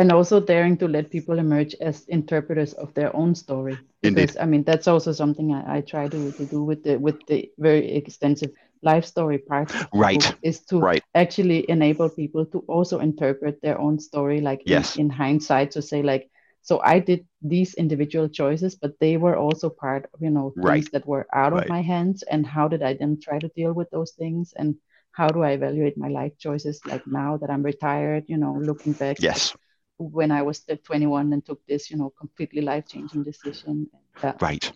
and 0.00 0.10
also 0.10 0.40
daring 0.40 0.78
to 0.78 0.88
let 0.88 1.10
people 1.10 1.38
emerge 1.38 1.74
as 1.82 2.06
interpreters 2.08 2.72
of 2.72 2.92
their 2.94 3.14
own 3.14 3.34
story 3.34 3.76
because 4.00 4.30
Indeed. 4.30 4.42
i 4.42 4.46
mean 4.46 4.64
that's 4.64 4.88
also 4.88 5.12
something 5.12 5.52
I, 5.52 5.76
I, 5.76 5.80
try 5.82 6.08
to, 6.08 6.32
to 6.32 6.44
do 6.46 6.64
with 6.64 6.82
the 6.82 6.96
with 6.96 7.18
the 7.26 7.50
very 7.58 7.92
extensive 7.92 8.50
life 8.82 9.04
story 9.04 9.36
part 9.36 9.70
right 9.92 10.24
is 10.42 10.60
to 10.70 10.78
right. 10.80 11.04
actually 11.14 11.68
enable 11.68 12.08
people 12.08 12.46
to 12.46 12.60
also 12.60 13.00
interpret 13.00 13.60
their 13.60 13.78
own 13.78 13.98
story 13.98 14.40
like 14.40 14.62
yes. 14.64 14.96
in, 14.96 15.02
in 15.02 15.10
hindsight 15.10 15.70
to 15.72 15.82
say 15.82 16.02
like 16.02 16.30
so 16.62 16.80
i 16.82 16.98
did 16.98 17.26
these 17.42 17.74
individual 17.74 18.28
choices 18.28 18.74
but 18.74 18.98
they 19.00 19.18
were 19.18 19.36
also 19.36 19.68
part 19.68 20.08
of 20.14 20.22
you 20.22 20.30
know 20.30 20.50
things 20.56 20.64
right. 20.64 20.92
that 20.92 21.06
were 21.06 21.26
out 21.34 21.52
right. 21.52 21.64
of 21.64 21.68
my 21.68 21.82
hands 21.82 22.22
and 22.22 22.46
how 22.46 22.66
did 22.66 22.82
i 22.82 22.94
then 22.94 23.18
try 23.20 23.38
to 23.38 23.48
deal 23.48 23.74
with 23.74 23.90
those 23.90 24.12
things 24.12 24.54
and 24.56 24.74
how 25.12 25.28
do 25.28 25.42
i 25.42 25.50
evaluate 25.50 25.98
my 25.98 26.08
life 26.08 26.32
choices 26.38 26.80
like 26.86 27.06
now 27.06 27.36
that 27.36 27.50
i'm 27.50 27.62
retired 27.62 28.24
you 28.28 28.38
know 28.38 28.54
looking 28.54 28.94
back 28.94 29.16
yes 29.20 29.54
when 30.00 30.30
I 30.30 30.42
was 30.42 30.64
uh, 30.70 30.76
21 30.82 31.32
and 31.32 31.44
took 31.44 31.64
this, 31.66 31.90
you 31.90 31.96
know, 31.96 32.10
completely 32.10 32.62
life 32.62 32.86
changing 32.88 33.22
decision. 33.22 33.88
Uh, 34.22 34.32
right. 34.40 34.70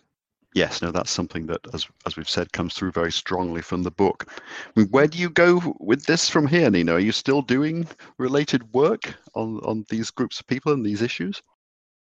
Yes, 0.53 0.81
no, 0.81 0.89
that's 0.91 1.11
something 1.11 1.47
that, 1.47 1.59
as 1.73 1.85
as 2.05 2.15
we've 2.15 2.29
said, 2.29 2.53
comes 2.53 2.73
through 2.73 2.91
very 2.91 3.11
strongly 3.11 3.61
from 3.61 3.83
the 3.83 3.91
book. 3.91 4.25
I 4.29 4.79
mean, 4.79 4.87
where 4.89 5.07
do 5.07 5.17
you 5.17 5.29
go 5.29 5.75
with 5.81 6.05
this 6.05 6.29
from 6.29 6.47
here, 6.47 6.69
Nina? 6.71 6.93
Are 6.93 6.99
you 6.99 7.11
still 7.11 7.41
doing 7.41 7.87
related 8.17 8.63
work 8.73 9.15
on 9.33 9.59
on 9.65 9.85
these 9.89 10.11
groups 10.11 10.39
of 10.39 10.47
people 10.47 10.71
and 10.71 10.85
these 10.85 11.01
issues? 11.01 11.41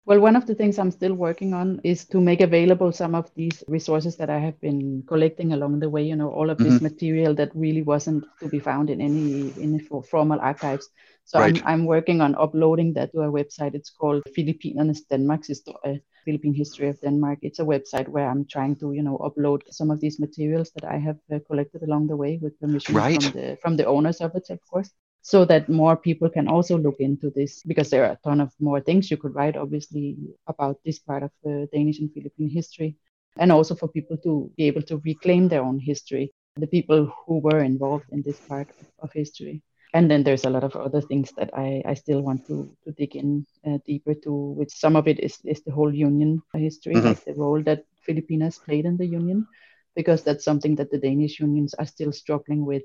Well, 0.07 0.19
one 0.19 0.35
of 0.35 0.45
the 0.45 0.53
things 0.53 0.77
I'm 0.77 0.91
still 0.91 1.15
working 1.15 1.55
on 1.55 1.81
is 1.83 2.05
to 2.05 2.21
make 2.21 2.41
available 2.41 2.91
some 2.91 3.15
of 3.15 3.31
these 3.33 3.63
resources 3.67 4.15
that 4.17 4.29
I 4.29 4.37
have 4.37 4.59
been 4.61 5.03
collecting 5.07 5.53
along 5.53 5.79
the 5.79 5.89
way. 5.89 6.03
You 6.03 6.15
know, 6.15 6.29
all 6.29 6.51
of 6.51 6.59
this 6.59 6.75
mm-hmm. 6.75 6.83
material 6.83 7.33
that 7.35 7.55
really 7.55 7.81
wasn't 7.81 8.23
to 8.39 8.47
be 8.47 8.59
found 8.59 8.91
in 8.91 9.01
any 9.01 9.51
in 9.57 9.79
formal 10.09 10.39
archives. 10.39 10.89
So 11.23 11.39
right. 11.39 11.57
I'm, 11.57 11.67
I'm 11.67 11.85
working 11.85 12.21
on 12.21 12.35
uploading 12.35 12.93
that 12.93 13.13
to 13.13 13.21
a 13.21 13.31
website. 13.31 13.73
It's 13.73 13.89
called 13.89 14.21
Filippinernes 14.37 14.99
Danmarks 15.11 15.47
Historie, 15.47 16.03
Philippine 16.23 16.53
History 16.53 16.89
of 16.89 17.01
Denmark. 17.01 17.39
It's 17.41 17.57
a 17.57 17.65
website 17.65 18.07
where 18.07 18.29
I'm 18.29 18.45
trying 18.45 18.75
to, 18.75 18.91
you 18.91 19.01
know, 19.01 19.17
upload 19.17 19.63
some 19.71 19.89
of 19.89 19.99
these 20.01 20.19
materials 20.19 20.69
that 20.75 20.85
I 20.85 20.99
have 20.99 21.17
uh, 21.33 21.39
collected 21.47 21.81
along 21.81 22.07
the 22.07 22.15
way 22.15 22.37
with 22.39 22.59
permission 22.59 22.93
right. 22.93 23.23
from 23.23 23.31
the 23.31 23.57
from 23.59 23.75
the 23.75 23.85
owners 23.85 24.21
of 24.21 24.35
it, 24.35 24.51
of 24.51 24.59
course 24.69 24.91
so 25.25 25.43
that 25.43 25.67
more 25.67 25.97
people 25.97 26.29
can 26.29 26.47
also 26.47 26.77
look 26.77 26.99
into 26.99 27.31
this 27.31 27.63
because 27.63 27.89
there 27.89 28.05
are 28.05 28.11
a 28.11 28.19
ton 28.23 28.39
of 28.39 28.53
more 28.59 28.79
things 28.79 29.09
you 29.09 29.17
could 29.17 29.33
write 29.33 29.57
obviously 29.57 30.15
about 30.45 30.77
this 30.85 30.99
part 30.99 31.23
of 31.23 31.31
the 31.43 31.67
danish 31.73 31.99
and 31.99 32.13
philippine 32.13 32.49
history 32.49 32.95
and 33.37 33.51
also 33.51 33.73
for 33.73 33.87
people 33.87 34.17
to 34.17 34.51
be 34.55 34.65
able 34.65 34.83
to 34.83 35.01
reclaim 35.03 35.47
their 35.47 35.63
own 35.63 35.79
history 35.79 36.31
the 36.57 36.67
people 36.67 37.11
who 37.25 37.39
were 37.39 37.63
involved 37.63 38.05
in 38.11 38.21
this 38.21 38.39
part 38.41 38.69
of 38.99 39.11
history 39.13 39.63
and 39.95 40.11
then 40.11 40.23
there's 40.23 40.45
a 40.45 40.49
lot 40.49 40.63
of 40.63 40.75
other 40.75 41.01
things 41.01 41.31
that 41.37 41.49
I, 41.53 41.81
I 41.85 41.93
still 41.95 42.21
want 42.21 42.45
to, 42.47 42.69
to 42.83 42.91
dig 42.91 43.15
in 43.15 43.47
uh, 43.65 43.77
deeper 43.85 44.13
to, 44.13 44.31
which 44.59 44.73
some 44.75 44.97
of 44.97 45.07
it 45.07 45.21
is, 45.21 45.39
is 45.45 45.61
the 45.63 45.71
whole 45.71 45.95
union 45.95 46.41
history, 46.53 46.95
mm-hmm. 46.95 47.07
like 47.07 47.23
the 47.23 47.33
role 47.33 47.63
that 47.63 47.85
Filipinas 48.01 48.57
played 48.57 48.83
in 48.83 48.97
the 48.97 49.05
union, 49.05 49.47
because 49.95 50.21
that's 50.21 50.43
something 50.43 50.75
that 50.75 50.91
the 50.91 50.97
Danish 50.97 51.39
unions 51.39 51.73
are 51.75 51.85
still 51.85 52.11
struggling 52.11 52.65
with 52.65 52.83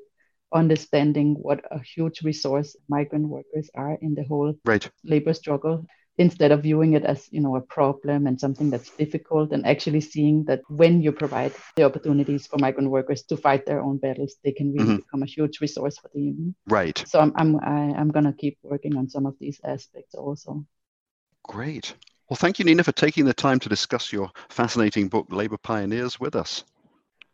understanding 0.53 1.35
what 1.41 1.65
a 1.71 1.81
huge 1.81 2.23
resource 2.23 2.77
migrant 2.89 3.29
workers 3.29 3.71
are 3.75 3.99
in 4.01 4.15
the 4.15 4.25
whole 4.25 4.55
right. 4.65 4.91
labor 5.05 5.33
struggle 5.33 5.85
instead 6.19 6.53
of 6.53 6.63
viewing 6.63 6.93
it 6.93 7.05
as 7.05 7.29
you 7.31 7.41
know 7.41 7.57
a 7.57 7.61
problem 7.61 8.27
and 8.27 8.39
something 8.39 8.69
that's 8.69 8.91
difficult 8.91 9.53
and 9.53 9.67
actually 9.67 10.01
seeing 10.01 10.45
that 10.45 10.61
when 10.69 11.01
you 11.01 11.13
provide 11.13 11.53
the 11.77 11.83
opportunities 11.83 12.47
for 12.47 12.59
migrant 12.59 12.91
workers 12.91 13.23
to 13.23 13.37
fight 13.37 13.65
their 13.65 13.81
own 13.81 13.97
battles 13.97 14.37
they 14.45 14.53
can 14.53 14.73
really 14.73 14.85
mm-hmm. 14.85 14.97
become 14.97 15.23
a 15.23 15.27
huge 15.27 15.61
resource 15.61 15.97
for 15.99 16.11
the 16.13 16.21
union. 16.21 16.55
Right. 16.67 17.03
So 17.07 17.21
i'm 17.21 17.33
i'm 17.37 17.57
I, 17.57 17.81
am 17.81 17.95
i 17.95 18.01
am 18.01 18.11
going 18.11 18.27
to 18.27 18.35
keep 18.35 18.59
working 18.63 18.97
on 18.97 19.09
some 19.09 19.25
of 19.25 19.35
these 19.41 19.61
aspects 19.65 20.15
also. 20.15 20.67
Great. 21.45 21.95
Well 22.29 22.37
thank 22.37 22.59
you 22.59 22.65
nina 22.67 22.85
for 22.85 22.93
taking 22.93 23.25
the 23.25 23.35
time 23.35 23.59
to 23.61 23.69
discuss 23.69 24.13
your 24.13 24.31
fascinating 24.51 25.09
book 25.09 25.27
labor 25.31 25.59
pioneers 25.59 26.21
with 26.21 26.37
us. 26.37 26.65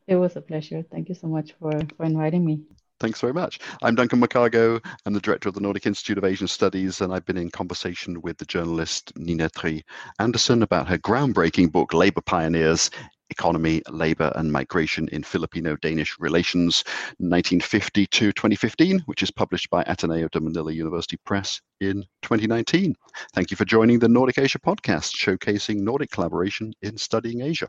It 0.06 0.14
was 0.14 0.36
a 0.36 0.40
pleasure. 0.40 0.84
Thank 0.92 1.08
you 1.08 1.16
so 1.16 1.26
much 1.26 1.54
for 1.58 1.72
for 1.96 2.04
inviting 2.04 2.44
me 2.44 2.60
Thanks 2.98 3.20
very 3.20 3.34
much. 3.34 3.58
I'm 3.82 3.94
Duncan 3.94 4.20
McCargo. 4.20 4.82
I'm 5.04 5.12
the 5.12 5.20
director 5.20 5.48
of 5.48 5.54
the 5.54 5.60
Nordic 5.60 5.86
Institute 5.86 6.16
of 6.16 6.24
Asian 6.24 6.48
Studies, 6.48 7.02
and 7.02 7.12
I've 7.12 7.26
been 7.26 7.36
in 7.36 7.50
conversation 7.50 8.22
with 8.22 8.38
the 8.38 8.46
journalist 8.46 9.12
Nina 9.16 9.50
Trige 9.50 9.82
Andersen 10.18 10.62
about 10.62 10.88
her 10.88 10.96
groundbreaking 10.96 11.70
book, 11.72 11.92
Labor 11.92 12.22
Pioneers 12.22 12.90
Economy, 13.30 13.82
Labor, 13.90 14.32
and 14.36 14.50
Migration 14.50 15.08
in 15.08 15.22
Filipino 15.22 15.76
Danish 15.76 16.16
Relations, 16.18 16.84
1950 17.18 18.06
to 18.06 18.32
2015, 18.32 19.00
which 19.06 19.22
is 19.22 19.30
published 19.30 19.68
by 19.70 19.82
Ateneo 19.86 20.28
de 20.28 20.40
Manila 20.40 20.72
University 20.72 21.16
Press 21.24 21.60
in 21.80 22.02
2019. 22.22 22.94
Thank 23.34 23.50
you 23.50 23.56
for 23.56 23.64
joining 23.64 23.98
the 23.98 24.08
Nordic 24.08 24.38
Asia 24.38 24.58
podcast, 24.58 25.14
showcasing 25.16 25.80
Nordic 25.80 26.10
collaboration 26.10 26.72
in 26.82 26.96
studying 26.96 27.42
Asia. 27.42 27.68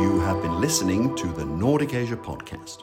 You 0.00 0.18
have 0.20 0.42
been 0.42 0.60
listening 0.60 1.14
to 1.14 1.28
the 1.28 1.44
Nordic 1.44 1.94
Asia 1.94 2.16
podcast. 2.16 2.82